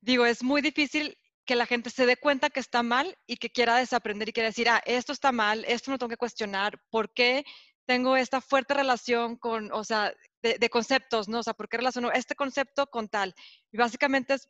digo, 0.00 0.26
es 0.26 0.42
muy 0.42 0.60
difícil 0.60 1.16
que 1.46 1.56
la 1.56 1.66
gente 1.66 1.90
se 1.90 2.06
dé 2.06 2.16
cuenta 2.16 2.50
que 2.50 2.60
está 2.60 2.82
mal 2.82 3.16
y 3.26 3.36
que 3.36 3.50
quiera 3.50 3.76
desaprender 3.76 4.28
y 4.28 4.32
quiera 4.32 4.48
decir, 4.48 4.68
ah, 4.68 4.82
esto 4.84 5.12
está 5.12 5.32
mal, 5.32 5.64
esto 5.66 5.90
no 5.90 5.98
tengo 5.98 6.10
que 6.10 6.16
cuestionar, 6.16 6.78
¿por 6.90 7.12
qué 7.12 7.44
tengo 7.86 8.16
esta 8.16 8.40
fuerte 8.40 8.74
relación 8.74 9.36
con, 9.36 9.72
o 9.72 9.84
sea, 9.84 10.12
de, 10.42 10.70
conceptos, 10.70 11.28
¿no? 11.28 11.38
O 11.38 11.42
sea, 11.42 11.54
¿por 11.54 11.68
qué 11.68 11.76
relaciono 11.78 12.12
este 12.12 12.34
concepto 12.34 12.86
con 12.88 13.08
tal? 13.08 13.34
Y 13.72 13.78
básicamente 13.78 14.34
es 14.34 14.48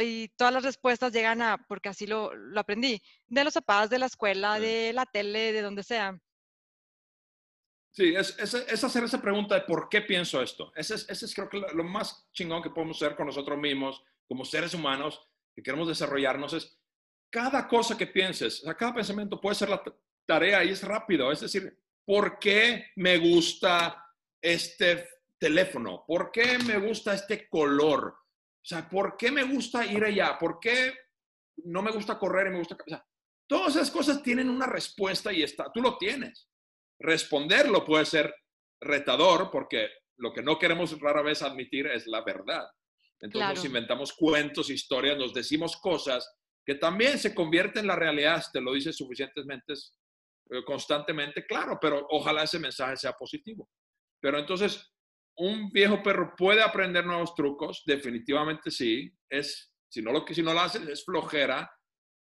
y 0.00 0.28
todas 0.36 0.52
las 0.52 0.64
respuestas 0.64 1.12
llegan 1.12 1.42
a, 1.42 1.58
porque 1.68 1.88
así 1.88 2.06
lo, 2.06 2.34
lo 2.34 2.58
aprendí, 2.58 3.00
de 3.28 3.44
los 3.44 3.54
papás, 3.54 3.88
de 3.88 4.00
la 4.00 4.06
escuela, 4.06 4.58
de 4.58 4.92
la 4.92 5.06
tele, 5.06 5.52
de 5.52 5.62
donde 5.62 5.84
sea. 5.84 6.18
Sí, 7.96 8.14
es, 8.14 8.36
es, 8.38 8.84
hacer 8.84 9.04
esa 9.04 9.22
pregunta 9.22 9.54
de 9.54 9.62
por 9.62 9.88
qué 9.88 10.02
pienso 10.02 10.42
esto. 10.42 10.70
Ese 10.76 10.96
es, 10.96 11.08
es 11.08 11.34
creo 11.34 11.48
que 11.48 11.62
lo, 11.72 11.82
más 11.82 12.28
chingón 12.30 12.62
que 12.62 12.68
podemos 12.68 13.00
hacer 13.02 13.16
con 13.16 13.24
nosotros 13.24 13.58
mismos, 13.58 14.04
como 14.28 14.44
seres 14.44 14.74
humanos, 14.74 15.26
que 15.54 15.62
queremos 15.62 15.88
desarrollarnos, 15.88 16.52
es 16.52 16.78
cada 17.30 17.66
cosa 17.66 17.96
que 17.96 18.06
pienses, 18.06 18.60
o 18.60 18.64
sea, 18.64 18.74
cada 18.74 18.92
pensamiento 18.92 19.40
puede 19.40 19.54
ser 19.54 19.70
la 19.70 19.82
tarea 20.26 20.62
y 20.62 20.72
es 20.72 20.82
rápido. 20.82 21.32
Es 21.32 21.40
decir, 21.40 21.74
¿por 22.04 22.38
qué 22.38 22.90
me 22.96 23.16
gusta 23.16 24.04
este 24.42 25.08
teléfono? 25.38 26.04
¿Por 26.06 26.30
qué 26.30 26.58
me 26.58 26.76
gusta 26.76 27.14
este 27.14 27.48
color? 27.48 28.08
O 28.08 28.68
sea, 28.68 28.86
¿por 28.90 29.16
qué 29.16 29.30
me 29.30 29.44
gusta 29.44 29.86
ir 29.86 30.04
allá? 30.04 30.38
¿Por 30.38 30.60
qué 30.60 30.92
no 31.64 31.80
me 31.80 31.92
gusta 31.92 32.18
correr 32.18 32.48
y 32.48 32.50
me 32.50 32.58
gusta... 32.58 32.76
O 32.86 32.90
sea, 32.90 33.02
todas 33.46 33.74
esas 33.74 33.90
cosas 33.90 34.22
tienen 34.22 34.50
una 34.50 34.66
respuesta 34.66 35.32
y 35.32 35.42
está, 35.42 35.72
tú 35.72 35.80
lo 35.80 35.96
tienes. 35.96 36.46
Responderlo 36.98 37.84
puede 37.84 38.06
ser 38.06 38.34
retador 38.80 39.50
porque 39.50 39.88
lo 40.18 40.32
que 40.32 40.42
no 40.42 40.58
queremos 40.58 40.98
rara 41.00 41.22
vez 41.22 41.42
admitir 41.42 41.86
es 41.86 42.06
la 42.06 42.22
verdad. 42.22 42.66
Entonces 43.20 43.56
nos 43.56 43.64
inventamos 43.64 44.12
cuentos, 44.12 44.70
historias, 44.70 45.16
nos 45.16 45.32
decimos 45.32 45.76
cosas 45.76 46.28
que 46.64 46.74
también 46.74 47.18
se 47.18 47.34
convierten 47.34 47.82
en 47.82 47.86
la 47.88 47.96
realidad, 47.96 48.42
te 48.52 48.60
lo 48.60 48.72
dices 48.72 48.96
suficientemente, 48.96 49.72
eh, 50.50 50.64
constantemente, 50.64 51.46
claro, 51.46 51.78
pero 51.80 52.06
ojalá 52.10 52.42
ese 52.42 52.58
mensaje 52.58 52.96
sea 52.96 53.12
positivo. 53.12 53.70
Pero 54.20 54.38
entonces, 54.38 54.92
un 55.36 55.70
viejo 55.70 56.02
perro 56.02 56.34
puede 56.36 56.62
aprender 56.62 57.06
nuevos 57.06 57.34
trucos, 57.34 57.82
definitivamente 57.86 58.70
sí. 58.70 59.10
Es, 59.30 59.72
si 59.88 60.02
no 60.02 60.12
lo, 60.12 60.26
si 60.26 60.42
no 60.42 60.52
lo 60.52 60.60
haces, 60.60 60.88
es 60.88 61.04
flojera, 61.04 61.70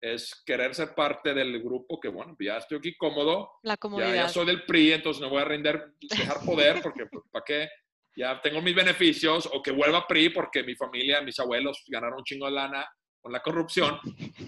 es 0.02 0.44
querer 0.46 0.76
ser 0.76 0.94
parte 0.94 1.34
del 1.34 1.62
grupo, 1.62 2.00
que 2.00 2.10
bueno, 2.10 2.36
ya 2.40 2.58
estoy 2.58 2.78
aquí 2.78 2.96
cómodo. 2.96 3.52
La 3.64 3.78
comodidad. 3.78 4.14
Ya, 4.14 4.30
soy 4.30 4.46
del 4.46 4.66
PRI, 4.66 4.94
entonces 4.94 5.22
no 5.22 5.30
voy 5.30 5.42
a 5.42 5.46
render, 5.46 5.94
dejar 6.00 6.38
poder, 6.46 6.82
porque 6.82 7.06
pues, 7.08 7.24
¿para 7.32 7.46
qué? 7.46 7.70
Ya 8.16 8.40
tengo 8.42 8.62
mis 8.62 8.76
beneficios, 8.76 9.50
o 9.52 9.62
que 9.62 9.72
vuelva 9.72 10.08
PRI 10.08 10.30
porque 10.30 10.64
mi 10.64 10.76
familia, 10.76 11.22
mis 11.22 11.40
abuelos 11.40 11.84
ganaron 11.88 12.20
un 12.20 12.24
chingo 12.24 12.46
de 12.46 12.54
lana 12.54 12.88
con 13.22 13.32
la 13.32 13.42
corrupción, 13.42 14.00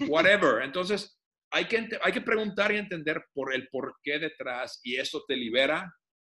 whatever. 0.08 0.62
Entonces, 0.62 1.18
hay 1.50 1.66
que, 1.66 1.88
hay 2.02 2.12
que 2.12 2.20
preguntar 2.20 2.72
y 2.72 2.76
entender 2.76 3.24
por 3.32 3.52
el 3.54 3.68
por 3.68 3.96
qué 4.02 4.18
detrás, 4.18 4.80
y 4.82 4.96
eso 4.96 5.24
te 5.26 5.36
libera 5.36 5.92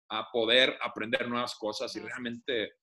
a 0.10 0.30
poder 0.32 0.78
aprender 0.82 1.28
nuevas 1.28 1.56
cosas 1.56 1.94
y 1.96 2.00
realmente 2.00 2.74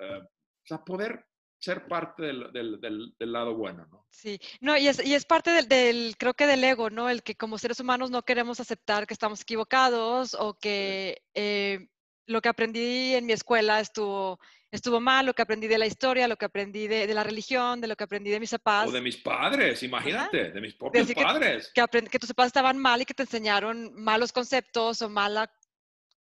uh, 0.00 0.74
a 0.74 0.84
poder 0.84 1.24
ser 1.58 1.86
parte 1.86 2.22
del, 2.22 2.52
del, 2.52 3.14
del, 3.18 3.32
lado 3.32 3.54
bueno, 3.54 3.86
¿no? 3.90 4.06
Sí, 4.10 4.38
no, 4.60 4.76
y 4.76 4.88
es, 4.88 5.04
y 5.04 5.14
es 5.14 5.24
parte 5.24 5.50
del, 5.50 5.68
del, 5.68 6.14
creo 6.18 6.34
que 6.34 6.46
del 6.46 6.62
ego, 6.62 6.90
¿no? 6.90 7.08
El 7.08 7.22
que 7.22 7.34
como 7.34 7.58
seres 7.58 7.80
humanos 7.80 8.10
no 8.10 8.22
queremos 8.22 8.60
aceptar 8.60 9.06
que 9.06 9.14
estamos 9.14 9.40
equivocados 9.40 10.34
o 10.34 10.58
que 10.58 11.22
eh, 11.34 11.88
lo 12.26 12.40
que 12.40 12.48
aprendí 12.48 13.14
en 13.14 13.26
mi 13.26 13.32
escuela 13.32 13.80
estuvo, 13.80 14.38
estuvo 14.70 15.00
mal, 15.00 15.26
lo 15.26 15.34
que 15.34 15.42
aprendí 15.42 15.66
de 15.66 15.78
la 15.78 15.86
historia, 15.86 16.28
lo 16.28 16.36
que 16.36 16.44
aprendí 16.44 16.88
de, 16.88 17.06
de 17.06 17.14
la 17.14 17.24
religión, 17.24 17.80
de 17.80 17.88
lo 17.88 17.96
que 17.96 18.04
aprendí 18.04 18.30
de 18.30 18.40
mis 18.40 18.50
papás. 18.50 18.88
O 18.88 18.92
de 18.92 19.00
mis 19.00 19.16
padres, 19.16 19.82
imagínate, 19.82 20.50
de 20.50 20.60
mis 20.60 20.74
propios 20.74 21.12
padres. 21.14 21.72
Que, 21.74 21.84
que, 21.90 22.02
que 22.02 22.18
tus 22.18 22.30
papás 22.30 22.48
estaban 22.48 22.78
mal 22.78 23.00
y 23.00 23.04
que 23.04 23.14
te 23.14 23.22
enseñaron 23.22 23.94
malos 23.94 24.32
conceptos 24.32 25.02
o 25.02 25.08
mala 25.08 25.50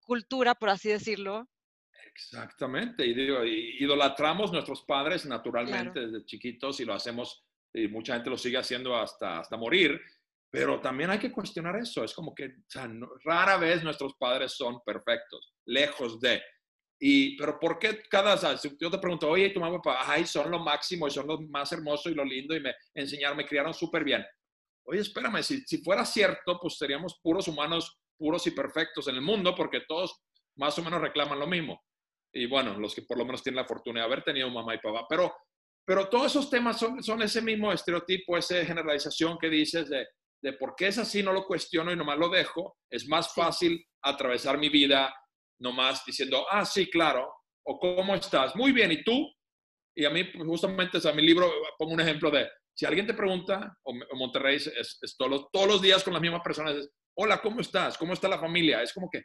cultura, 0.04 0.54
por 0.56 0.69
así 0.69 0.89
decirlo. 0.89 1.48
Exactamente, 2.15 3.06
y 3.06 3.13
digo, 3.13 3.43
idolatramos 3.43 4.52
nuestros 4.52 4.84
padres 4.84 5.26
naturalmente 5.26 6.08
desde 6.08 6.26
chiquitos 6.26 6.80
y 6.80 6.86
lo 6.86 6.93
hacemos, 6.93 7.43
y 7.73 7.88
mucha 7.88 8.13
gente 8.13 8.30
lo 8.30 8.38
sigue 8.38 8.58
haciendo 8.58 8.95
hasta, 8.95 9.39
hasta 9.39 9.58
morir, 9.58 9.99
pero 10.52 10.80
también 10.80 11.10
hay 11.10 11.17
que 11.17 11.32
cuestionar 11.32 11.76
eso, 11.78 12.04
es 12.04 12.13
como 12.13 12.36
que 12.36 12.58
rara 13.23 13.58
vez 13.58 13.84
nuestros 13.84 14.13
padres 14.19 14.52
son 14.52 14.82
perfectos, 14.86 15.54
lejos 15.65 16.19
de. 16.19 16.41
Y, 16.99 17.36
pero 17.36 17.60
¿por 17.60 17.80
qué 17.80 18.04
cada, 18.08 18.38
si 18.58 18.78
yo 18.80 18.91
te 18.91 18.99
pregunto, 18.99 19.28
oye, 19.28 19.49
tu 19.49 19.60
mamá, 19.60 19.82
papá, 19.82 20.04
ay, 20.06 20.26
son 20.26 20.52
lo 20.52 20.60
máximo 20.60 21.08
y 21.08 21.12
son 21.12 21.28
lo 21.28 21.41
más 21.41 21.71
hermoso 21.71 22.10
y 22.10 22.13
lo 22.13 22.23
lindo 22.23 22.56
y 22.56 22.62
me 22.62 22.73
enseñaron, 22.93 23.36
me 23.36 23.47
criaron 23.47 23.73
súper 23.73 24.04
bien. 24.04 24.23
Oye, 24.86 25.02
espérame, 25.02 25.41
si, 25.41 25.62
si 25.62 25.80
fuera 25.80 26.06
cierto, 26.06 26.60
pues 26.62 26.78
seríamos 26.78 27.19
puros 27.21 27.47
humanos 27.47 27.97
puros 28.17 28.45
y 28.47 28.52
perfectos 28.52 29.08
en 29.08 29.15
el 29.15 29.21
mundo 29.21 29.54
porque 29.56 29.82
todos 29.82 30.21
más 30.56 30.78
o 30.80 30.84
menos 30.84 31.02
reclaman 31.02 31.39
lo 31.39 31.47
mismo. 31.47 31.84
Y 32.34 32.48
bueno, 32.48 32.78
los 32.80 32.96
que 32.96 33.04
por 33.04 33.17
lo 33.17 33.26
menos 33.26 33.43
tienen 33.43 33.62
la 33.62 33.67
fortuna 33.67 34.02
de 34.02 34.06
haber 34.06 34.24
tenido 34.24 34.50
mamá 34.50 34.76
y 34.76 34.80
papá. 34.80 35.06
Pero, 35.08 35.34
pero 35.86 36.10
todos 36.10 36.28
esos 36.28 36.50
temas 36.50 36.80
son, 36.80 37.04
son 37.04 37.22
ese 37.22 37.41
mismo 37.41 37.72
estereotipo, 37.72 38.38
esa 38.38 38.63
generalización 38.65 39.38
que 39.38 39.50
dices 39.50 39.89
de, 39.89 40.08
de 40.41 40.54
por 40.54 40.76
qué 40.76 40.88
es 40.88 40.98
así, 40.98 41.24
no 41.24 41.32
lo 41.32 41.46
cuestiono 41.46 41.91
y 41.91 41.96
nomás 41.96 42.17
lo 42.17 42.30
dejo. 42.30 42.78
Es 42.89 43.08
más 43.08 43.34
fácil 43.34 43.86
atravesar 44.02 44.58
mi 44.58 44.69
vida 44.69 45.13
nomás 45.60 46.04
diciendo, 46.06 46.46
ah, 46.52 46.65
sí, 46.65 46.89
claro, 46.89 47.32
o 47.65 47.80
cómo 47.80 48.13
estás, 48.15 48.56
muy 48.56 48.72
bien, 48.72 48.91
¿y 48.91 49.04
tú? 49.04 49.32
Y 49.96 50.06
a 50.06 50.10
mí, 50.10 50.26
pues, 50.26 50.46
justamente, 50.46 50.98
o 50.98 51.13
mi 51.13 51.22
libro 51.22 51.50
pongo 51.78 51.93
un 51.93 52.02
ejemplo 52.02 52.30
de, 52.30 52.50
si 52.76 52.86
alguien 52.86 53.08
te 53.08 53.13
pregunta, 53.13 53.78
o, 53.84 53.93
Monterrey 54.15 54.58
es, 54.58 55.15
todos, 55.17 55.32
los, 55.32 55.52
todos 55.52 55.67
los 55.67 55.82
días 55.82 56.04
con 56.04 56.13
las 56.13 56.22
mismas 56.22 56.41
personas, 56.41 56.76
es, 56.76 56.89
hola, 57.17 57.41
¿cómo 57.41 57.62
estás? 57.62 57.98
¿Cómo 57.98 58.13
está 58.13 58.28
la 58.28 58.39
familia? 58.39 58.82
Es 58.82 58.93
como 58.93 59.10
que, 59.10 59.24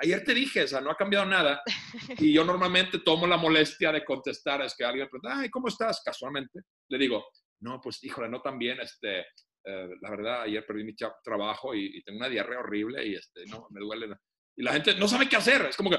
ayer 0.00 0.24
te 0.24 0.34
dije, 0.34 0.64
o 0.64 0.68
sea, 0.68 0.80
no 0.80 0.90
ha 0.90 0.96
cambiado 0.96 1.26
nada. 1.26 1.62
Y 2.18 2.32
yo 2.32 2.44
normalmente 2.44 2.98
tomo 3.00 3.26
la 3.26 3.36
molestia 3.36 3.92
de 3.92 4.04
contestar, 4.04 4.62
es 4.62 4.74
que 4.76 4.84
alguien 4.84 5.08
pregunta, 5.08 5.38
ay, 5.38 5.50
¿cómo 5.50 5.68
estás? 5.68 6.02
Casualmente, 6.04 6.60
le 6.90 6.98
digo, 6.98 7.26
no, 7.60 7.80
pues 7.80 8.02
híjole, 8.04 8.28
no 8.28 8.40
tan 8.40 8.58
bien, 8.58 8.80
este, 8.80 9.20
eh, 9.20 9.88
la 10.00 10.10
verdad, 10.10 10.42
ayer 10.42 10.64
perdí 10.66 10.84
mi 10.84 10.94
trabajo 11.22 11.74
y, 11.74 12.02
tengo 12.02 12.18
una 12.18 12.28
diarrea 12.28 12.60
horrible 12.60 13.06
y 13.06 13.14
este, 13.14 13.44
no, 13.46 13.66
me 13.70 13.80
duele. 13.80 14.14
Y 14.56 14.62
la 14.62 14.72
gente 14.72 14.94
no 14.94 15.08
sabe 15.08 15.28
qué 15.28 15.36
hacer, 15.36 15.66
es 15.66 15.76
como 15.76 15.90
que... 15.90 15.98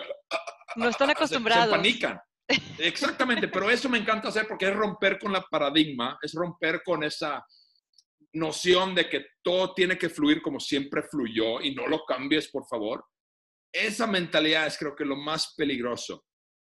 No 0.76 0.90
están 0.90 1.10
acostumbrados. 1.10 1.66
Se, 1.66 1.72
se 1.72 1.78
panican. 1.78 2.20
Exactamente, 2.80 3.48
pero 3.48 3.70
eso 3.70 3.90
me 3.90 4.00
encanta 4.00 4.30
hacer 4.30 4.48
porque 4.48 4.68
es 4.68 4.76
romper 4.76 5.20
con 5.20 5.32
la 5.32 5.42
paradigma, 5.42 6.18
es 6.22 6.34
romper 6.34 6.82
con 6.84 7.04
esa 7.04 7.46
noción 8.34 8.94
de 8.96 9.10
que 9.10 9.26
todo 9.42 9.74
tiene 9.74 9.98
que 9.98 10.10
fluir 10.10 10.42
como 10.42 10.60
siempre 10.60 11.04
fluyó 11.04 11.62
y 11.62 11.74
no 11.74 11.88
lo 11.88 12.04
cambies, 12.06 12.50
por 12.50 12.66
favor. 12.68 13.06
Esa 13.72 14.08
mentalidad 14.08 14.68
es 14.68 14.78
creo 14.78 14.96
que 14.96 15.06
lo 15.06 15.16
más 15.16 15.54
peligroso 15.56 16.26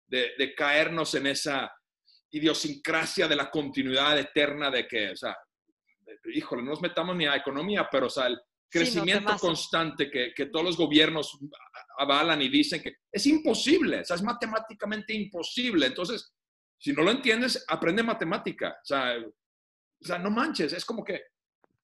de, 0.07 0.53
caernos 0.55 1.13
en 1.15 1.27
esa 1.27 1.71
idiosincrasia 2.31 3.27
de 3.27 3.35
la 3.35 3.49
continuidad 3.49 4.17
eterna 4.17 4.71
de 4.71 4.87
que, 4.87 5.11
o 5.11 5.15
sea, 5.15 5.35
híjole, 6.33 6.63
no 6.63 6.71
nos 6.71 6.81
metamos 6.81 7.15
ni 7.15 7.25
a 7.25 7.35
economía, 7.35 7.87
pero 7.91 8.07
o 8.07 8.09
sea, 8.09 8.27
el 8.27 8.39
crecimiento 8.69 9.35
constante 9.37 10.09
que, 10.09 10.33
que, 10.33 10.47
todos 10.47 10.65
los 10.65 10.77
gobiernos 10.77 11.37
avalan 11.97 12.41
y 12.41 12.49
dicen 12.49 12.81
que 12.81 12.95
es 13.11 13.25
imposible, 13.27 14.01
o 14.01 14.05
sea, 14.05 14.15
es 14.15 14.23
matemáticamente 14.23 15.13
imposible. 15.13 15.87
Entonces, 15.87 16.33
si 16.77 16.93
no 16.93 17.03
lo 17.03 17.11
entiendes, 17.11 17.63
aprende 17.67 18.03
matemática. 18.03 18.77
O 18.81 18.85
sea, 18.85 19.15
o 19.17 20.05
sea 20.05 20.17
no 20.17 20.29
manches, 20.29 20.73
es 20.73 20.85
como 20.85 21.03
que 21.03 21.21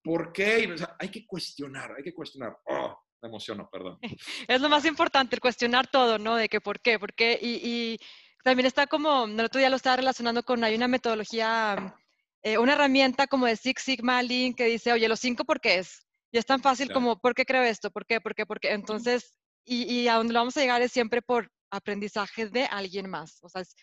¿Por 0.04 0.34
qué? 0.34 0.76
hay 1.00 1.10
que 1.10 1.26
cuestionar, 1.26 1.94
hay 1.96 2.04
que 2.04 2.14
cuestionar. 2.14 2.58
Oh, 2.66 3.03
me 3.24 3.30
emociono, 3.30 3.70
perdón. 3.72 3.98
Es 4.48 4.62
lo 4.62 4.70
más 4.70 4.86
importante, 4.86 5.36
el 5.36 5.42
cuestionar 5.42 5.88
todo, 5.88 6.20
¿no? 6.20 6.36
De 6.36 6.50
que 6.50 6.62
por 6.62 6.80
qué, 6.80 7.00
por 7.00 7.14
qué. 7.14 7.40
Y, 7.42 7.98
también 8.44 8.66
está 8.66 8.88
como, 8.88 9.24
el 9.24 9.40
otro 9.40 9.60
día 9.60 9.70
lo 9.70 9.78
estaba 9.78 9.96
relacionando 9.96 10.44
con, 10.44 10.66
hay 10.66 10.76
una 10.76 10.90
metodología, 10.90 11.96
eh, 12.42 12.58
una 12.58 12.74
herramienta 12.74 13.26
como 13.26 13.46
de 13.46 13.56
Six 13.56 13.82
Sigma, 13.82 14.22
Lean, 14.22 14.54
que 14.54 14.66
dice, 14.66 14.92
oye, 14.92 15.08
los 15.08 15.22
cinco, 15.22 15.46
¿por 15.46 15.62
qué 15.62 15.78
es? 15.78 16.06
Y 16.30 16.38
es 16.38 16.46
tan 16.46 16.62
fácil 16.62 16.92
como, 16.92 17.18
¿por 17.18 17.34
qué 17.36 17.46
creo 17.46 17.64
esto? 17.64 17.90
¿Por 17.90 18.06
qué? 18.06 18.20
¿Por 18.20 18.36
qué? 18.36 18.46
¿Por 18.46 18.60
qué? 18.60 18.74
Entonces, 18.74 19.34
y, 19.64 19.84
y 19.84 20.10
a 20.10 20.16
donde 20.16 20.34
vamos 20.34 20.58
a 20.58 20.60
llegar 20.60 20.82
es 20.82 20.92
siempre 20.92 21.22
por 21.22 21.50
aprendizaje 21.72 22.50
de 22.50 22.66
alguien 22.66 23.10
más. 23.10 23.40
O 23.44 23.48
sea, 23.48 23.62
es 23.62 23.78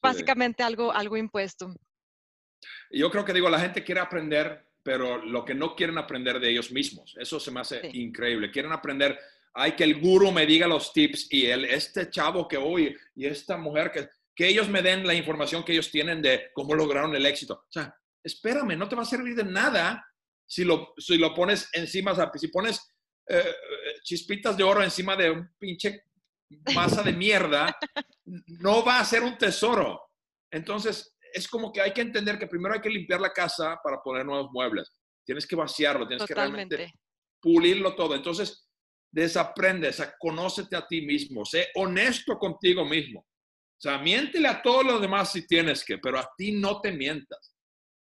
básicamente 0.00 0.62
algo, 0.62 0.92
algo 0.92 1.16
impuesto. 1.16 1.74
Yo 2.92 3.10
creo 3.10 3.24
que 3.24 3.32
digo, 3.32 3.50
la 3.50 3.58
gente 3.58 3.82
quiere 3.82 4.00
aprender 4.00 4.64
pero 4.84 5.24
lo 5.24 5.44
que 5.44 5.54
no 5.54 5.74
quieren 5.74 5.98
aprender 5.98 6.38
de 6.38 6.50
ellos 6.50 6.70
mismos. 6.70 7.16
Eso 7.18 7.40
se 7.40 7.50
me 7.50 7.60
hace 7.60 7.80
increíble. 7.94 8.50
Quieren 8.50 8.70
aprender, 8.70 9.18
hay 9.54 9.72
que 9.72 9.84
el 9.84 9.98
guru 9.98 10.30
me 10.30 10.46
diga 10.46 10.68
los 10.68 10.92
tips 10.92 11.28
y 11.30 11.46
el, 11.46 11.64
este 11.64 12.10
chavo 12.10 12.46
que 12.46 12.58
hoy 12.58 12.94
y 13.16 13.26
esta 13.26 13.56
mujer 13.56 13.90
que, 13.90 14.08
que 14.36 14.46
ellos 14.46 14.68
me 14.68 14.82
den 14.82 15.06
la 15.06 15.14
información 15.14 15.64
que 15.64 15.72
ellos 15.72 15.90
tienen 15.90 16.20
de 16.20 16.50
cómo 16.52 16.74
lograron 16.74 17.16
el 17.16 17.24
éxito. 17.24 17.64
O 17.66 17.72
sea, 17.72 17.96
espérame, 18.22 18.76
no 18.76 18.86
te 18.86 18.94
va 18.94 19.02
a 19.02 19.06
servir 19.06 19.34
de 19.34 19.44
nada 19.44 20.06
si 20.46 20.64
lo, 20.64 20.92
si 20.98 21.16
lo 21.16 21.34
pones 21.34 21.70
encima, 21.72 22.12
o 22.12 22.14
sea, 22.14 22.30
si 22.34 22.48
pones 22.48 22.94
eh, 23.26 23.54
chispitas 24.02 24.54
de 24.54 24.64
oro 24.64 24.82
encima 24.82 25.16
de 25.16 25.30
un 25.30 25.50
pinche 25.58 26.04
masa 26.74 27.02
de 27.02 27.12
mierda, 27.12 27.74
no 28.60 28.84
va 28.84 29.00
a 29.00 29.04
ser 29.04 29.22
un 29.22 29.38
tesoro. 29.38 30.10
Entonces, 30.50 31.13
es 31.34 31.48
como 31.48 31.72
que 31.72 31.80
hay 31.80 31.92
que 31.92 32.00
entender 32.00 32.38
que 32.38 32.46
primero 32.46 32.74
hay 32.74 32.80
que 32.80 32.88
limpiar 32.88 33.20
la 33.20 33.32
casa 33.32 33.80
para 33.82 34.00
poner 34.00 34.24
nuevos 34.24 34.50
muebles. 34.52 34.94
tienes 35.26 35.46
que 35.46 35.56
vaciarlo, 35.56 36.06
tienes 36.06 36.26
que 36.26 36.34
realmente 36.34 36.92
pulirlo 37.40 37.94
todo. 37.96 38.14
Entonces, 38.14 38.68
desaprende, 39.10 39.88
o 39.88 39.92
sea, 39.92 40.14
conócete 40.18 40.76
a 40.76 40.86
ti 40.86 41.02
mismo, 41.02 41.44
sé 41.44 41.68
honesto 41.74 42.38
contigo 42.38 42.84
mismo. 42.84 43.20
O 43.20 43.80
sea, 43.80 43.98
miéntele 43.98 44.46
a 44.46 44.62
todos 44.62 44.84
los 44.84 45.00
demás 45.00 45.32
si 45.32 45.46
tienes 45.46 45.84
que, 45.84 45.98
pero 45.98 46.18
a 46.18 46.30
ti 46.36 46.52
no 46.52 46.80
te 46.80 46.92
mientas. 46.92 47.56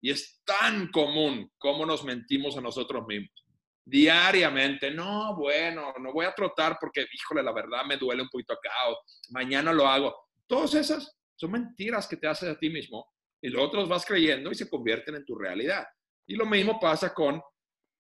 Y 0.02 0.10
es 0.10 0.42
tan 0.44 0.90
común 0.90 1.52
como 1.58 1.86
nos 1.86 2.04
mentimos 2.04 2.58
a 2.58 2.62
nosotros 2.62 3.06
mismos. 3.06 3.46
Diariamente, 3.86 4.90
no, 4.90 5.36
bueno, 5.36 5.94
no 6.00 6.12
voy 6.14 6.26
a 6.26 6.34
trotar 6.34 6.78
porque, 6.80 7.06
híjole, 7.14 7.44
la 7.44 7.54
verdad 7.54 7.86
me 7.86 7.98
duele 7.98 8.24
un 8.24 8.30
poquito 8.30 8.54
acá, 8.54 8.72
o 8.90 8.98
mañana 9.30 9.72
lo 9.72 9.88
hago. 9.88 10.16
Todas 10.48 10.74
esas 10.74 11.16
son 11.36 11.52
mentiras 11.52 12.08
que 12.08 12.18
te 12.18 12.28
haces 12.28 12.50
a 12.50 12.58
ti 12.58 12.70
mismo 12.70 13.06
y 13.42 13.50
los 13.50 13.62
otros 13.62 13.88
vas 13.88 14.06
creyendo 14.06 14.52
y 14.52 14.56
se 14.56 14.70
convierten 14.70 15.16
en 15.16 15.26
tu 15.26 15.36
realidad. 15.36 15.86
Y 16.28 16.36
lo 16.36 16.46
mismo 16.46 16.80
pasa 16.80 17.14
con 17.14 17.42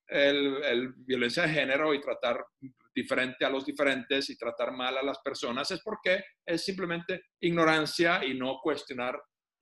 el, 0.07 0.63
el 0.63 0.93
violencia 0.93 1.43
de 1.43 1.49
género 1.49 1.93
y 1.93 2.01
tratar 2.01 2.43
diferente 2.93 3.45
a 3.45 3.49
los 3.49 3.65
diferentes 3.65 4.29
y 4.29 4.37
tratar 4.37 4.71
mal 4.71 4.97
a 4.97 5.03
las 5.03 5.19
personas, 5.19 5.69
es 5.71 5.81
porque 5.81 6.23
es 6.45 6.63
simplemente 6.63 7.21
ignorancia 7.39 8.23
y 8.25 8.33
no 8.33 8.59
cuestionar 8.61 9.21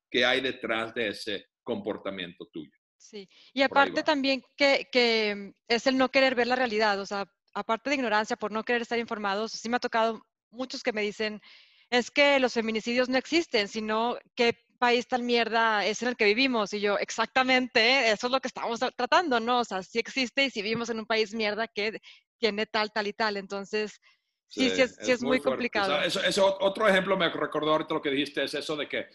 qué 0.09 0.25
hay 0.25 0.41
detrás 0.41 0.93
de 0.93 1.09
ese 1.09 1.45
comportamiento 1.63 2.47
tuyo. 2.51 2.71
Sí, 2.97 3.29
y 3.53 3.61
aparte 3.61 4.03
también 4.03 4.41
que, 4.55 4.87
que 4.91 5.53
es 5.67 5.85
el 5.87 5.97
no 5.97 6.09
querer 6.09 6.33
ver 6.33 6.47
la 6.47 6.55
realidad, 6.55 6.99
o 6.99 7.05
sea, 7.05 7.25
aparte 7.53 7.89
de 7.89 7.95
ignorancia 7.97 8.37
por 8.37 8.51
no 8.51 8.63
querer 8.63 8.81
estar 8.81 8.97
informados, 8.97 9.51
sí 9.51 9.69
me 9.69 9.77
ha 9.77 9.79
tocado 9.79 10.21
muchos 10.49 10.81
que 10.81 10.93
me 10.93 11.01
dicen, 11.01 11.41
es 11.89 12.09
que 12.11 12.39
los 12.39 12.53
feminicidios 12.53 13.07
no 13.07 13.17
existen, 13.17 13.67
sino 13.67 14.17
qué 14.35 14.57
país 14.77 15.07
tan 15.07 15.25
mierda 15.25 15.85
es 15.85 16.01
en 16.01 16.09
el 16.09 16.15
que 16.15 16.25
vivimos. 16.25 16.73
Y 16.73 16.79
yo, 16.79 16.97
exactamente, 16.97 18.11
eso 18.11 18.27
es 18.27 18.31
lo 18.33 18.39
que 18.39 18.47
estamos 18.47 18.79
tratando, 18.95 19.39
¿no? 19.39 19.59
O 19.59 19.65
sea, 19.65 19.83
sí 19.83 19.99
existe 19.99 20.45
y 20.45 20.49
si 20.49 20.61
vivimos 20.61 20.89
en 20.89 20.99
un 20.99 21.05
país 21.05 21.33
mierda 21.33 21.67
que 21.67 21.99
tiene 22.39 22.65
tal, 22.65 22.91
tal 22.91 23.07
y 23.07 23.13
tal. 23.13 23.37
Entonces, 23.37 23.99
sí, 24.47 24.69
sí, 24.69 24.81
es, 24.81 24.97
sí 25.01 25.11
es 25.11 25.21
muy, 25.21 25.39
fuerte. 25.39 25.67
O 25.79 25.83
sea, 25.83 25.95
complicado. 25.95 26.01
eso, 26.03 26.23
eso- 26.23 26.57
otro 26.61 26.87
ejemplo 26.87 27.17
me 27.17 27.29
recordó 27.29 27.71
ahorita 27.73 27.93
lo 27.93 28.01
que 28.01 28.11
dijiste, 28.11 28.43
es 28.43 28.53
eso 28.53 28.75
de 28.75 28.87
que 28.87 29.07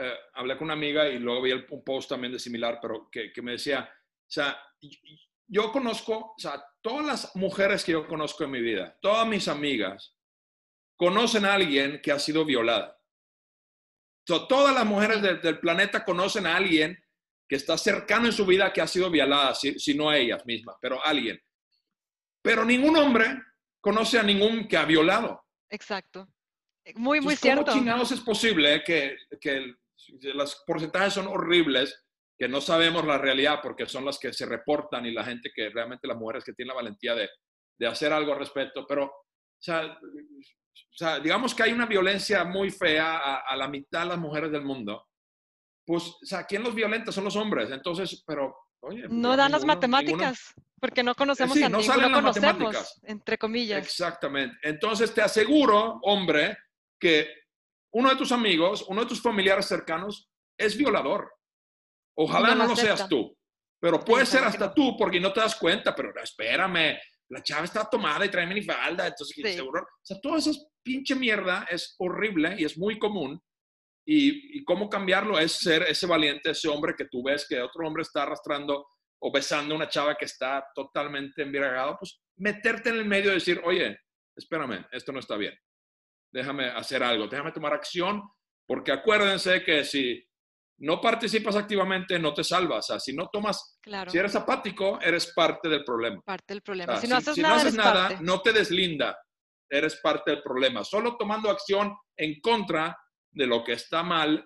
eh, 0.00 0.12
hablé 0.34 0.56
con 0.56 0.66
una 0.66 0.74
amiga 0.74 1.08
y 1.08 1.18
luego 1.18 1.42
vi 1.42 1.50
el- 1.50 1.66
un 1.70 1.82
post 1.82 2.08
también 2.10 2.32
de 2.32 2.38
similar, 2.38 2.78
pero 2.80 3.08
que, 3.10 3.32
que 3.32 3.42
me 3.42 3.52
decía, 3.52 3.90
o 3.90 4.30
sea, 4.30 4.56
yo 5.48 5.72
conozco, 5.72 6.34
o 6.36 6.38
sea, 6.38 6.62
todas 6.80 7.04
las 7.04 7.34
mujeres 7.36 7.84
que 7.84 7.92
yo 7.92 8.06
conozco 8.06 8.44
en 8.44 8.50
mi 8.52 8.60
vida, 8.60 8.96
todas 9.00 9.26
mis 9.26 9.48
amigas, 9.48 10.14
conocen 10.96 11.44
a 11.46 11.54
alguien 11.54 12.00
que 12.02 12.12
ha 12.12 12.18
sido 12.18 12.44
violada. 12.44 12.97
So, 14.28 14.46
todas 14.46 14.74
las 14.74 14.84
mujeres 14.84 15.22
del, 15.22 15.40
del 15.40 15.58
planeta 15.58 16.04
conocen 16.04 16.46
a 16.46 16.54
alguien 16.54 17.02
que 17.48 17.56
está 17.56 17.78
cercano 17.78 18.26
en 18.26 18.32
su 18.34 18.44
vida 18.44 18.70
que 18.74 18.82
ha 18.82 18.86
sido 18.86 19.10
violada, 19.10 19.54
si, 19.54 19.78
si 19.78 19.94
no 19.94 20.12
ellas 20.12 20.44
mismas, 20.44 20.76
pero 20.82 21.02
alguien. 21.02 21.40
Pero 22.42 22.62
ningún 22.62 22.94
hombre 22.98 23.40
conoce 23.80 24.18
a 24.18 24.22
ningún 24.22 24.68
que 24.68 24.76
ha 24.76 24.84
violado. 24.84 25.46
Exacto. 25.70 26.28
Muy, 26.96 27.22
muy 27.22 27.32
Entonces, 27.32 27.40
¿Cómo 27.40 27.54
cierto. 27.54 27.72
chingados 27.72 28.12
es 28.12 28.20
posible 28.20 28.84
que, 28.84 29.16
que 29.40 29.72
los 30.34 30.62
porcentajes 30.66 31.14
son 31.14 31.26
horribles, 31.26 32.04
que 32.38 32.48
no 32.48 32.60
sabemos 32.60 33.06
la 33.06 33.16
realidad 33.16 33.60
porque 33.62 33.86
son 33.86 34.04
las 34.04 34.18
que 34.18 34.34
se 34.34 34.44
reportan 34.44 35.06
y 35.06 35.12
la 35.12 35.24
gente 35.24 35.50
que 35.54 35.70
realmente 35.70 36.06
las 36.06 36.18
mujeres 36.18 36.44
que 36.44 36.52
tienen 36.52 36.68
la 36.68 36.82
valentía 36.82 37.14
de, 37.14 37.30
de 37.78 37.86
hacer 37.86 38.12
algo 38.12 38.34
al 38.34 38.40
respecto? 38.40 38.86
Pero, 38.86 39.04
o 39.06 39.24
sea, 39.58 39.98
o 40.90 40.96
sea, 40.96 41.18
digamos 41.20 41.54
que 41.54 41.62
hay 41.62 41.72
una 41.72 41.86
violencia 41.86 42.44
muy 42.44 42.70
fea 42.70 43.18
a, 43.18 43.36
a 43.40 43.56
la 43.56 43.68
mitad 43.68 44.00
de 44.02 44.06
las 44.10 44.18
mujeres 44.18 44.50
del 44.50 44.62
mundo. 44.62 45.06
Pues, 45.86 46.04
o 46.04 46.18
sea, 46.22 46.44
¿quién 46.44 46.62
los 46.62 46.74
violenta? 46.74 47.12
Son 47.12 47.24
los 47.24 47.36
hombres. 47.36 47.70
Entonces, 47.70 48.22
pero, 48.26 48.54
oye. 48.80 49.02
pues, 49.02 49.12
No 49.12 49.30
yo 49.30 49.36
dan 49.36 49.52
las 49.52 49.62
ninguno- 49.62 49.74
matemáticas, 49.74 50.54
porque 50.80 51.02
no 51.02 51.14
conocemos 51.14 51.56
Sí, 51.56 51.62
a 51.62 51.68
no 51.68 51.78
ninguno 51.78 51.94
salen 51.94 52.12
las 52.12 52.20
conocemos, 52.20 52.52
matemáticas. 52.52 53.00
entre 53.04 53.38
comillas. 53.38 53.84
Exactamente. 53.84 54.56
Entonces 54.62 55.14
te 55.14 55.22
aseguro, 55.22 55.98
hombre, 56.02 56.58
que 57.00 57.28
uno 57.94 58.10
de 58.10 58.16
tus 58.16 58.32
amigos, 58.32 58.84
uno 58.88 59.00
de 59.02 59.06
tus 59.08 59.22
familiares 59.22 59.66
cercanos 59.66 60.28
es 60.58 60.76
violador. 60.76 61.32
Ojalá 62.16 62.48
No 62.48 62.64
no, 62.64 62.66
lo 62.70 62.76
seas 62.76 63.08
tú, 63.08 63.34
pero 63.80 64.00
puede 64.04 64.26
ser 64.26 64.44
hasta 64.44 64.74
tú 64.74 64.96
porque 64.96 65.20
no 65.20 65.32
te 65.32 65.40
das 65.40 65.54
cuenta, 65.56 65.94
pero 65.94 66.12
espérame, 66.20 66.98
la 67.30 67.42
chava 67.42 67.64
está 67.64 67.88
tomada 67.88 68.24
y 68.24 68.30
trae 68.30 68.46
minifalda, 68.46 69.06
entonces 69.06 69.36
Sí. 69.36 69.52
seguro, 69.52 69.82
o 69.82 69.86
sea, 70.04 70.18
toda 70.20 70.38
esa 70.38 70.50
pinche 70.82 71.14
mierda 71.14 71.66
es 71.70 71.94
horrible 71.98 72.56
y 72.58 72.64
es 72.64 72.78
muy 72.78 72.98
común. 72.98 73.40
Y, 74.06 74.58
y 74.58 74.64
cómo 74.64 74.88
cambiarlo 74.88 75.38
es 75.38 75.52
ser 75.52 75.82
ese 75.82 76.06
valiente, 76.06 76.50
ese 76.50 76.68
hombre 76.68 76.94
que 76.96 77.04
tú 77.04 77.22
ves 77.22 77.46
que 77.46 77.60
otro 77.60 77.86
hombre 77.86 78.02
está 78.02 78.22
arrastrando 78.22 78.86
o 79.20 79.30
besando 79.32 79.74
a 79.74 79.76
una 79.76 79.88
chava 79.88 80.16
que 80.16 80.24
está 80.24 80.64
totalmente 80.74 81.42
embriagado, 81.42 81.96
pues 81.98 82.18
meterte 82.38 82.88
en 82.88 82.96
el 82.96 83.04
medio 83.04 83.30
y 83.30 83.34
decir, 83.34 83.60
oye, 83.64 83.98
espérame, 84.34 84.86
esto 84.92 85.12
no 85.12 85.18
está 85.18 85.36
bien. 85.36 85.54
Déjame 86.32 86.66
hacer 86.70 87.02
algo, 87.02 87.26
déjame 87.26 87.52
tomar 87.52 87.74
acción, 87.74 88.22
porque 88.66 88.92
acuérdense 88.92 89.62
que 89.62 89.84
si 89.84 90.26
no 90.78 91.00
participas 91.00 91.56
activamente, 91.56 92.18
no 92.18 92.32
te 92.34 92.44
salvas. 92.44 92.78
O 92.90 92.92
sea, 92.92 93.00
si 93.00 93.14
no 93.14 93.28
tomas, 93.32 93.78
Claro, 93.80 94.10
si 94.10 94.18
eres 94.18 94.34
apático, 94.36 95.00
eres 95.00 95.32
parte 95.34 95.68
del 95.68 95.84
problema. 95.84 96.20
parte 96.24 96.54
del 96.54 96.60
O 96.60 96.64
problema. 96.64 96.92
sea, 96.96 97.00
si 97.00 97.08
no 97.08 97.16
haces 97.16 97.38
nada, 97.38 97.54
haces 97.56 97.64
eres 97.74 97.76
nada, 97.76 98.08
no 98.20 98.40
te 98.42 98.52
deslinda, 98.52 99.16
eres 99.68 99.96
parte 99.96 100.30
del 100.32 100.42
problema. 100.42 100.84
Solo 100.84 101.16
tomando 101.16 101.50
acción 101.50 101.94
en 102.16 102.40
contra 102.40 102.96
de 103.30 103.46
lo 103.46 103.62
que 103.64 103.72
está 103.72 104.02
mal, 104.02 104.44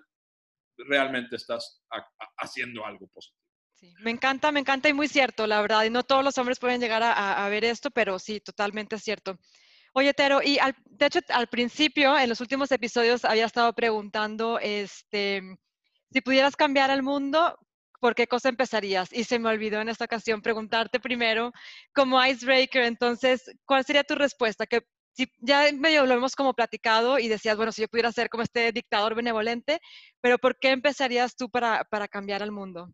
realmente 0.77 1.35
estás 1.35 1.83
ha- 1.91 1.97
ha- 1.97 2.29
haciendo 2.37 2.85
algo 2.85 3.07
positivo. 3.07 3.39
Sí, 3.75 3.93
Me 3.99 4.11
encanta, 4.11 4.51
me 4.51 4.59
encanta 4.59 4.89
y 4.89 4.93
muy 4.93 5.07
cierto, 5.07 5.45
la 5.47 5.61
verdad. 5.61 5.83
Y 5.83 5.89
no 5.89 6.03
todos 6.03 6.23
los 6.23 6.37
hombres 6.37 6.59
pueden 6.59 6.79
llegar 6.79 7.03
a 7.03 7.47
ver 7.49 7.65
esto, 7.65 7.91
pero 7.91 8.17
sí, 8.17 8.39
totalmente 8.39 8.97
cierto. 8.97 9.37
Oye, 9.95 10.13
Tero, 10.15 10.41
y 10.41 10.57
al- 10.57 10.75
de 10.85 11.05
hecho 11.05 11.19
al 11.29 11.47
principio, 11.47 12.17
en 12.17 12.27
los 12.27 12.41
últimos 12.41 12.71
episodios, 12.71 13.25
había 13.25 13.45
estado 13.45 13.73
preguntando, 13.73 14.57
este, 14.59 15.41
si 16.13 16.21
pudieras 16.21 16.55
cambiar 16.55 16.91
al 16.91 17.03
mundo, 17.03 17.57
¿por 17.99 18.13
qué 18.15 18.27
cosa 18.27 18.49
empezarías? 18.49 19.11
Y 19.11 19.23
se 19.23 19.39
me 19.39 19.49
olvidó 19.49 19.81
en 19.81 19.89
esta 19.89 20.05
ocasión 20.05 20.41
preguntarte 20.41 20.99
primero, 20.99 21.51
como 21.93 22.23
icebreaker, 22.23 22.83
entonces, 22.83 23.51
¿cuál 23.65 23.83
sería 23.83 24.03
tu 24.03 24.15
respuesta? 24.15 24.65
Que 24.67 24.81
si 25.15 25.27
ya 25.39 25.65
medio 25.73 26.05
lo 26.05 26.13
hemos 26.13 26.35
como 26.35 26.53
platicado 26.53 27.19
y 27.19 27.27
decías, 27.27 27.57
bueno, 27.57 27.71
si 27.71 27.81
yo 27.81 27.87
pudiera 27.87 28.11
ser 28.11 28.29
como 28.29 28.43
este 28.43 28.71
dictador 28.71 29.15
benevolente, 29.15 29.79
pero 30.21 30.37
¿por 30.37 30.57
qué 30.59 30.69
empezarías 30.69 31.35
tú 31.35 31.49
para, 31.49 31.83
para 31.85 32.07
cambiar 32.07 32.41
al 32.43 32.51
mundo? 32.51 32.93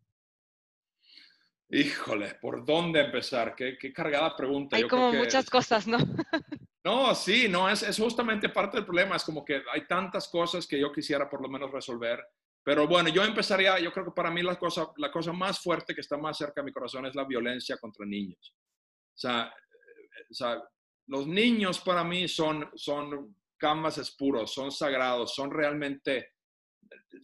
Híjole, 1.70 2.36
¿por 2.41 2.65
dónde 2.65 3.01
empezar? 3.01 3.55
Qué, 3.55 3.78
qué 3.78 3.93
cargada 3.93 4.36
pregunta. 4.36 4.76
Hay 4.76 4.82
Yo 4.84 4.88
creo 4.88 5.01
como 5.01 5.11
que- 5.11 5.17
muchas 5.20 5.49
cosas, 5.49 5.88
¿no? 5.88 5.97
No, 6.82 7.13
sí, 7.13 7.49
no, 7.49 7.70
es, 7.70 7.84
es 7.84 7.97
justamente 7.97 8.47
parte 8.47 8.78
del 8.78 8.86
problema. 8.86 9.17
Es 9.17 9.24
como 9.26 9.43
que 9.43 9.61
hay 9.72 9.86
tantas 9.86 10.30
cosas 10.30 10.65
que 10.65 10.80
yo 10.80 10.93
quisiera 10.93 11.30
por 11.30 11.41
lo 11.41 11.49
menos 11.49 11.70
resolver. 11.72 12.26
Pero 12.70 12.88
bueno, 12.88 13.09
yo 13.09 13.24
empezaría, 13.24 13.80
yo 13.80 13.91
creo 13.91 14.05
que 14.05 14.11
para 14.11 14.30
mí 14.30 14.43
la 14.43 14.55
cosa, 14.55 14.91
la 14.97 15.11
cosa 15.11 15.34
más 15.34 15.59
fuerte 15.59 15.95
que 15.95 16.01
está 16.01 16.17
más 16.17 16.38
cerca 16.38 16.61
de 16.61 16.65
mi 16.65 16.72
corazón 16.72 17.03
es 17.07 17.15
la 17.15 17.24
violencia 17.26 17.78
contra 17.78 18.05
niños. 18.05 18.53
O 18.55 19.17
sea, 19.17 19.47
eh, 19.47 20.22
o 20.30 20.34
sea 20.36 20.63
los 21.07 21.26
niños 21.26 21.80
para 21.80 22.03
mí 22.03 22.28
son, 22.28 22.70
son 22.76 23.36
canvases 23.57 24.15
puros, 24.15 24.53
son 24.53 24.72
sagrados, 24.72 25.34
son 25.34 25.49
realmente, 25.49 26.34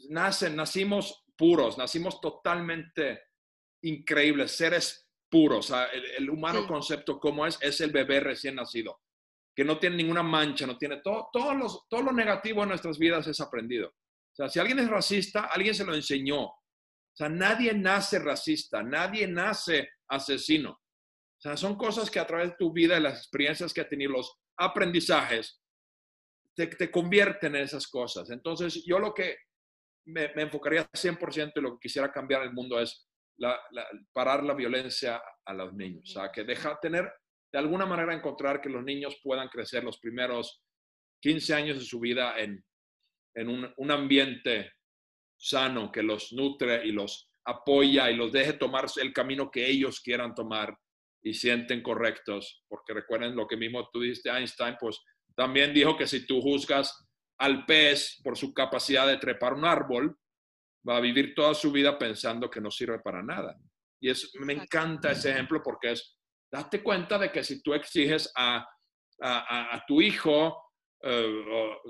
nacen, 0.10 0.56
nacimos 0.56 1.24
puros, 1.38 1.78
nacimos 1.78 2.20
totalmente 2.20 3.26
increíbles, 3.84 4.52
seres 4.58 5.08
puros. 5.30 5.60
O 5.70 5.76
sea, 5.76 5.86
el, 5.94 6.06
el 6.18 6.28
humano 6.32 6.62
Sí. 6.62 6.68
concepto 6.68 7.20
como 7.20 7.46
es, 7.46 7.60
es 7.62 7.80
el 7.82 7.92
bebé 7.92 8.20
recién 8.20 8.56
nacido, 8.56 9.00
que 9.56 9.64
no 9.64 9.78
tiene 9.78 9.98
ninguna 9.98 10.24
mancha, 10.24 10.66
no 10.66 10.76
tiene 10.76 11.02
todo, 11.04 11.30
todos 11.32 11.56
los, 11.56 11.88
todo 11.88 12.02
lo 12.02 12.12
negativo 12.12 12.64
en 12.64 12.70
nuestras 12.70 12.98
vidas 12.98 13.28
es 13.28 13.40
aprendido. 13.40 13.94
Sea, 14.36 14.50
si 14.50 14.60
alguien 14.60 14.80
es 14.80 14.90
racista, 14.90 15.46
alguien 15.46 15.74
se 15.74 15.86
lo 15.86 15.96
enseñó. 15.96 16.42
O 16.44 17.18
sea, 17.18 17.30
nadie 17.30 17.74
nace 17.74 18.20
racista, 18.20 18.84
nadie 18.84 19.28
nace 19.28 19.90
asesino. 20.10 20.72
O 20.72 21.42
sea, 21.42 21.56
son 21.56 21.78
cosas 21.78 22.12
que 22.12 22.20
a 22.20 22.28
través 22.28 22.50
de 22.50 22.56
tu 22.60 22.74
vida 22.74 22.98
y 22.98 23.02
las 23.02 23.18
experiencias 23.20 23.74
que 23.74 23.82
has 23.82 23.90
tenido, 23.90 24.12
los 24.12 24.38
aprendizajes, 24.58 25.62
te, 26.54 26.68
te 26.68 26.92
convierten 26.92 27.56
en 27.56 27.64
esas 27.64 27.88
cosas. 27.88 28.30
Entonces, 28.30 28.84
yo 28.86 29.00
lo 29.00 29.14
que 29.14 29.38
me, 30.08 30.34
me 30.36 30.44
enfocaría 30.44 30.86
100% 30.92 31.54
en 31.56 31.64
lo 31.64 31.72
que 31.74 31.88
quisiera 31.88 32.12
cambiar 32.12 32.42
en 32.42 32.50
el 32.50 32.54
mundo 32.54 32.80
es 32.80 33.08
parar 34.12 34.44
la 34.44 34.54
violencia 34.54 35.22
a 35.46 35.54
los 35.54 35.74
niños. 35.74 36.10
O 36.10 36.20
sea, 36.20 36.32
que 36.32 36.44
deja 36.44 36.78
tener, 36.82 37.10
de 37.54 37.60
alguna 37.60 37.86
manera, 37.86 38.14
encontrar 38.14 38.60
que 38.60 38.70
los 38.70 38.84
niños 38.84 39.18
puedan 39.24 39.48
crecer 39.48 39.84
los 39.84 39.98
primeros 40.00 40.62
15 41.22 41.54
años 41.54 41.80
de 41.80 41.86
su 41.86 42.02
vida 42.02 42.38
en, 42.38 42.64
en 43.36 43.50
un, 43.50 43.74
un 43.78 43.92
ambiente 43.92 44.72
sano 45.38 45.92
que 45.92 46.02
los 46.04 46.34
nutre 46.34 46.86
y 46.86 46.92
los 46.92 47.30
apoya 47.46 48.10
y 48.10 48.16
los 48.16 48.32
deje 48.32 48.54
tomar 48.54 48.86
el 49.02 49.14
camino 49.14 49.52
que 49.52 49.68
ellos 49.70 50.00
quieran 50.02 50.34
tomar 50.34 50.76
y 51.24 51.34
sienten 51.34 51.84
correctos. 51.84 52.64
Porque 52.68 52.94
recuerden 52.94 53.36
lo 53.36 53.48
que 53.48 53.58
mismo 53.58 53.88
tú 53.92 54.02
dijiste, 54.02 54.30
Einstein, 54.30 54.76
pues 54.80 55.00
también 55.36 55.74
dijo 55.74 55.96
que 55.98 56.08
si 56.08 56.26
tú 56.26 56.42
juzgas 56.42 57.06
al 57.40 57.66
pez 57.66 58.20
por 58.24 58.38
su 58.38 58.54
capacidad 58.54 59.06
de 59.08 59.18
trepar 59.18 59.54
un 59.54 59.66
árbol, 59.66 60.18
va 60.88 60.98
a 60.98 61.02
vivir 61.02 61.34
toda 61.36 61.54
su 61.54 61.72
vida 61.72 61.98
pensando 62.00 62.50
que 62.50 62.62
no 62.62 62.72
sirve 62.72 63.00
para 63.00 63.22
nada. 63.22 63.58
Y 64.00 64.10
es, 64.10 64.32
me 64.40 64.54
encanta 64.54 65.12
ese 65.12 65.32
ejemplo 65.32 65.62
porque 65.64 65.92
es, 65.92 66.18
date 66.52 66.82
cuenta 66.82 67.18
de 67.18 67.32
que 67.32 67.44
si 67.44 67.62
tú 67.62 67.74
exiges 67.74 68.32
a, 68.36 68.58
a, 68.58 69.40
a- 69.40 69.76
a 69.76 69.86
tu 69.86 70.02
hijo 70.02 70.65
o, 71.08 71.82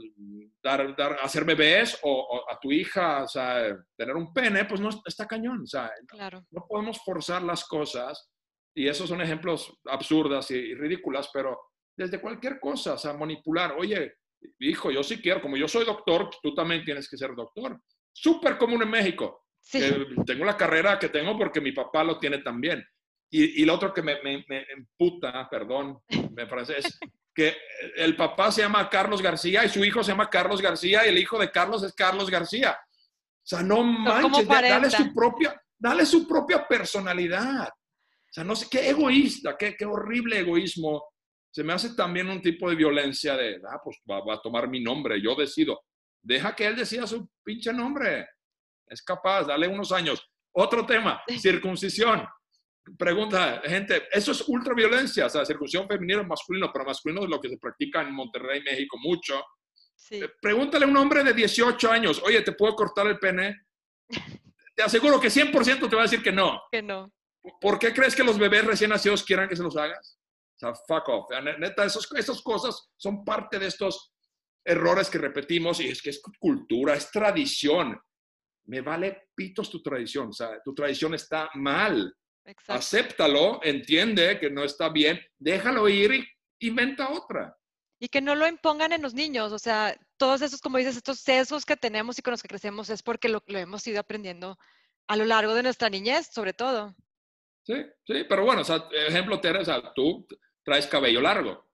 dar, 0.61 0.95
dar, 0.95 1.18
hacer 1.22 1.45
bebés 1.45 1.97
o, 2.03 2.11
o 2.11 2.51
a 2.51 2.59
tu 2.59 2.72
hija 2.72 3.24
o 3.24 3.28
sea, 3.28 3.76
tener 3.97 4.16
un 4.16 4.34
pene, 4.34 4.66
pues 4.66 4.82
no 4.82 4.89
está 5.05 5.26
cañón. 5.28 5.61
O 5.63 5.68
sea, 5.68 5.91
Claro. 6.07 6.45
no 6.51 6.66
podemos 6.68 6.99
forzar 7.03 7.41
las 7.43 7.66
cosas 7.66 8.30
y 8.76 8.88
esos 8.88 9.07
son 9.07 9.22
ejemplos 9.22 9.74
absurdas 9.86 10.51
y, 10.51 10.55
y 10.55 10.74
ridículas, 10.76 11.30
pero 11.34 11.57
desde 11.97 12.20
cualquier 12.20 12.59
cosa, 12.59 12.93
o 12.93 12.97
sea, 12.97 13.13
manipular, 13.13 13.76
oye, 13.78 14.16
hijo, 14.59 14.91
yo 14.91 15.01
sí 15.01 15.22
quiero, 15.22 15.41
como 15.41 15.55
yo 15.55 15.68
soy 15.68 15.86
doctor, 15.86 16.30
tú 16.43 16.53
también 16.53 16.84
tienes 16.84 17.09
que 17.09 17.18
ser 17.18 17.34
doctor. 17.34 17.80
Súper 18.11 18.57
común 18.57 18.82
en 18.84 18.89
México. 18.89 19.45
Sí. 19.61 19.80
Eh, 19.82 20.05
tengo 20.26 20.43
la 20.45 20.57
carrera 20.57 20.99
que 20.99 21.09
tengo 21.09 21.38
porque 21.38 21.61
mi 21.61 21.72
papá 21.72 22.03
lo 22.03 22.20
tiene 22.20 22.39
también. 22.39 22.86
Y, 23.32 23.61
y 23.61 23.66
lo 23.66 23.74
otro 23.76 23.93
que 23.93 24.01
me, 24.01 24.22
me, 24.22 24.45
me 24.47 24.66
emputa, 24.72 25.49
perdón, 25.49 25.99
me 26.36 26.45
parece, 26.45 26.78
es 26.80 26.99
que 27.36 27.56
el 27.98 28.16
papá 28.16 28.52
se 28.52 28.62
llama 28.62 28.90
Carlos 28.90 29.22
García 29.22 29.66
y 29.66 29.70
su 29.70 29.84
hijo 29.84 30.02
se 30.02 30.12
llama 30.12 30.30
Carlos 30.30 30.62
García 30.62 31.06
y 31.06 31.10
el 31.10 31.18
hijo 31.18 31.38
de 31.38 31.52
Carlos 31.52 31.84
es 31.84 31.94
Carlos 31.94 32.30
García. 32.30 32.72
O 32.72 33.48
sea, 33.48 33.62
no 33.62 33.84
manches, 33.84 34.48
da- 34.48 34.54
dale 34.70 34.88
su 34.98 35.14
propia, 35.14 35.62
dale 35.78 36.06
su 36.06 36.28
propia 36.28 36.66
personalidad. 36.68 37.68
O 37.68 38.32
sea, 38.32 38.44
no 38.46 38.56
sé, 38.56 38.68
qué 38.72 38.90
egoísta, 38.90 39.56
qué, 39.58 39.76
qué 39.76 39.86
horrible 39.86 40.40
egoísmo. 40.40 41.04
Se 41.52 41.64
me 41.64 41.74
hace 41.74 41.94
también 41.96 42.30
un 42.30 42.42
tipo 42.42 42.70
de 42.70 42.76
violencia 42.76 43.36
de, 43.36 43.62
ah, 43.70 43.80
pues 43.84 43.98
va, 44.10 44.22
va 44.26 44.36
a 44.36 44.42
tomar 44.42 44.68
mi 44.70 44.82
nombre, 44.82 45.22
yo 45.22 45.36
decido. 45.36 45.82
Deja 46.22 46.56
que 46.56 46.66
él 46.66 46.76
decida 46.76 47.06
su 47.06 47.30
pinche 47.44 47.72
nombre. 47.72 48.28
Es 48.88 49.02
capaz, 49.04 49.44
dale 49.44 49.68
unos 49.68 49.92
años. 49.92 50.26
Otro 50.54 50.86
tema, 50.86 51.22
circuncisión. 51.38 52.26
Pregunta, 52.98 53.62
gente, 53.66 54.08
eso 54.12 54.32
es 54.32 54.48
ultraviolencia, 54.48 55.26
o 55.26 55.30
sea, 55.30 55.46
circuncisión 55.46 55.88
femenino 55.88 56.22
o 56.22 56.26
masculino, 56.26 56.72
pero 56.72 56.86
masculino 56.86 57.24
es 57.24 57.30
lo 57.30 57.42
que 57.42 57.50
se 57.50 57.58
practica 57.58 58.02
en 58.02 58.14
Monterrey, 58.14 58.62
México, 58.62 58.98
mucho. 59.00 59.42
Sí. 59.96 60.16
Eh, 60.24 60.30
Pregúntale 60.42 60.86
a 60.86 60.88
un 60.88 60.98
hombre 60.98 61.24
de 61.24 61.34
18 61.34 61.92
años, 61.92 62.22
oye, 62.24 62.42
¿te 62.42 62.52
puedo 62.52 62.76
cortar 62.76 63.08
el 63.08 63.18
pene? 63.18 63.56
Te 64.76 64.84
aseguro 64.84 65.22
que 65.22 65.30
100% 65.30 65.90
te 65.90 65.96
va 65.96 66.02
a 66.02 66.04
decir 66.04 66.22
que 66.22 66.34
no. 66.34 66.62
Que 66.70 66.82
no. 66.82 67.10
¿Por 67.62 67.80
qué 67.80 67.94
crees 67.94 68.14
que 68.14 68.26
los 68.26 68.38
bebés 68.38 68.66
recién 68.66 68.90
nacidos 68.90 69.24
quieran 69.24 69.48
que 69.48 69.56
se 69.56 69.64
los 69.64 69.78
hagas? 69.78 70.20
O 70.56 70.60
sea, 70.60 70.74
fuck 70.76 71.08
off. 71.08 71.30
Ne- 71.42 71.58
Neta, 71.58 71.86
esos, 71.86 72.12
esas 72.14 72.42
cosas 72.42 72.90
son 72.98 73.24
parte 73.24 73.58
de 73.58 73.68
estos 73.68 74.14
errores 74.66 75.10
que 75.10 75.18
repetimos 75.18 75.80
y 75.80 75.88
es 75.88 76.02
que 76.02 76.10
es 76.10 76.22
cultura, 76.40 76.94
es 76.94 77.10
tradición. 77.10 77.98
Me 78.66 78.82
vale 78.82 79.30
pitos 79.34 79.70
tu 79.70 79.82
tradición. 79.82 80.28
O 80.28 80.34
sea, 80.34 80.60
tu 80.62 80.74
tradición 80.76 81.14
está 81.14 81.50
mal. 81.54 82.14
Exacto. 82.46 82.74
Acéptalo, 82.74 83.60
entiende 83.64 84.39
que 84.39 84.50
no 84.50 84.64
está 84.64 84.89
bien, 84.89 85.20
déjalo 85.39 85.89
ir 85.89 86.14
y 86.14 86.68
inventa 86.68 87.10
otra. 87.10 87.58
Y 88.00 88.08
que 88.08 88.22
no 88.22 88.36
lo 88.36 88.48
impongan 88.48 88.91
en 88.91 89.02
los 89.02 89.14
niños, 89.14 89.52
o 89.52 89.60
sea, 89.60 89.98
todos 90.18 90.41
esos, 90.41 90.62
como 90.62 90.78
dices, 90.78 90.98
estos 90.98 91.20
sesgos 91.20 91.66
que 91.66 91.76
tenemos 91.76 92.20
y 92.20 92.22
con 92.22 92.32
los 92.32 92.41
que 92.41 92.48
crecemos 92.48 92.89
es 92.89 93.02
porque 93.02 93.30
lo, 93.30 93.43
lo 93.48 93.58
hemos 93.58 93.86
ido 93.88 94.00
aprendiendo 94.00 94.58
a 95.08 95.16
lo 95.16 95.26
largo 95.26 95.54
de 95.54 95.64
nuestra 95.64 95.89
niñez, 95.89 96.30
sobre 96.32 96.54
todo. 96.54 96.96
Sí, 97.64 97.76
sí, 98.06 98.26
pero 98.30 98.43
bueno, 98.43 98.62
o 98.62 98.64
sea, 98.64 98.88
ejemplo, 99.08 99.39
Teresa, 99.39 99.91
tú 99.96 100.28
traes 100.64 100.88
cabello 100.88 101.22
largo. 101.22 101.66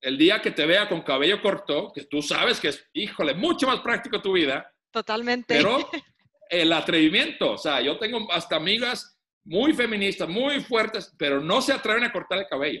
El 0.00 0.18
día 0.18 0.40
que 0.42 0.50
te 0.50 0.66
vea 0.66 0.88
con 0.88 1.02
cabello 1.02 1.40
corto, 1.40 1.92
que 1.92 2.04
tú 2.04 2.20
sabes 2.20 2.60
que 2.60 2.68
es, 2.68 2.86
híjole, 2.92 3.34
mucho 3.34 3.66
más 3.66 3.80
práctico 3.80 4.20
tu 4.20 4.32
vida, 4.32 4.70
Totalmente. 4.90 5.54
pero 5.54 5.78
el 6.50 6.72
atrevimiento, 6.72 7.52
o 7.52 7.58
sea, 7.58 7.80
yo 7.80 7.98
tengo 7.98 8.30
hasta 8.30 8.56
amigas 8.56 9.17
muy 9.44 9.72
feministas, 9.72 10.28
muy 10.28 10.60
fuertes, 10.60 11.14
pero 11.18 11.40
no 11.40 11.60
se 11.62 11.72
atreven 11.72 12.04
a 12.04 12.12
cortar 12.12 12.38
el 12.38 12.46
cabello. 12.46 12.80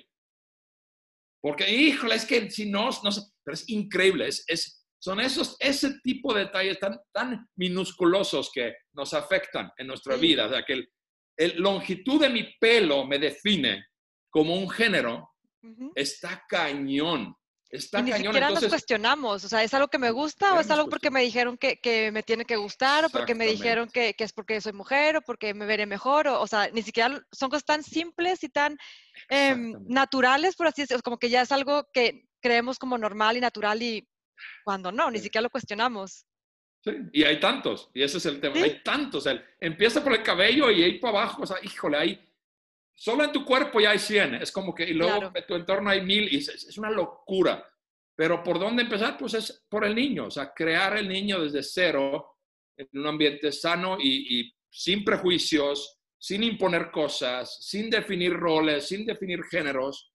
Porque, 1.40 1.70
híjole, 1.70 2.16
es 2.16 2.24
que 2.26 2.50
si 2.50 2.68
no, 2.70 2.90
no 3.02 3.12
sé, 3.12 3.22
pero 3.44 3.54
es 3.54 3.68
increíble, 3.68 4.26
es, 4.26 4.44
es, 4.48 4.86
son 5.00 5.20
esos, 5.20 5.56
ese 5.60 6.00
tipo 6.02 6.34
de 6.34 6.46
detalles 6.46 6.78
tan, 6.80 6.98
tan 7.12 7.46
minusculosos 7.56 8.50
que 8.52 8.74
nos 8.92 9.14
afectan 9.14 9.70
en 9.76 9.86
nuestra 9.86 10.16
Sí. 10.16 10.20
vida. 10.20 10.46
O 10.46 10.48
sea, 10.50 10.64
que 10.64 10.72
el, 10.74 10.88
el 11.38 11.56
longitud 11.62 12.20
de 12.20 12.28
mi 12.28 12.52
pelo 12.58 13.06
me 13.06 13.18
define 13.18 13.84
como 14.30 14.56
un 14.56 14.68
género, 14.68 15.30
está 15.94 16.44
cañón. 16.48 17.34
Está 17.70 18.00
Y 18.00 18.04
ni 18.04 18.10
cañón. 18.12 18.24
siquiera 18.26 18.46
nos 18.46 18.54
Entonces, 18.56 18.70
cuestionamos, 18.70 19.44
o 19.44 19.48
sea, 19.48 19.62
¿es 19.62 19.74
algo 19.74 19.88
que 19.88 19.98
me 19.98 20.10
gusta 20.10 20.54
o 20.54 20.60
es 20.60 20.68
nos 20.68 20.78
algo 20.78 20.88
porque 20.88 21.10
me 21.10 21.20
dijeron 21.22 21.58
que, 21.58 21.78
que 21.80 22.10
me 22.12 22.22
tiene 22.22 22.46
que 22.46 22.56
gustar 22.56 23.04
o 23.04 23.10
porque 23.10 23.34
me 23.34 23.46
dijeron 23.46 23.90
que, 23.90 24.14
que 24.14 24.24
es 24.24 24.32
porque 24.32 24.60
soy 24.62 24.72
mujer 24.72 25.18
o 25.18 25.20
porque 25.22 25.52
me 25.52 25.66
veré 25.66 25.84
mejor? 25.84 26.28
O, 26.28 26.40
o 26.40 26.46
sea, 26.46 26.70
ni 26.70 26.80
siquiera 26.82 27.20
son 27.30 27.50
cosas 27.50 27.64
tan 27.66 27.82
simples 27.82 28.42
y 28.42 28.48
tan 28.48 28.78
Exactamente. 29.28 29.78
naturales, 29.92 30.56
por 30.56 30.66
así 30.66 30.82
decirlo, 30.82 31.02
como 31.02 31.18
que 31.18 31.28
ya 31.28 31.42
es 31.42 31.52
algo 31.52 31.86
que 31.92 32.24
creemos 32.40 32.78
como 32.78 32.96
normal 32.96 33.36
y 33.36 33.40
natural 33.40 33.82
y 33.82 34.08
cuando 34.64 34.90
no, 34.92 35.10
ni 35.10 35.18
Sí. 35.18 35.24
siquiera 35.24 35.42
lo 35.42 35.50
cuestionamos. 35.50 36.24
Sí, 36.84 36.92
y 37.12 37.24
hay 37.24 37.40
tantos, 37.40 37.90
y 37.92 38.02
ese 38.02 38.18
es 38.18 38.26
el 38.26 38.40
tema, 38.40 38.54
Sí. 38.54 38.62
hay 38.62 38.82
tantos. 38.82 39.26
El, 39.26 39.44
empieza 39.60 40.02
por 40.02 40.12
el 40.14 40.22
cabello 40.22 40.70
y 40.70 40.82
ahí 40.84 40.98
para 41.00 41.18
abajo, 41.22 41.42
o 41.42 41.46
sea, 41.46 41.56
híjole, 41.62 41.96
hay, 41.98 42.27
solo 43.00 43.22
en 43.24 43.30
tu 43.32 43.44
cuerpo 43.44 43.80
ya 43.80 43.90
hay 43.90 43.98
100, 44.00 44.34
es 44.36 44.50
como 44.50 44.74
que, 44.74 44.82
y 44.84 44.92
luego 44.92 45.18
Claro. 45.20 45.32
en 45.34 45.46
tu 45.46 45.54
entorno 45.54 45.88
hay 45.90 46.00
mil, 46.02 46.32
y 46.32 46.38
es, 46.38 46.48
es 46.48 46.76
una 46.78 46.90
locura. 46.90 47.64
Pero 48.16 48.42
¿por 48.42 48.58
dónde 48.58 48.82
empezar? 48.82 49.16
Pues 49.16 49.34
es 49.34 49.64
por 49.68 49.84
el 49.84 49.94
niño, 49.94 50.26
o 50.26 50.30
sea, 50.30 50.52
crear 50.52 50.96
el 50.96 51.08
niño 51.08 51.40
desde 51.40 51.62
cero, 51.62 52.36
en 52.76 52.88
un 52.94 53.06
ambiente 53.06 53.52
sano 53.52 53.96
y, 54.00 54.40
y 54.40 54.52
sin 54.68 55.04
prejuicios, 55.04 55.98
sin 56.20 56.42
imponer 56.42 56.90
cosas, 56.90 57.58
sin 57.64 57.88
definir 57.88 58.32
roles, 58.34 58.88
sin 58.88 59.06
definir 59.06 59.44
géneros. 59.44 60.12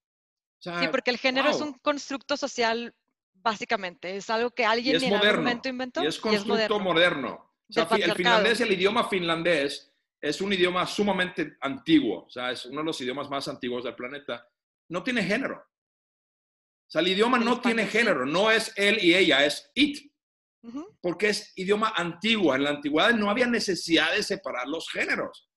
O 0.60 0.62
sea, 0.64 0.80
Sí, 0.82 0.88
porque 0.92 1.12
el 1.12 1.18
género 1.18 1.50
es 1.50 1.60
wow. 1.60 1.68
un 1.68 1.74
constructo 1.80 2.36
social, 2.36 2.94
básicamente, 3.34 4.16
es 4.18 4.30
algo 4.30 4.52
que 4.52 4.64
y 4.64 4.66
alguien 4.66 4.96
es 4.98 5.04
en 5.04 5.10
algún 5.14 5.20
moderno. 5.20 5.42
momento 5.44 5.70
inventó 5.70 6.04
Y 6.04 6.08
es 6.08 6.20
constructo 6.20 6.80
moderno. 6.80 6.80
moderno. 6.80 7.54
O 7.70 7.74
sea, 7.74 7.88
el 7.98 8.14
finlandés, 8.14 8.60
el 8.62 8.72
idioma 8.74 9.08
finlandés, 9.10 9.93
es 10.24 10.40
un 10.40 10.54
idioma 10.54 10.88
sumamente 10.88 11.58
antiguo. 11.60 12.24
O 12.24 12.30
sea, 12.30 12.52
es 12.52 12.66
uno 12.66 12.80
de 12.80 12.86
los 12.86 13.02
idiomas 13.02 13.30
más 13.30 13.46
antiguos 13.50 13.84
del 13.84 13.94
planeta. 13.94 14.48
No 14.88 15.04
tiene 15.04 15.22
género. 15.22 15.58
O 15.58 16.90
sea, 16.90 17.02
el 17.02 17.10
idioma 17.10 17.38
no 17.38 17.60
tiene 17.60 17.86
género. 17.88 18.26
No 18.26 18.50
es 18.50 18.72
él 18.78 19.00
y 19.02 19.14
ella, 19.14 19.46
es 19.46 19.70
it. 19.76 20.10
Porque 21.02 21.28
es 21.28 21.52
idioma 21.58 21.90
antiguo. 21.98 22.56
En 22.56 22.64
la 22.64 22.70
antigüedad 22.70 23.12
no 23.12 23.30
había 23.30 23.48
necesidad 23.48 24.14
de 24.14 24.24
separar 24.24 24.66
los 24.66 24.90
géneros. 24.90 25.50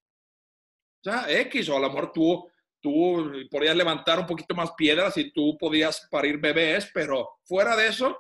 O 1.04 1.10
sea, 1.10 1.30
X, 1.30 1.68
o 1.68 1.76
a 1.76 1.80
lo 1.80 1.88
mejor 1.88 2.12
tú, 2.12 2.50
tú 2.82 3.46
podías 3.48 3.76
levantar 3.76 4.18
un 4.18 4.26
poquito 4.26 4.56
más 4.56 4.72
piedras 4.76 5.16
y 5.16 5.30
tú 5.30 5.56
podías 5.56 6.08
parir 6.10 6.38
bebés, 6.38 6.90
pero 6.92 7.38
fuera 7.44 7.76
de 7.76 7.86
eso, 7.86 8.18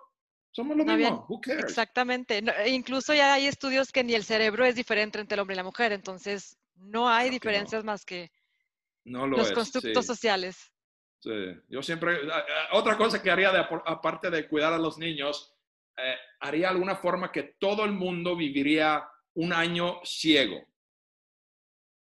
somos 0.56 0.74
lo 0.76 0.84
No 0.84 0.96
mismo. 0.96 1.06
había- 1.12 1.24
Who 1.28 1.40
cares? 1.40 1.64
Exactamente. 1.64 2.40
No, 2.40 2.50
e 2.52 2.70
incluso 2.70 3.12
ya 3.14 3.34
hay 3.34 3.46
estudios 3.46 3.92
que 3.92 4.02
ni 4.02 4.14
el 4.14 4.24
cerebro 4.24 4.64
es 4.64 4.74
diferente 4.74 5.20
entre 5.20 5.34
el 5.34 5.40
hombre 5.40 5.54
y 5.54 5.58
la 5.58 5.62
mujer, 5.64 5.92
entonces 5.92 6.56
no 6.76 7.08
hay 7.08 7.14
Claro 7.16 7.24
que 7.24 7.28
no. 7.28 7.32
diferencias 7.32 7.84
más 7.84 8.04
que 8.06 8.30
No 9.04 9.26
lo 9.26 9.36
los 9.36 9.48
es. 9.48 9.52
constructos 9.54 10.04
sí. 10.04 10.12
sociales. 10.14 10.56
Sí, 11.20 11.30
yo 11.68 11.82
siempre, 11.82 12.18
otra 12.72 12.96
cosa 12.96 13.22
que 13.22 13.30
haría, 13.30 13.50
de 13.52 13.58
aparte 13.86 14.30
de 14.30 14.48
cuidar 14.48 14.72
a 14.72 14.78
los 14.78 14.96
niños, 14.98 15.52
eh, 15.98 16.14
haría 16.40 16.68
alguna 16.70 16.96
forma 16.96 17.30
que 17.32 17.54
todo 17.58 17.84
el 17.84 17.92
mundo 17.92 18.34
viviría 18.36 19.04
un 19.34 19.52
año 19.52 20.00
ciego. 20.04 20.58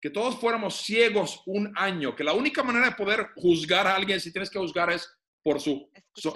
Que 0.01 0.10
todos 0.10 0.36
fuéramos 0.39 0.76
ciegos 0.76 1.41
un 1.45 1.72
año, 1.78 2.16
que 2.16 2.24
la 2.24 2.34
única 2.34 2.62
manera 2.64 2.89
de 2.89 2.95
poder 2.95 3.30
juzgar 3.36 3.88
a 3.88 3.95
alguien, 3.95 4.20
si 4.20 4.32
tienes 4.32 4.49
que 4.49 4.60
juzgar, 4.60 4.91
es 4.91 5.10
por 5.41 5.60
su, 5.62 5.89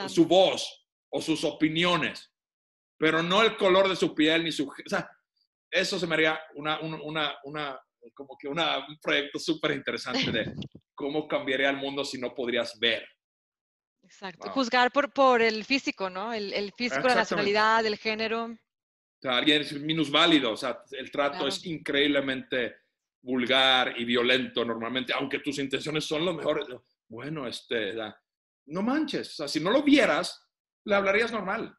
su 0.08 0.26
voz 0.26 0.87
o 1.10 1.22
sus 1.22 1.44
opiniones, 1.44 2.32
pero 2.98 3.22
no 3.24 3.44
el 3.44 3.56
color 3.58 3.88
de 3.90 3.96
su 3.96 4.14
piel 4.16 4.44
ni 4.44 4.52
su... 4.52 4.68
O 4.68 4.74
sea, 4.90 5.10
eso 5.70 6.00
se 6.00 6.08
me 6.08 6.16
haría 6.16 6.40
una, 6.56 6.80
un- 6.80 7.00
una, 7.04 7.36
una, 7.44 7.80
como 8.14 8.38
que 8.38 8.48
una, 8.48 8.80
un 8.88 8.98
proyecto 9.00 9.38
súper 9.40 9.72
interesante 9.72 10.32
de 10.32 10.54
cómo 10.96 11.28
cambiaría 11.28 11.70
el 11.70 11.78
mundo 11.78 12.04
si 12.06 12.18
no 12.20 12.34
podrías 12.34 12.78
ver. 12.80 13.08
Exacto. 14.04 14.46
Wow. 14.46 14.54
Juzgar 14.54 14.92
por, 14.92 15.12
por 15.12 15.42
el 15.42 15.66
físico, 15.66 16.10
¿no? 16.10 16.34
El, 16.34 16.54
el 16.54 16.72
físico, 16.74 17.08
la 17.08 17.16
nacionalidad, 17.16 17.86
el 17.86 17.98
género. 17.98 18.46
O 18.46 19.22
sea, 19.22 19.38
alguien 19.38 19.62
es 19.62 19.74
minusválido, 19.74 20.52
o 20.54 20.58
sea, 20.58 20.82
el 20.92 21.12
trato 21.12 21.34
Claro. 21.34 21.48
es 21.48 21.66
increíblemente 21.66 22.76
vulgar 23.22 24.00
y 24.00 24.06
violento 24.06 24.64
normalmente, 24.64 25.12
aunque 25.12 25.40
tus 25.40 25.58
intenciones 25.60 26.06
son 26.06 26.24
lo 26.24 26.34
mejores. 26.34 26.66
Bueno, 27.10 27.46
este, 27.48 27.94
no 28.68 28.82
manches, 28.82 29.32
o 29.32 29.34
sea, 29.34 29.48
si 29.48 29.60
no 29.60 29.72
lo 29.72 29.84
vieras, 29.84 30.47
le 30.88 30.96
hablarías 30.96 31.32
normal. 31.34 31.78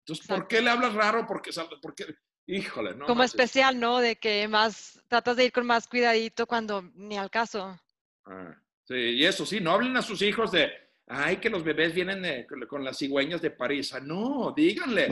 Entonces, 0.00 0.26
¿por 0.26 0.46
qué 0.46 0.60
le 0.60 0.68
hablas 0.68 0.92
raro? 0.92 1.26
Porque, 1.26 1.50
porque 1.80 2.14
híjole, 2.46 2.94
no 2.94 3.06
Como 3.06 3.20
manches. 3.20 3.34
especial, 3.34 3.80
¿no? 3.80 3.98
De 4.00 4.16
que 4.16 4.46
más 4.48 5.02
tratas 5.08 5.36
de 5.38 5.46
ir 5.46 5.52
con 5.52 5.66
más 5.66 5.88
cuidadito 5.88 6.46
cuando 6.46 6.82
ni 6.94 7.16
al 7.16 7.30
caso. 7.30 7.80
Ah, 8.26 8.54
sí, 8.84 8.94
y 8.94 9.24
eso 9.24 9.46
sí, 9.46 9.60
no 9.60 9.70
hablen 9.70 9.96
a 9.96 10.02
sus 10.02 10.20
hijos 10.20 10.52
de, 10.52 10.70
ay, 11.06 11.38
que 11.38 11.48
los 11.48 11.64
bebés 11.64 11.94
vienen 11.94 12.20
de- 12.20 12.46
con 12.68 12.84
las 12.84 12.98
cigüeñas 12.98 13.40
de 13.40 13.50
París. 13.50 13.94
Ah, 13.94 14.00
no, 14.00 14.52
díganle, 14.54 15.08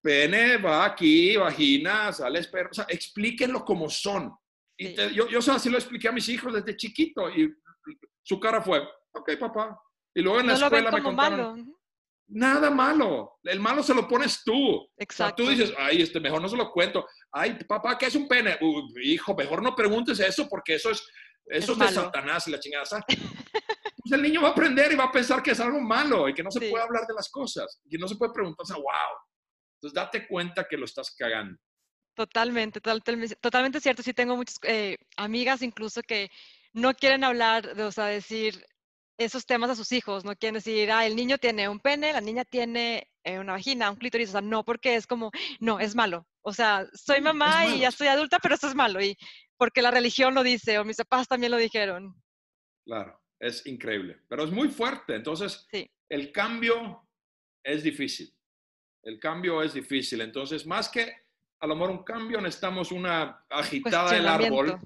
pene 0.00 0.56
va 0.58 0.84
aquí, 0.84 1.36
vagina, 1.36 2.12
sale 2.12 2.38
esperma. 2.38 2.70
O 2.70 2.74
sea, 2.74 2.86
explíquenlo 2.88 3.64
como 3.64 3.90
son. 3.90 4.32
Y 4.76 4.88
Sí. 4.88 4.94
te- 4.94 5.14
yo, 5.14 5.26
yo 5.28 5.38
así 5.52 5.68
lo 5.68 5.78
expliqué 5.78 6.06
a 6.08 6.12
mis 6.12 6.28
hijos 6.28 6.54
desde 6.54 6.76
chiquito 6.76 7.28
y 7.28 7.52
su 8.22 8.38
cara 8.38 8.60
fue, 8.62 8.86
ok, 9.12 9.32
papá. 9.40 9.80
Y 10.14 10.22
luego 10.22 10.38
en 10.40 10.46
la 10.46 10.52
No 10.54 10.60
lo 10.60 10.70
ven 10.70 10.84
escuela 10.84 10.96
me 10.96 11.02
como 11.02 11.16
contaron, 11.16 11.60
malo. 11.60 11.75
Nada 12.28 12.70
malo. 12.70 13.38
El 13.44 13.60
malo 13.60 13.82
se 13.82 13.94
lo 13.94 14.08
pones 14.08 14.42
tú. 14.44 14.54
O 14.76 14.80
sea, 14.88 14.94
Exacto. 14.98 15.44
tú 15.44 15.48
dices, 15.50 15.72
ay, 15.78 16.02
este, 16.02 16.18
mejor 16.20 16.42
no 16.42 16.48
se 16.48 16.56
lo 16.56 16.70
cuento. 16.72 17.06
Ay, 17.30 17.56
papá, 17.68 17.96
¿qué 17.96 18.06
es 18.06 18.14
un 18.16 18.26
pene? 18.26 18.58
"Uy, 18.60 19.12
hijo, 19.12 19.34
mejor 19.34 19.62
no 19.62 19.74
preguntes 19.76 20.18
eso 20.20 20.48
porque 20.48 20.74
eso 20.74 20.90
es, 20.90 20.98
eso 21.46 21.72
Es 21.74 21.78
es, 21.80 21.86
de. 21.94 21.94
Satanás 21.94 22.48
y 22.48 22.50
la 22.50 22.60
chingada. 22.60 22.84
Pues 24.08 24.12
el 24.20 24.22
niño 24.22 24.40
va 24.40 24.48
a 24.48 24.50
aprender 24.52 24.92
y 24.92 24.94
va 24.94 25.04
a 25.06 25.10
pensar 25.10 25.42
que 25.42 25.50
es 25.50 25.58
algo 25.58 25.80
malo 25.80 26.28
y 26.28 26.34
que 26.34 26.40
no 26.44 26.48
se 26.52 26.60
Sí. 26.60 26.70
puede 26.70 26.84
hablar 26.84 27.08
de 27.08 27.14
las 27.14 27.28
cosas. 27.28 27.80
Y 27.84 27.90
que 27.90 27.98
no 27.98 28.06
se 28.06 28.14
puede 28.14 28.32
preguntar, 28.32 28.62
o 28.62 28.64
sea, 28.66 28.76
wow. 28.76 28.84
Entonces 29.80 29.94
date 29.96 30.28
cuenta 30.28 30.64
que 30.70 30.76
lo 30.76 30.84
estás 30.84 31.12
cagando. 31.18 31.58
Totalmente, 32.14 32.80
totalmente, 32.80 33.34
totalmente 33.36 33.80
cierto. 33.80 34.04
Sí, 34.04 34.14
tengo 34.14 34.36
muchas 34.36 34.58
eh, 34.62 34.96
amigas 35.16 35.60
incluso 35.62 36.02
que 36.02 36.30
no 36.72 36.94
quieren 36.94 37.24
hablar, 37.24 37.74
de, 37.74 37.82
o 37.82 37.90
sea, 37.90 38.04
decir 38.06 38.64
esos 39.18 39.46
temas 39.46 39.70
a 39.70 39.76
sus 39.76 39.92
hijos, 39.92 40.24
no 40.24 40.36
quieren 40.36 40.54
decir, 40.54 40.90
ah, 40.90 41.06
el 41.06 41.16
niño 41.16 41.38
tiene 41.38 41.68
un 41.68 41.80
pene, 41.80 42.12
la 42.12 42.20
niña 42.20 42.44
tiene 42.44 43.10
eh, 43.24 43.38
una 43.38 43.52
vagina, 43.52 43.90
un 43.90 43.96
clítoris, 43.96 44.30
o 44.30 44.32
sea, 44.32 44.40
no, 44.40 44.64
porque 44.64 44.94
es 44.96 45.06
como, 45.06 45.30
no, 45.60 45.80
es 45.80 45.94
malo. 45.94 46.26
O 46.42 46.52
sea, 46.52 46.86
soy 46.92 47.16
es 47.16 47.22
mamá 47.22 47.66
y 47.66 47.80
ya 47.80 47.90
soy 47.90 48.08
adulta, 48.08 48.38
pero 48.38 48.54
esto 48.54 48.68
es 48.68 48.74
malo, 48.74 49.00
y 49.02 49.16
porque 49.56 49.82
la 49.82 49.90
religión 49.90 50.34
lo 50.34 50.42
dice, 50.42 50.78
o 50.78 50.84
mis 50.84 50.96
papás 50.96 51.28
también 51.28 51.50
lo 51.52 51.58
dijeron. 51.58 52.14
Claro, 52.84 53.20
es 53.40 53.66
increíble, 53.66 54.20
pero 54.28 54.44
es 54.44 54.50
muy 54.50 54.68
fuerte. 54.68 55.14
Entonces, 55.14 55.66
Sí. 55.72 55.90
el 56.08 56.30
cambio 56.30 57.08
es 57.64 57.82
difícil. 57.82 58.32
El 59.02 59.18
cambio 59.18 59.62
es 59.62 59.74
difícil. 59.74 60.20
Entonces, 60.20 60.66
más 60.66 60.88
que 60.88 61.26
a 61.60 61.66
lo 61.66 61.74
mejor 61.74 61.90
un 61.90 62.04
cambio, 62.04 62.40
necesitamos 62.40 62.92
una 62.92 63.44
agitada 63.48 64.12
del 64.12 64.28
árbol. 64.28 64.78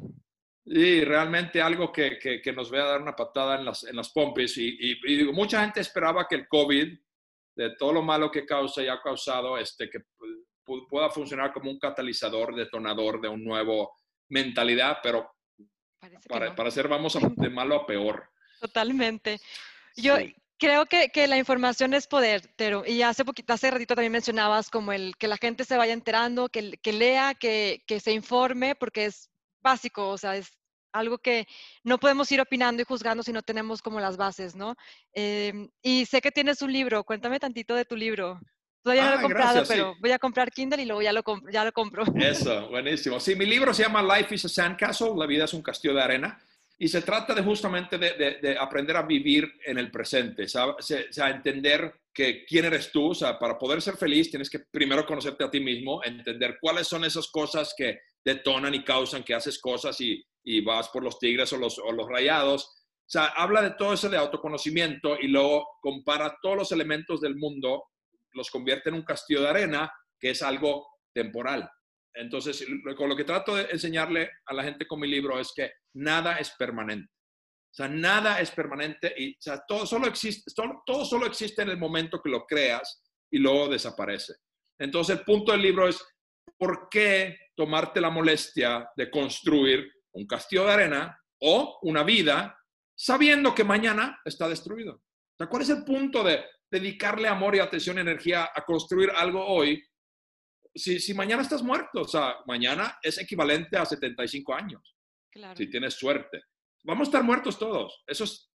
Y 0.72 1.02
realmente 1.04 1.60
algo 1.60 1.90
que, 1.90 2.16
que- 2.18 2.40
que 2.40 2.52
nos 2.52 2.70
vaya 2.70 2.84
a 2.84 2.88
dar 2.90 3.02
una 3.02 3.16
patada 3.16 3.56
en 3.58 3.64
las, 3.64 3.82
en 3.82 3.96
las 3.96 4.10
pompis. 4.10 4.56
Y, 4.56 4.68
y- 4.68 5.00
y 5.04 5.16
digo, 5.16 5.32
mucha 5.32 5.60
gente 5.62 5.80
esperaba 5.80 6.28
que 6.28 6.36
el 6.36 6.46
COVID, 6.46 6.96
de 7.56 7.76
todo 7.76 7.92
lo 7.92 8.02
malo 8.02 8.30
que 8.30 8.46
causa 8.46 8.80
y 8.80 8.86
ha 8.88 9.00
causado, 9.02 9.58
este, 9.58 9.90
que 9.90 9.98
pu- 9.98 10.44
pu- 10.64 10.86
pueda 10.88 11.10
funcionar 11.10 11.52
como 11.52 11.70
un 11.72 11.78
catalizador, 11.80 12.54
detonador 12.54 13.20
de 13.20 13.28
un 13.28 13.44
nuevo 13.44 13.92
mentalidad, 14.28 14.98
pero 15.02 15.28
para, 16.28 16.50
no. 16.50 16.54
para 16.54 16.70
ser 16.70 16.86
vamos 16.86 17.16
a- 17.16 17.20
de 17.36 17.50
malo 17.50 17.74
a 17.74 17.84
peor. 17.86 18.30
Totalmente. 18.60 19.40
Yo 19.96 20.16
Sí. 20.18 20.34
creo 20.56 20.86
que, 20.86 21.08
que 21.08 21.26
la 21.26 21.36
información 21.36 21.94
es 21.94 22.06
poder, 22.06 22.48
pero 22.56 22.84
y 22.86 23.02
hace 23.02 23.24
poquito, 23.24 23.52
hace 23.52 23.72
ratito 23.72 23.96
también 23.96 24.12
mencionabas 24.12 24.70
como 24.70 24.92
el 24.92 25.16
que 25.18 25.26
la 25.26 25.36
gente 25.36 25.64
se 25.64 25.76
vaya 25.76 25.92
enterando, 25.94 26.48
que, 26.48 26.78
que 26.80 26.92
lea, 26.92 27.34
que, 27.34 27.82
que 27.88 27.98
se 27.98 28.12
informe, 28.12 28.76
porque 28.76 29.06
es 29.06 29.28
básico, 29.62 30.08
o 30.10 30.16
sea, 30.16 30.36
es 30.36 30.56
algo 30.92 31.18
que 31.18 31.46
no 31.84 31.98
podemos 31.98 32.30
ir 32.32 32.40
opinando 32.40 32.82
y 32.82 32.84
juzgando 32.84 33.22
si 33.22 33.32
no 33.32 33.42
tenemos 33.42 33.82
como 33.82 34.00
las 34.00 34.16
bases, 34.16 34.54
¿no? 34.56 34.74
Em, 35.12 35.68
y 35.82 36.06
sé 36.06 36.20
que 36.20 36.30
tienes 36.30 36.62
un 36.62 36.72
libro, 36.72 37.04
cuéntame 37.04 37.38
tantito 37.40 37.74
de 37.74 37.84
tu 37.84 37.96
libro. 37.96 38.40
Todavía 38.82 39.04
no 39.04 39.10
lo 39.10 39.16
he 39.16 39.18
Ah, 39.18 39.22
comprado, 39.22 39.54
gracias, 39.54 39.68
sí. 39.68 39.74
pero 39.74 39.94
voy 40.00 40.10
a 40.12 40.18
comprar 40.18 40.50
Kindle 40.50 40.82
y 40.82 40.86
luego 40.86 41.02
ya 41.02 41.12
lo, 41.12 41.22
comp- 41.22 41.50
ya 41.52 41.64
lo 41.64 41.72
compro. 41.72 42.04
Eso, 42.16 42.68
buenísimo. 42.70 43.20
Sí, 43.20 43.34
mi 43.36 43.46
libro 43.46 43.74
se 43.74 43.82
llama 43.82 44.02
Life 44.02 44.34
is 44.34 44.44
a 44.46 44.48
Sandcastle, 44.48 45.12
la 45.16 45.26
vida 45.26 45.44
es 45.44 45.52
un 45.52 45.62
castillo 45.62 45.94
de 45.94 46.02
arena, 46.02 46.40
y 46.78 46.88
se 46.88 47.02
trata 47.02 47.34
de 47.34 47.42
justamente 47.42 47.98
de, 47.98 48.12
de- 48.14 48.38
de 48.40 48.58
aprender 48.58 48.96
a 48.96 49.02
vivir 49.02 49.52
en 49.66 49.76
el 49.78 49.90
presente, 49.90 50.48
¿sabe? 50.48 50.72
o 50.78 50.82
sea, 50.82 51.00
o 51.08 51.12
sea, 51.12 51.28
entender 51.28 51.94
que 52.12 52.44
quién 52.46 52.64
eres 52.64 52.90
tú, 52.90 53.10
o 53.10 53.14
sea, 53.14 53.38
para 53.38 53.58
poder 53.58 53.82
ser 53.82 53.96
feliz 53.98 54.30
tienes 54.30 54.48
que 54.48 54.60
primero 54.60 55.04
conocerte 55.06 55.44
a 55.44 55.50
ti 55.50 55.60
mismo, 55.60 56.02
entender 56.02 56.56
cuáles 56.58 56.88
son 56.88 57.04
esas 57.04 57.28
cosas 57.28 57.74
que 57.76 58.00
detonan 58.24 58.74
y 58.74 58.84
causan 58.84 59.22
que 59.22 59.34
haces 59.34 59.58
cosas 59.60 60.00
y, 60.00 60.22
y 60.44 60.60
vas 60.62 60.88
por 60.88 61.02
los 61.02 61.18
tigres 61.18 61.52
o 61.52 61.56
los, 61.56 61.78
o 61.78 61.92
los 61.92 62.08
rayados. 62.08 62.64
O 62.64 63.12
sea, 63.12 63.26
habla 63.26 63.62
de 63.62 63.72
todo 63.72 63.92
eso 63.92 64.08
de 64.08 64.16
autoconocimiento 64.16 65.18
y 65.20 65.28
luego 65.28 65.66
compara 65.80 66.36
todos 66.40 66.56
los 66.56 66.72
elementos 66.72 67.20
del 67.20 67.36
mundo, 67.36 67.84
los 68.32 68.50
convierte 68.50 68.88
en 68.88 68.96
un 68.96 69.04
castillo 69.04 69.42
de 69.42 69.48
arena, 69.48 69.92
que 70.18 70.30
es 70.30 70.42
algo 70.42 70.86
temporal. 71.12 71.68
Entonces, 72.14 72.64
con 72.96 73.08
lo 73.08 73.16
que 73.16 73.24
trato 73.24 73.56
de 73.56 73.68
enseñarle 73.70 74.30
a 74.46 74.54
la 74.54 74.64
gente 74.64 74.86
con 74.86 75.00
mi 75.00 75.08
libro 75.08 75.38
es 75.38 75.52
que 75.54 75.72
nada 75.94 76.36
es 76.36 76.50
permanente. 76.50 77.10
O 77.70 77.74
sea, 77.74 77.88
nada 77.88 78.40
es 78.40 78.50
permanente 78.50 79.14
y 79.16 79.32
o 79.32 79.40
sea, 79.40 79.62
todo, 79.66 79.86
solo 79.86 80.08
existe, 80.08 80.50
todo 80.84 81.04
solo 81.04 81.26
existe 81.26 81.62
en 81.62 81.68
el 81.68 81.78
momento 81.78 82.20
que 82.20 82.30
lo 82.30 82.44
creas 82.44 83.04
y 83.30 83.38
luego 83.38 83.68
desaparece. 83.68 84.34
Entonces, 84.78 85.18
el 85.18 85.24
punto 85.24 85.52
del 85.52 85.62
libro 85.62 85.86
es, 85.86 86.04
¿por 86.58 86.88
qué 86.90 87.36
tomarte 87.54 88.00
la 88.00 88.10
molestia 88.10 88.88
de 88.96 89.10
construir 89.10 89.90
un 90.12 90.26
castillo 90.26 90.66
de 90.66 90.72
arena 90.72 91.20
o 91.40 91.78
una 91.82 92.02
vida 92.02 92.56
sabiendo 92.94 93.54
que 93.54 93.64
mañana 93.64 94.20
está 94.24 94.48
destruido? 94.48 94.94
O 94.94 95.02
sea, 95.38 95.46
¿cuál 95.48 95.62
es 95.62 95.70
el 95.70 95.84
punto 95.84 96.22
de 96.22 96.44
dedicarle 96.70 97.28
amor 97.28 97.56
y 97.56 97.58
atención 97.58 97.96
y 97.98 98.00
energía 98.00 98.50
a 98.54 98.64
construir 98.64 99.10
algo 99.10 99.44
hoy 99.44 99.82
si, 100.74 101.00
si 101.00 101.14
mañana 101.14 101.42
estás 101.42 101.62
muerto, 101.62 102.02
o 102.02 102.08
sea, 102.08 102.36
mañana 102.46 102.98
es 103.02 103.18
equivalente 103.18 103.76
a 103.76 103.84
75 103.84 104.54
años, 104.54 104.96
Claro. 105.32 105.56
si 105.56 105.68
tienes 105.68 105.94
suerte. 105.94 106.42
Vamos 106.84 107.06
a 107.06 107.08
estar 107.08 107.22
muertos 107.24 107.58
todos. 107.58 108.02
Eso 108.06 108.24
es, 108.24 108.50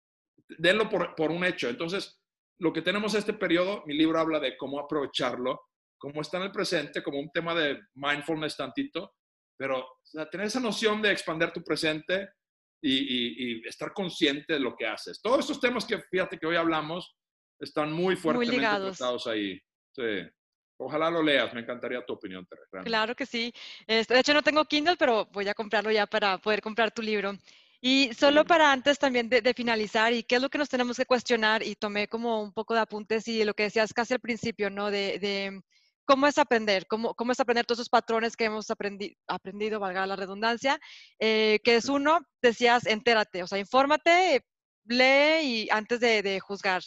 denlo 0.58 0.88
por, 0.88 1.14
por 1.14 1.30
un 1.30 1.44
hecho. 1.44 1.68
Entonces, 1.68 2.20
lo 2.58 2.72
que 2.72 2.82
tenemos 2.82 3.14
este 3.14 3.32
periodo, 3.32 3.82
mi 3.86 3.94
libro 3.94 4.18
habla 4.18 4.40
de 4.40 4.56
cómo 4.56 4.78
aprovecharlo, 4.78 5.60
cómo 6.02 6.20
está 6.20 6.38
en 6.38 6.42
el 6.42 6.50
presente, 6.50 7.00
como 7.00 7.20
un 7.20 7.30
tema 7.30 7.54
de 7.54 7.78
mindfulness 7.94 8.56
tantito, 8.56 9.14
pero 9.56 9.78
o 9.78 10.00
sea, 10.02 10.28
tener 10.28 10.48
esa 10.48 10.58
noción 10.58 11.00
de 11.00 11.12
expandir 11.12 11.52
tu 11.52 11.62
presente 11.62 12.28
y, 12.82 12.92
y- 12.92 13.60
y 13.62 13.68
estar 13.68 13.92
consciente 13.92 14.54
de 14.54 14.58
lo 14.58 14.74
que 14.74 14.84
haces. 14.84 15.22
Todos 15.22 15.38
estos 15.40 15.60
temas 15.60 15.84
que 15.84 16.00
fíjate 16.10 16.38
que 16.38 16.46
hoy 16.48 16.56
hablamos 16.56 17.14
están 17.60 17.92
muy 17.92 18.16
fuertemente 18.16 18.56
ligados. 18.56 18.98
tratados 18.98 19.28
ahí. 19.28 19.60
Sí. 19.94 20.28
Ojalá 20.78 21.08
lo 21.08 21.22
leas, 21.22 21.54
me 21.54 21.60
encantaría 21.60 22.04
tu 22.04 22.14
opinión, 22.14 22.44
Tere. 22.46 22.62
realmente. 22.72 22.88
Claro 22.90 23.14
que 23.14 23.24
sí. 23.24 23.52
Este, 23.86 24.14
de 24.14 24.20
hecho, 24.20 24.34
no 24.34 24.42
tengo 24.42 24.64
Kindle, 24.64 24.96
pero 24.98 25.26
voy 25.26 25.46
a 25.46 25.54
comprarlo 25.54 25.92
ya 25.92 26.06
para 26.08 26.38
poder 26.38 26.60
comprar 26.60 26.90
tu 26.90 27.00
libro. 27.02 27.32
Y 27.80 28.12
solo 28.14 28.44
para 28.44 28.72
antes 28.72 28.98
también 28.98 29.28
de, 29.28 29.40
de 29.42 29.54
finalizar, 29.54 30.12
y 30.12 30.24
qué 30.24 30.36
es 30.36 30.42
lo 30.42 30.48
que 30.48 30.58
nos 30.58 30.68
tenemos 30.68 30.96
que 30.96 31.06
cuestionar, 31.06 31.62
y 31.62 31.76
tomé 31.76 32.08
como 32.08 32.42
un 32.42 32.52
poco 32.52 32.74
de 32.74 32.80
apuntes 32.80 33.28
y 33.28 33.44
lo 33.44 33.54
que 33.54 33.64
decías 33.64 33.92
casi 33.92 34.14
al 34.14 34.20
principio, 34.20 34.70
¿no? 34.70 34.90
De, 34.90 35.18
de 35.20 35.62
cómo 36.04 36.26
es 36.26 36.38
aprender, 36.38 36.86
cómo, 36.86 37.14
cómo 37.14 37.32
es 37.32 37.40
aprender 37.40 37.66
todos 37.66 37.78
esos 37.78 37.88
patrones 37.88 38.36
que 38.36 38.44
hemos 38.44 38.68
aprendi- 38.68 39.16
aprendido, 39.26 39.80
valga 39.80 40.06
la 40.06 40.16
redundancia, 40.16 40.78
eh, 41.18 41.60
que 41.64 41.76
es 41.76 41.88
uno, 41.88 42.20
decías, 42.42 42.86
entérate, 42.86 43.42
o 43.42 43.46
sea, 43.46 43.58
infórmate, 43.58 44.44
lee 44.84 45.40
y 45.42 45.68
antes 45.70 46.00
de, 46.00 46.22
de 46.22 46.40
juzgar. 46.40 46.82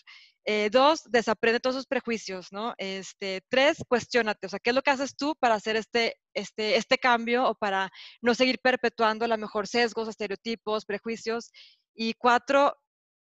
Eh, 0.47 0.69
dos, 0.71 1.01
desaprende 1.05 1.59
todos 1.59 1.77
esos 1.77 1.87
prejuicios, 1.87 2.51
¿no? 2.51 2.75
Este, 2.77 3.41
tres, 3.49 3.77
cuestionate, 3.87 4.45
o 4.45 4.49
sea, 4.49 4.59
¿qué 4.59 4.69
es 4.69 4.75
lo 4.75 4.83
que 4.83 4.91
haces 4.91 5.15
tú 5.15 5.35
para 5.39 5.55
hacer 5.55 5.75
este, 5.75 6.17
este, 6.35 6.75
este 6.75 6.99
cambio 6.99 7.49
o 7.49 7.55
para 7.55 7.89
no 8.21 8.35
seguir 8.35 8.59
perpetuando 8.61 9.25
a 9.25 9.27
lo 9.27 9.37
mejor 9.39 9.67
sesgos, 9.67 10.07
estereotipos, 10.07 10.85
prejuicios? 10.85 11.51
Y 11.95 12.13
cuatro, 12.13 12.77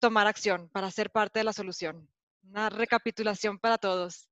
tomar 0.00 0.28
acción 0.28 0.68
para 0.70 0.92
ser 0.92 1.10
parte 1.10 1.40
de 1.40 1.44
la 1.44 1.52
solución. 1.52 2.08
Una 2.44 2.70
recapitulación 2.70 3.58
para 3.58 3.78
todos. 3.78 4.27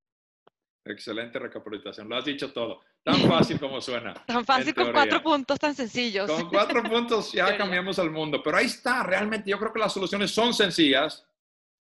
Excelente 0.87 1.37
recapitulación. 1.39 2.07
Lo 2.07 2.17
has 2.17 2.25
dicho 2.25 2.51
todo. 2.53 2.81
Tan 3.03 3.19
fácil 3.21 3.59
como 3.59 3.81
suena. 3.81 4.13
Tan 4.27 4.45
fácil 4.45 4.73
con 4.73 4.91
cuatro 4.91 5.21
puntos 5.21 5.59
tan 5.59 5.75
sencillos. 5.75 6.29
Con 6.29 6.49
cuatro 6.49 6.81
puntos 6.89 7.31
ya 7.31 7.57
cambiamos 7.57 7.97
el 7.99 8.09
mundo. 8.09 8.41
Pero 8.43 8.57
ahí 8.57 8.65
está, 8.67 9.03
realmente 9.03 9.49
yo 9.49 9.59
creo 9.59 9.73
que 9.73 9.79
las 9.79 9.93
soluciones 9.93 10.31
son 10.31 10.53
sencillas, 10.53 11.25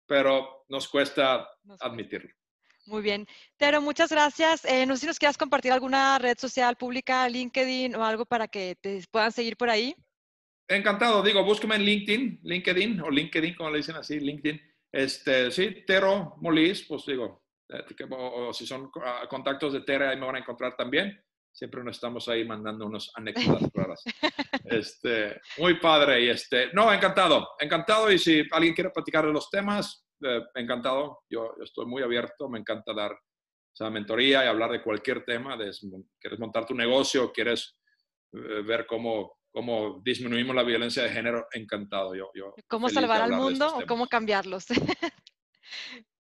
pero 0.08 0.66
nos 0.70 0.88
cuesta 0.88 1.48
Nos 1.64 1.78
cuesta. 1.78 1.86
admitirlo. 1.88 2.30
Muy 2.88 3.02
bien. 3.02 3.28
Tero, 3.58 3.82
muchas 3.82 4.12
gracias. 4.12 4.64
Eh, 4.66 4.86
no 4.86 4.96
sé 4.96 5.02
si 5.02 5.08
nos 5.08 5.20
quieras 5.20 5.38
compartir 5.38 5.72
alguna 5.72 6.20
red 6.20 6.38
social 6.38 6.76
pública, 6.76 7.28
LinkedIn 7.28 7.96
o 7.96 8.06
algo 8.06 8.26
para 8.26 8.48
que 8.48 8.76
te 8.80 9.04
puedan 9.12 9.32
seguir 9.32 9.58
por 9.58 9.70
ahí. 9.70 9.96
Encantado, 10.68 11.22
digo, 11.22 11.44
búsqueme 11.44 11.76
en 11.76 11.84
LinkedIn, 11.84 12.40
LinkedIn 12.44 13.02
o 13.02 13.10
LinkedIn, 13.10 13.56
como 13.56 13.70
le 13.72 13.78
dicen 13.78 13.96
así, 13.96 14.20
LinkedIn. 14.20 14.60
Este, 14.92 15.52
sí, 15.52 15.84
Tero 15.86 16.36
Molís, 16.42 16.84
pues 16.88 17.06
digo, 17.06 17.45
o, 18.10 18.48
o 18.48 18.54
si 18.54 18.66
son 18.66 18.90
ah, 19.04 19.26
contactos 19.30 19.74
de 19.74 19.82
Tere, 19.82 20.08
ahí 20.08 20.18
me 20.18 20.26
van 20.26 20.36
a 20.36 20.40
encontrar 20.40 20.76
también. 20.76 21.20
Siempre 21.52 21.84
nos 21.84 21.96
estamos 21.96 22.28
ahí 22.28 22.44
mandando 22.44 22.86
unos 22.86 23.12
anécdotas 23.16 23.70
raras. 23.74 24.04
Este, 24.66 25.40
muy 25.58 25.80
padre 25.80 26.26
y 26.26 26.30
este, 26.30 26.74
no, 26.74 26.92
encantado, 26.92 27.48
encantado 27.60 28.12
y 28.12 28.20
si 28.20 28.44
alguien 28.52 28.74
quiere 28.74 28.90
platicar 28.90 29.26
de 29.26 29.32
los 29.32 29.50
temas, 29.50 30.06
eh, 30.22 30.42
encantado. 30.56 31.20
Yo, 31.30 31.56
yo 31.58 31.64
estoy 31.64 31.86
muy 31.86 32.04
abierto, 32.04 32.50
me 32.50 32.60
encanta 32.60 32.94
dar 32.94 33.12
o 33.76 33.78
sea, 33.78 33.90
mentoría 33.90 34.46
y 34.46 34.48
hablar 34.48 34.72
de 34.72 34.82
cualquier 34.82 35.26
tema. 35.26 35.58
De, 35.58 35.70
quieres 36.18 36.40
montar 36.40 36.66
tu 36.66 36.74
negocio, 36.74 37.34
quieres 37.34 37.78
eh, 38.32 38.62
ver 38.66 38.88
cómo, 38.88 39.40
cómo 39.52 40.02
disminuimos 40.02 40.56
la 40.56 40.64
violencia 40.64 41.04
de 41.04 41.10
género, 41.10 41.48
encantado. 41.52 42.16
Yo, 42.16 42.32
yo 42.34 42.54
¿Cómo 42.70 42.88
salvar 42.88 43.22
al 43.22 43.34
mundo 43.34 43.76
o 43.76 43.86
cómo 43.86 44.08
cambiarlos? 44.08 44.68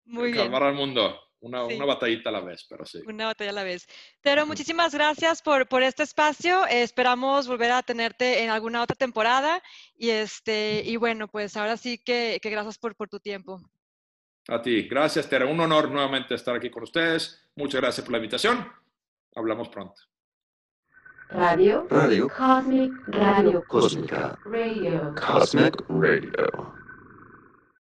Muy 0.05 0.31
bien. 0.31 0.45
Calmar 0.45 0.63
al 0.63 0.73
mundo. 0.73 1.19
Una, 1.43 1.67
Sí. 1.67 1.75
una 1.75 1.85
batallita 1.85 2.29
a 2.29 2.33
la 2.33 2.41
vez, 2.41 2.65
pero 2.69 2.85
sí. 2.85 2.99
Una 3.05 3.27
batalla 3.27 3.51
a 3.51 3.53
la 3.53 3.63
vez. 3.63 3.85
Pero 4.21 4.45
muchísimas 4.45 4.93
gracias 4.93 5.41
por, 5.41 5.67
por 5.67 5.83
este 5.83 6.03
espacio. 6.03 6.65
Eh, 6.67 6.81
esperamos 6.83 7.47
volver 7.47 7.71
a 7.71 7.83
tenerte 7.83 8.43
en 8.43 8.49
alguna 8.49 8.81
otra 8.81 8.95
temporada. 8.95 9.61
Y, 9.95 10.09
este, 10.09 10.81
y 10.85 10.95
bueno, 10.95 11.27
pues 11.27 11.55
ahora 11.57 11.77
sí 11.77 11.97
que, 11.97 12.39
que 12.41 12.49
gracias 12.49 12.77
por, 12.77 12.95
por 12.95 13.09
tu 13.09 13.19
tiempo. 13.19 13.61
A 14.47 14.61
ti, 14.61 14.83
gracias, 14.87 15.29
Tere. 15.29 15.45
Un 15.45 15.59
honor 15.59 15.89
nuevamente 15.89 16.35
estar 16.35 16.55
aquí 16.55 16.69
con 16.69 16.83
ustedes. 16.83 17.49
Muchas 17.55 17.79
gracias 17.81 18.03
por 18.03 18.11
la 18.11 18.17
invitación. 18.17 18.67
Hablamos 19.35 19.69
pronto. 19.69 20.01
Radio 21.29 21.87
Cosmic 21.87 22.91
Radio. 23.07 23.63
Cósmica. 23.67 24.37
Radio. 24.45 25.15
Cosmic 25.15 25.75
Radio. 25.89 26.82